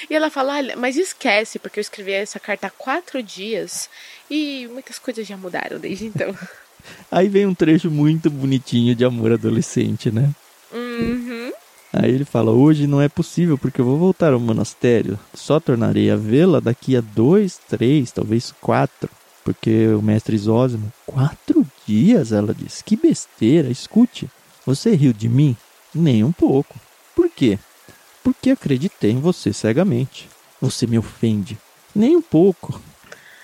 E 0.09 0.15
ela 0.15 0.29
fala: 0.29 0.55
"Olha, 0.55 0.75
mas 0.75 0.95
esquece, 0.95 1.59
porque 1.59 1.79
eu 1.79 1.81
escrevi 1.81 2.11
essa 2.11 2.39
carta 2.39 2.67
há 2.67 2.69
quatro 2.69 3.21
dias 3.21 3.89
e 4.29 4.67
muitas 4.71 4.99
coisas 4.99 5.27
já 5.27 5.37
mudaram 5.37 5.79
desde 5.79 6.05
então". 6.05 6.35
Aí 7.11 7.27
vem 7.27 7.45
um 7.45 7.55
trecho 7.55 7.89
muito 7.89 8.29
bonitinho 8.29 8.95
de 8.95 9.03
amor 9.03 9.31
adolescente, 9.31 10.11
né? 10.11 10.29
uhum. 10.71 11.51
Aí 11.93 12.11
ele 12.11 12.25
fala: 12.25 12.51
Hoje 12.51 12.87
não 12.87 13.01
é 13.01 13.07
possível 13.07 13.57
porque 13.57 13.79
eu 13.79 13.85
vou 13.85 13.97
voltar 13.97 14.33
ao 14.33 14.39
monastério. 14.39 15.17
Só 15.33 15.59
tornarei 15.59 16.11
a 16.11 16.15
vê-la 16.17 16.59
daqui 16.59 16.95
a 16.97 17.01
dois, 17.01 17.57
três, 17.69 18.11
talvez 18.11 18.53
quatro. 18.59 19.09
Porque 19.43 19.87
o 19.87 20.01
mestre 20.01 20.37
Zósimo. 20.37 20.91
Quatro 21.05 21.65
dias, 21.87 22.31
ela 22.31 22.53
disse. 22.53 22.83
Que 22.83 22.97
besteira. 22.97 23.69
Escute, 23.69 24.27
você 24.65 24.95
riu 24.95 25.13
de 25.13 25.29
mim? 25.29 25.55
Nem 25.93 26.23
um 26.23 26.31
pouco. 26.31 26.75
Por 27.15 27.29
quê? 27.29 27.57
Porque 28.25 28.49
acreditei 28.49 29.11
em 29.11 29.19
você 29.19 29.53
cegamente. 29.53 30.27
Você 30.59 30.87
me 30.87 30.97
ofende. 30.97 31.59
Nem 31.95 32.15
um 32.15 32.23
pouco. 32.23 32.81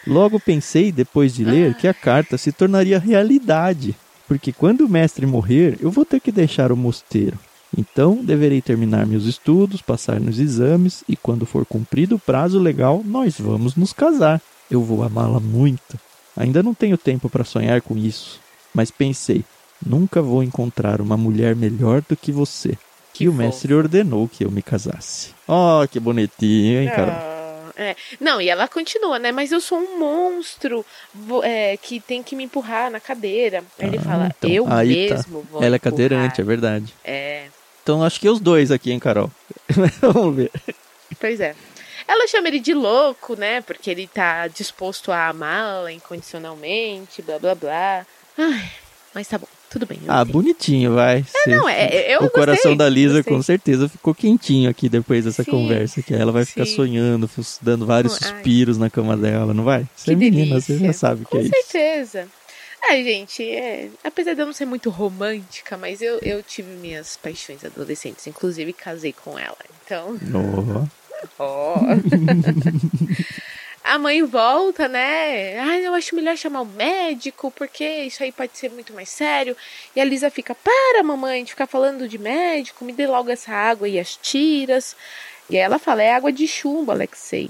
Logo 0.07 0.39
pensei, 0.39 0.91
depois 0.91 1.35
de 1.35 1.43
ler, 1.43 1.75
que 1.75 1.87
a 1.87 1.93
carta 1.93 2.35
se 2.35 2.51
tornaria 2.51 2.97
realidade. 2.97 3.95
Porque 4.27 4.51
quando 4.51 4.81
o 4.81 4.89
mestre 4.89 5.23
morrer, 5.27 5.77
eu 5.79 5.91
vou 5.91 6.03
ter 6.03 6.19
que 6.19 6.31
deixar 6.31 6.71
o 6.71 6.75
mosteiro. 6.75 7.37
Então, 7.77 8.25
deverei 8.25 8.59
terminar 8.59 9.05
meus 9.05 9.25
estudos, 9.25 9.83
passar 9.83 10.19
nos 10.19 10.39
exames 10.39 11.03
e, 11.07 11.15
quando 11.15 11.45
for 11.45 11.63
cumprido 11.63 12.15
o 12.15 12.19
prazo 12.19 12.57
legal, 12.57 13.03
nós 13.05 13.39
vamos 13.39 13.75
nos 13.75 13.93
casar. 13.93 14.41
Eu 14.69 14.81
vou 14.81 15.03
amá-la 15.03 15.39
muito. 15.39 15.99
Ainda 16.35 16.63
não 16.63 16.73
tenho 16.73 16.97
tempo 16.97 17.29
para 17.29 17.43
sonhar 17.43 17.83
com 17.83 17.95
isso, 17.95 18.39
mas 18.73 18.89
pensei: 18.89 19.45
nunca 19.85 20.23
vou 20.23 20.41
encontrar 20.41 21.01
uma 21.01 21.15
mulher 21.15 21.55
melhor 21.55 22.01
do 22.09 22.17
que 22.17 22.31
você. 22.31 22.75
Que 23.13 23.25
e 23.25 23.29
o 23.29 23.31
fofo. 23.31 23.43
mestre 23.43 23.73
ordenou 23.73 24.27
que 24.27 24.43
eu 24.45 24.51
me 24.51 24.61
casasse. 24.61 25.33
Oh, 25.47 25.85
que 25.89 25.99
bonitinho, 25.99 26.81
hein, 26.81 26.89
Carol? 26.89 27.13
Ah, 27.13 27.71
é. 27.75 27.95
Não, 28.19 28.41
e 28.41 28.47
ela 28.49 28.67
continua, 28.67 29.17
né? 29.19 29.31
Mas 29.31 29.51
eu 29.51 29.59
sou 29.59 29.77
um 29.79 29.99
monstro 29.99 30.85
é, 31.43 31.77
que 31.77 31.99
tem 31.99 32.21
que 32.23 32.35
me 32.35 32.43
empurrar 32.45 32.89
na 32.91 32.99
cadeira. 32.99 33.63
Aí 33.79 33.87
ele 33.87 33.97
Ah, 33.97 34.01
fala, 34.01 34.31
então, 34.37 34.49
eu 34.49 34.65
tá. 34.65 34.83
mesmo 34.83 35.47
vou 35.51 35.61
Ela 35.63 35.75
é 35.75 35.77
empurrar. 35.77 35.79
cadeirante, 35.79 36.41
é 36.41 36.43
verdade. 36.43 36.93
É, 37.03 37.45
Então 37.83 38.03
acho 38.03 38.19
que 38.19 38.29
os 38.29 38.39
dois 38.39 38.71
aqui, 38.71 38.91
hein, 38.91 38.99
Carol? 38.99 39.31
Vamos 40.01 40.35
ver. 40.35 40.51
pois 41.19 41.39
é. 41.39 41.55
Ela 42.07 42.27
chama 42.27 42.47
ele 42.49 42.59
de 42.59 42.73
louco, 42.73 43.35
né? 43.35 43.61
Porque 43.61 43.89
ele 43.89 44.07
tá 44.07 44.47
disposto 44.47 45.11
a 45.11 45.27
amá-la 45.29 45.91
incondicionalmente, 45.91 47.21
blá 47.21 47.39
blá 47.39 47.55
blá. 47.55 48.05
Ai, 48.37 48.71
mas 49.13 49.27
tá 49.27 49.37
bom, 49.37 49.47
tudo 49.71 49.85
bem. 49.85 49.99
Ah, 50.07 50.21
entendo. 50.21 50.33
bonitinho, 50.33 50.93
vai. 50.93 51.23
Cê- 51.23 51.49
não, 51.55 51.67
é- 51.67 51.85
é- 51.87 52.15
eu 52.15 52.19
o 52.25 52.29
coração 52.29 52.71
gostei, 52.71 52.75
da 52.77 52.89
Lisa 52.89 53.15
gostei. 53.15 53.33
com 53.33 53.41
certeza 53.41 53.89
ficou 53.89 54.13
quentinho 54.13 54.69
aqui 54.69 54.87
depois 54.89 55.25
dessa 55.25 55.43
Sim, 55.43 55.51
conversa, 55.51 56.01
que 56.01 56.13
ela 56.13 56.31
vai 56.31 56.45
ficar 56.45 56.65
sim. 56.65 56.75
sonhando, 56.75 57.27
fus- 57.27 57.57
dando 57.61 57.85
vários 57.85 58.21
Ai. 58.21 58.29
suspiros 58.29 58.77
na 58.77 58.89
cama 58.89 59.15
dela, 59.17 59.53
não 59.53 59.63
vai? 59.63 59.87
Você 59.95 60.05
Que 60.05 60.11
é 60.11 60.15
menina, 60.15 60.59
você 60.59 60.73
delícia. 60.73 60.87
já 60.87 60.93
sabe 60.93 61.21
o 61.21 61.25
que 61.25 61.31
Com 61.31 61.37
é 61.37 61.41
isso. 61.41 61.51
certeza. 61.51 62.27
Ai, 62.89 63.03
gente, 63.03 63.43
é, 63.47 63.89
apesar 64.03 64.33
de 64.33 64.41
eu 64.41 64.45
não 64.47 64.53
ser 64.53 64.65
muito 64.65 64.89
romântica, 64.89 65.77
mas 65.77 66.01
eu, 66.01 66.17
eu 66.23 66.41
tive 66.43 66.71
minhas 66.77 67.15
paixões 67.15 67.63
adolescentes, 67.63 68.25
inclusive 68.27 68.73
casei 68.73 69.13
com 69.13 69.37
ela. 69.37 69.55
Então, 69.85 70.17
Oh, 70.33 70.87
ó. 71.37 71.77
A 73.83 73.97
mãe 73.97 74.21
volta, 74.23 74.87
né? 74.87 75.57
Ai, 75.59 75.85
eu 75.85 75.93
acho 75.95 76.15
melhor 76.15 76.37
chamar 76.37 76.61
o 76.61 76.65
médico, 76.65 77.51
porque 77.51 77.83
isso 78.03 78.21
aí 78.23 78.31
pode 78.31 78.55
ser 78.57 78.69
muito 78.69 78.93
mais 78.93 79.09
sério. 79.09 79.57
E 79.95 79.99
a 79.99 80.05
Lisa 80.05 80.29
fica: 80.29 80.53
Para, 80.55 81.01
mamãe, 81.03 81.43
de 81.43 81.51
ficar 81.51 81.65
falando 81.67 82.07
de 82.07 82.17
médico, 82.17 82.85
me 82.85 82.93
dê 82.93 83.07
logo 83.07 83.29
essa 83.31 83.51
água 83.51 83.87
e 83.87 83.99
as 83.99 84.15
tiras. 84.15 84.95
E 85.49 85.55
aí 85.57 85.63
ela 85.63 85.79
fala: 85.79 86.03
É 86.03 86.13
água 86.13 86.31
de 86.31 86.47
chumbo, 86.47 86.91
Alexei. 86.91 87.49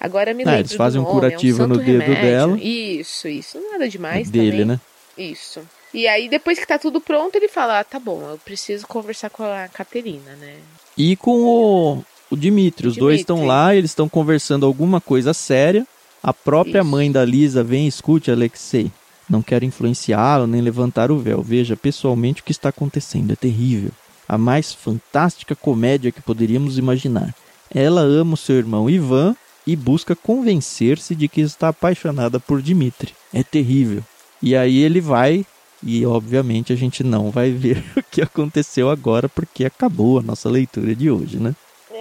Agora 0.00 0.32
me 0.34 0.42
Ah, 0.44 0.46
lembro 0.46 0.60
eles 0.62 0.74
fazem 0.74 1.00
do 1.00 1.06
um 1.06 1.08
nome, 1.12 1.20
curativo 1.20 1.62
é 1.62 1.64
um 1.64 1.68
no 1.68 1.76
dedo 1.78 2.00
remédio. 2.00 2.22
dela. 2.22 2.58
Isso, 2.58 3.28
isso. 3.28 3.60
Nada 3.72 3.88
demais 3.88 4.30
dele, 4.30 4.50
também. 4.62 4.64
né? 4.66 4.80
Isso. 5.16 5.66
E 5.94 6.06
aí, 6.08 6.28
depois 6.28 6.58
que 6.58 6.66
tá 6.66 6.78
tudo 6.78 7.00
pronto, 7.00 7.36
ele 7.36 7.48
fala: 7.48 7.80
ah, 7.80 7.84
tá 7.84 7.98
bom, 7.98 8.22
eu 8.30 8.38
preciso 8.38 8.86
conversar 8.86 9.28
com 9.30 9.42
a 9.42 9.68
Caterina, 9.68 10.32
né? 10.36 10.56
E 10.96 11.16
com 11.16 11.42
o, 11.44 12.04
o 12.30 12.36
Dimitri, 12.36 12.88
os 12.88 12.96
dois 12.96 13.20
estão 13.20 13.46
lá, 13.46 13.74
eles 13.74 13.90
estão 13.90 14.08
conversando 14.08 14.66
alguma 14.66 15.00
coisa 15.00 15.32
séria. 15.32 15.86
A 16.22 16.32
própria 16.32 16.80
Isso. 16.80 16.88
mãe 16.88 17.10
da 17.10 17.24
Lisa 17.24 17.62
vem 17.62 17.84
e 17.84 17.88
escute, 17.88 18.30
Alexei. 18.30 18.90
Não 19.28 19.42
quero 19.42 19.64
influenciá-lo 19.64 20.46
nem 20.46 20.60
levantar 20.60 21.10
o 21.10 21.18
véu. 21.18 21.42
Veja 21.42 21.76
pessoalmente 21.76 22.42
o 22.42 22.44
que 22.44 22.52
está 22.52 22.68
acontecendo. 22.68 23.32
É 23.32 23.36
terrível. 23.36 23.90
A 24.28 24.36
mais 24.36 24.72
fantástica 24.72 25.54
comédia 25.54 26.10
que 26.10 26.20
poderíamos 26.20 26.78
imaginar. 26.78 27.34
Ela 27.72 28.00
ama 28.00 28.34
o 28.34 28.36
seu 28.36 28.56
irmão 28.56 28.90
Ivan 28.90 29.36
e 29.66 29.74
busca 29.74 30.14
convencer-se 30.14 31.14
de 31.14 31.28
que 31.28 31.40
está 31.40 31.68
apaixonada 31.68 32.38
por 32.38 32.62
Dimitri. 32.62 33.12
É 33.32 33.42
terrível. 33.42 34.02
E 34.42 34.54
aí 34.54 34.78
ele 34.78 35.00
vai 35.00 35.44
e 35.82 36.04
obviamente 36.06 36.72
a 36.72 36.76
gente 36.76 37.04
não 37.04 37.30
vai 37.30 37.50
ver 37.52 37.84
o 37.96 38.02
que 38.02 38.22
aconteceu 38.22 38.90
agora 38.90 39.28
porque 39.28 39.64
acabou 39.64 40.18
a 40.18 40.22
nossa 40.22 40.48
leitura 40.48 40.94
de 40.94 41.10
hoje, 41.10 41.36
né? 41.38 41.54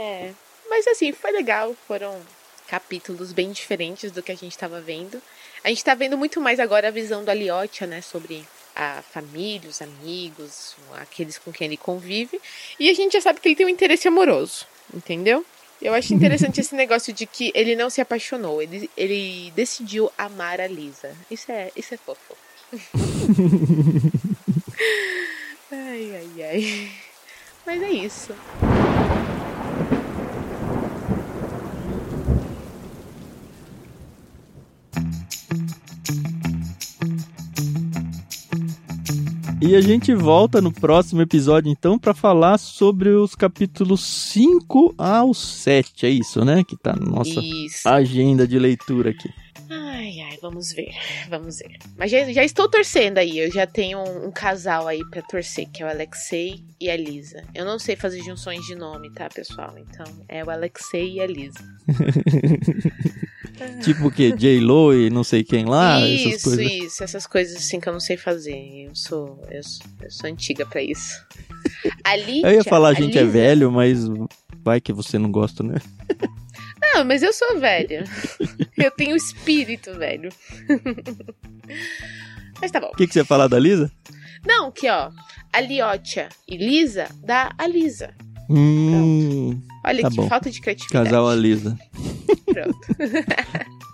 É. 0.06 0.34
Mas 0.70 0.88
assim, 0.88 1.12
foi 1.12 1.32
legal. 1.32 1.76
Foram 1.88 2.22
capítulos 2.68 3.32
bem 3.32 3.52
diferentes 3.52 4.12
do 4.12 4.22
que 4.22 4.32
a 4.32 4.36
gente 4.36 4.52
estava 4.52 4.82
vendo. 4.82 5.22
A 5.64 5.70
gente 5.70 5.84
tá 5.84 5.96
vendo 5.96 6.18
muito 6.18 6.40
mais 6.42 6.60
agora 6.60 6.88
a 6.88 6.92
visão 6.92 7.24
do 7.24 7.30
Aliotia, 7.30 7.88
né? 7.88 8.02
Sobre 8.02 8.46
a 8.76 9.02
família, 9.02 9.70
os 9.70 9.82
amigos, 9.82 10.76
aqueles 10.96 11.38
com 11.38 11.52
quem 11.52 11.68
ele 11.68 11.78
convive. 11.78 12.42
E 12.80 12.90
a 12.90 12.94
gente 12.94 13.14
já 13.14 13.22
sabe 13.22 13.40
que 13.40 13.48
ele 13.48 13.56
tem 13.56 13.66
um 13.66 13.70
interesse 13.70 14.08
amoroso, 14.08 14.68
entendeu? 14.94 15.46
Eu 15.82 15.94
acho 15.94 16.14
interessante 16.14 16.60
esse 16.62 16.76
negócio 16.76 17.14
de 17.14 17.26
que 17.26 17.52
ele 17.56 17.76
não 17.76 17.90
se 17.90 18.02
apaixonou, 18.02 18.62
ele, 18.62 18.90
ele 18.98 19.52
decidiu 19.56 20.12
amar 20.18 20.60
a 20.60 20.68
Lisa. 20.68 21.16
Isso 21.32 21.52
é, 21.52 21.72
isso 21.76 21.94
é 21.94 21.98
fofo. 21.98 22.36
ai, 25.72 26.16
ai, 26.16 26.44
ai. 26.44 26.92
Mas 27.66 27.82
é 27.82 27.92
isso. 27.92 28.36
E 39.62 39.76
a 39.76 39.82
gente 39.82 40.14
volta 40.14 40.62
no 40.62 40.72
próximo 40.72 41.22
episódio, 41.22 41.72
então, 41.72 41.98
para 41.98 42.14
falar 42.14 42.58
sobre 42.58 43.10
os 43.10 43.36
capítulos 43.36 44.04
5 44.04 44.94
ao 44.98 45.34
7. 45.34 46.06
É 46.06 46.10
isso, 46.10 46.44
né? 46.44 46.64
Que 46.64 46.76
tá 46.76 46.94
na 46.94 47.06
nossa 47.06 47.40
Isso. 47.40 47.88
agenda 47.88 48.46
de 48.48 48.60
leitura 48.60 49.12
aqui. 49.12 49.30
Ai, 49.70 50.20
ai, 50.20 50.38
vamos 50.42 50.72
ver, 50.74 50.92
vamos 51.30 51.58
ver. 51.58 51.78
Mas 51.98 52.12
já, 52.12 52.32
já 52.32 52.44
estou 52.44 52.70
torcendo 52.70 53.18
aí, 53.18 53.40
eu 53.40 53.52
já 53.52 53.66
tenho 53.66 53.98
um, 54.00 54.28
um 54.28 54.32
casal 54.32 54.88
aí 54.88 55.00
pra 55.10 55.22
torcer, 55.24 55.68
que 55.72 55.82
é 55.82 55.86
o 55.86 55.90
Alexei 55.90 56.62
e 56.80 56.90
a 56.90 56.98
Lisa. 56.98 57.44
Eu 57.56 57.66
não 57.66 57.80
sei 57.80 57.96
fazer 57.96 58.22
junções 58.22 58.64
de 58.66 58.76
nome, 58.76 59.10
tá, 59.12 59.28
pessoal? 59.30 59.74
Então, 59.78 60.06
é 60.28 60.44
o 60.44 60.50
Alexei 60.52 61.14
e 61.14 61.22
a 61.22 61.26
Lisa. 61.26 61.60
Tipo 63.84 64.08
o 64.08 64.12
quê? 64.12 64.32
J-Lo 64.36 64.94
e 64.94 65.10
não 65.10 65.24
sei 65.24 65.44
quem 65.44 65.66
lá? 65.66 66.00
essas 66.02 66.34
isso, 66.36 66.44
coisas. 66.50 66.72
isso, 66.72 67.04
essas 67.04 67.28
coisas 67.28 67.56
assim 67.58 67.80
que 67.80 67.88
eu 67.88 67.94
não 67.94 68.00
sei 68.00 68.18
fazer. 68.18 68.86
Eu 68.88 68.96
sou, 68.96 69.42
eu 69.50 69.64
sou, 69.64 69.86
eu 70.02 70.12
sou 70.12 70.30
antiga 70.30 70.66
pra 70.66 70.82
isso. 70.82 71.14
A 72.04 72.16
Lídia, 72.16 72.48
Eu 72.48 72.52
ia 72.56 72.64
falar 72.64 72.90
a 72.90 72.94
gente 72.94 73.18
é 73.18 73.22
Lisa- 73.22 73.32
velho, 73.34 73.72
mas 73.72 74.00
vai 74.64 74.80
que 74.82 74.92
você 74.94 75.18
não 75.18 75.32
gosta, 75.32 75.64
né? 75.64 75.76
Não, 76.94 77.04
mas 77.06 77.24
eu 77.24 77.34
sou 77.34 77.60
velha. 77.60 78.04
eu 78.78 78.92
tenho 78.92 79.16
espírito, 79.16 79.94
velho. 79.98 80.30
mas 82.62 82.72
tá 82.72 82.80
bom. 82.80 82.88
O 82.94 82.96
que, 82.96 83.08
que 83.08 83.14
você 83.14 83.20
ia 83.20 83.26
falar 83.26 83.48
da 83.48 83.60
Lisa? 83.60 83.92
Não, 84.46 84.72
que 84.72 84.90
ó, 84.90 85.10
a 85.52 85.62
Liotia 85.62 86.30
e 86.48 86.58
Lisa 86.58 87.08
dá 87.24 87.52
a 87.58 87.68
Lisa. 87.68 88.14
Hum, 88.50 89.60
Olha 89.86 90.02
Tá 90.04 90.10
que 90.10 90.16
bom. 90.16 90.28
falta 90.28 90.50
de 90.50 90.60
criatividade. 90.62 91.06
casal 91.06 91.28
a 91.30 91.36
Lisa. 91.36 91.78
Pronto. 92.46 92.78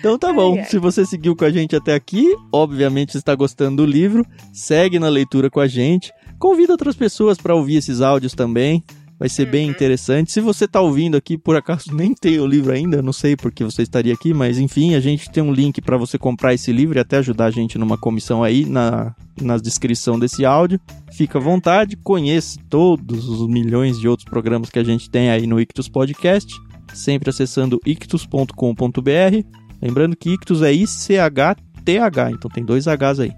Então 0.00 0.18
tá 0.18 0.32
bom. 0.32 0.54
Ai, 0.54 0.58
ai. 0.60 0.64
Se 0.64 0.78
você 0.78 1.06
seguiu 1.06 1.36
com 1.36 1.44
a 1.44 1.50
gente 1.50 1.76
até 1.76 1.94
aqui, 1.94 2.26
obviamente 2.52 3.16
está 3.16 3.34
gostando 3.36 3.84
do 3.84 3.86
livro, 3.88 4.26
segue 4.52 4.98
na 4.98 5.08
leitura 5.08 5.48
com 5.48 5.60
a 5.60 5.66
gente. 5.68 6.12
Convida 6.40 6.72
outras 6.72 6.96
pessoas 6.96 7.38
para 7.38 7.54
ouvir 7.54 7.76
esses 7.76 8.00
áudios 8.00 8.32
também. 8.34 8.82
Vai 9.18 9.28
ser 9.28 9.46
bem 9.46 9.64
Uhum. 9.66 9.72
interessante. 9.72 10.30
Se 10.30 10.40
você 10.40 10.68
tá 10.68 10.80
ouvindo 10.80 11.16
aqui, 11.16 11.36
por 11.36 11.56
acaso 11.56 11.90
nem 11.94 12.14
tem 12.14 12.38
o 12.38 12.46
livro 12.46 12.70
ainda, 12.72 13.02
não 13.02 13.12
sei 13.12 13.34
porque 13.36 13.64
você 13.64 13.82
estaria 13.82 14.14
aqui, 14.14 14.32
mas 14.32 14.58
enfim, 14.58 14.94
a 14.94 15.00
gente 15.00 15.28
tem 15.30 15.42
um 15.42 15.52
link 15.52 15.80
para 15.80 15.96
você 15.96 16.16
comprar 16.16 16.54
esse 16.54 16.70
livro 16.72 16.96
e 16.98 17.00
até 17.00 17.16
ajudar 17.18 17.46
a 17.46 17.50
gente 17.50 17.76
numa 17.78 17.98
comissão 17.98 18.44
aí 18.44 18.64
na, 18.64 19.12
na 19.40 19.56
descrição 19.56 20.18
desse 20.18 20.44
áudio. 20.44 20.80
Fica 21.12 21.38
à 21.38 21.42
vontade, 21.42 21.96
conheça 21.96 22.60
todos 22.70 23.28
os 23.28 23.48
milhões 23.48 23.98
de 23.98 24.06
outros 24.06 24.28
programas 24.28 24.70
que 24.70 24.78
a 24.78 24.84
gente 24.84 25.10
tem 25.10 25.30
aí 25.30 25.46
no 25.48 25.60
Ictus 25.60 25.88
Podcast, 25.88 26.54
sempre 26.94 27.30
acessando 27.30 27.80
ictus.com.br. 27.84 29.42
Lembrando 29.82 30.16
que 30.16 30.30
Ictus 30.30 30.62
é 30.62 30.72
I-C-H-T-H, 30.72 32.30
então 32.30 32.48
tem 32.50 32.64
dois 32.64 32.86
Hs 32.86 33.18
aí. 33.20 33.32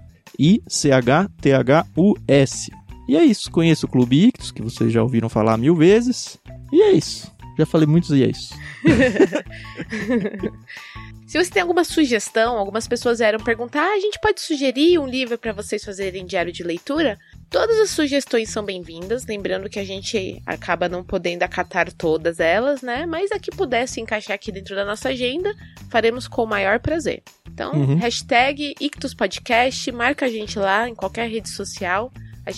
I-C-H-T-H-U-S. 1.51 2.71
E 3.11 3.17
é 3.17 3.25
isso, 3.25 3.51
conheça 3.51 3.85
o 3.85 3.89
Clube 3.89 4.27
Ictus, 4.27 4.51
que 4.51 4.61
vocês 4.61 4.89
já 4.89 5.03
ouviram 5.03 5.27
falar 5.27 5.57
mil 5.57 5.75
vezes. 5.75 6.37
E 6.71 6.81
é 6.81 6.93
isso. 6.93 7.29
Já 7.59 7.65
falei 7.65 7.85
muitos 7.85 8.09
e 8.11 8.23
é 8.23 8.29
isso. 8.29 8.53
Se 11.27 11.37
você 11.37 11.51
tem 11.51 11.61
alguma 11.61 11.83
sugestão, 11.83 12.57
algumas 12.57 12.87
pessoas 12.87 13.19
vieram 13.19 13.43
perguntar: 13.43 13.81
ah, 13.81 13.95
a 13.95 13.99
gente 13.99 14.17
pode 14.21 14.39
sugerir 14.39 14.97
um 14.97 15.05
livro 15.05 15.37
para 15.37 15.51
vocês 15.51 15.83
fazerem 15.83 16.25
diário 16.25 16.53
de 16.53 16.63
leitura? 16.63 17.19
Todas 17.49 17.77
as 17.81 17.89
sugestões 17.89 18.49
são 18.49 18.63
bem-vindas, 18.63 19.25
lembrando 19.25 19.69
que 19.69 19.79
a 19.79 19.83
gente 19.83 20.41
acaba 20.45 20.87
não 20.87 21.03
podendo 21.03 21.43
acatar 21.43 21.91
todas 21.91 22.39
elas, 22.39 22.81
né? 22.81 23.05
Mas 23.05 23.29
a 23.33 23.39
que 23.39 23.51
pudesse 23.51 23.99
encaixar 23.99 24.35
aqui 24.35 24.53
dentro 24.53 24.73
da 24.73 24.85
nossa 24.85 25.09
agenda, 25.09 25.53
faremos 25.89 26.29
com 26.29 26.45
o 26.45 26.47
maior 26.47 26.79
prazer. 26.79 27.21
Então, 27.45 27.73
Uhum. 27.73 27.97
hashtag 27.97 28.73
Ictus 28.79 29.13
Podcast, 29.13 29.91
marca 29.91 30.27
a 30.27 30.29
gente 30.29 30.57
lá 30.57 30.87
em 30.87 30.95
qualquer 30.95 31.29
rede 31.29 31.49
social. 31.49 32.09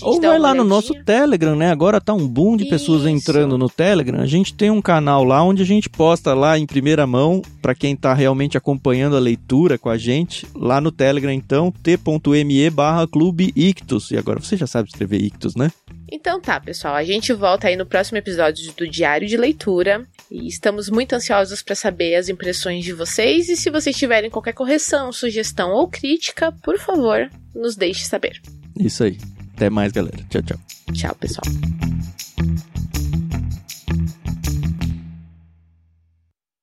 Ou 0.02 0.22
vai 0.22 0.40
lá 0.40 0.54
no 0.54 0.64
nosso 0.64 0.94
Telegram, 1.04 1.56
né? 1.56 1.70
Agora 1.70 2.00
tá 2.00 2.14
um 2.14 2.28
boom 2.28 2.56
de 2.56 2.66
pessoas 2.66 3.02
Isso. 3.02 3.10
entrando 3.10 3.58
no 3.58 3.70
Telegram. 3.70 4.22
A 4.22 4.26
gente 4.26 4.54
tem 4.54 4.70
um 4.70 4.82
canal 4.82 5.24
lá 5.24 5.44
onde 5.44 5.62
a 5.62 5.66
gente 5.66 5.90
posta 5.90 6.34
lá 6.34 6.58
em 6.58 6.66
primeira 6.66 7.06
mão, 7.06 7.42
pra 7.62 7.76
quem 7.76 7.96
tá 7.96 8.14
realmente 8.14 8.58
acompanhando 8.58 9.18
a 9.18 9.20
leitura 9.20 9.78
com 9.78 9.90
a 9.90 9.98
gente, 9.98 10.48
lá 10.56 10.80
no 10.80 10.92
Telegram 10.92 11.32
então, 11.32 11.72
t.me 11.72 12.70
barra 12.70 13.08
clube 13.08 13.52
ictus. 13.56 14.12
E 14.12 14.18
agora 14.18 14.40
você 14.40 14.56
já 14.56 14.66
sabe 14.66 14.90
escrever 14.90 15.22
ictus, 15.22 15.56
né? 15.56 15.70
Então 16.10 16.40
tá, 16.40 16.60
pessoal, 16.60 16.94
a 16.94 17.04
gente 17.04 17.34
volta 17.34 17.68
aí 17.68 17.76
no 17.76 17.86
próximo 17.86 18.20
episódio 18.20 18.72
do 18.74 18.88
Diário 18.88 19.28
de 19.28 19.36
Leitura 19.36 20.06
e 20.30 20.48
estamos 20.48 20.88
muito 20.88 21.14
ansiosos 21.14 21.62
para 21.62 21.76
saber 21.76 22.16
as 22.16 22.30
impressões 22.30 22.86
de 22.86 22.94
vocês 22.94 23.50
e 23.50 23.58
se 23.58 23.70
vocês 23.70 23.96
tiverem 23.96 24.30
qualquer 24.30 24.54
correção, 24.54 25.12
sugestão 25.12 25.72
ou 25.72 25.88
crítica, 25.88 26.52
por 26.64 26.78
favor, 26.78 27.30
nos 27.56 27.76
deixe 27.76 28.06
saber. 28.06 28.40
Isso 28.80 29.04
aí. 29.04 29.18
Até 29.64 29.70
mais, 29.70 29.94
galera. 29.94 30.18
Tchau, 30.30 30.42
tchau. 30.42 30.58
Tchau, 30.94 31.16
pessoal. 31.16 31.46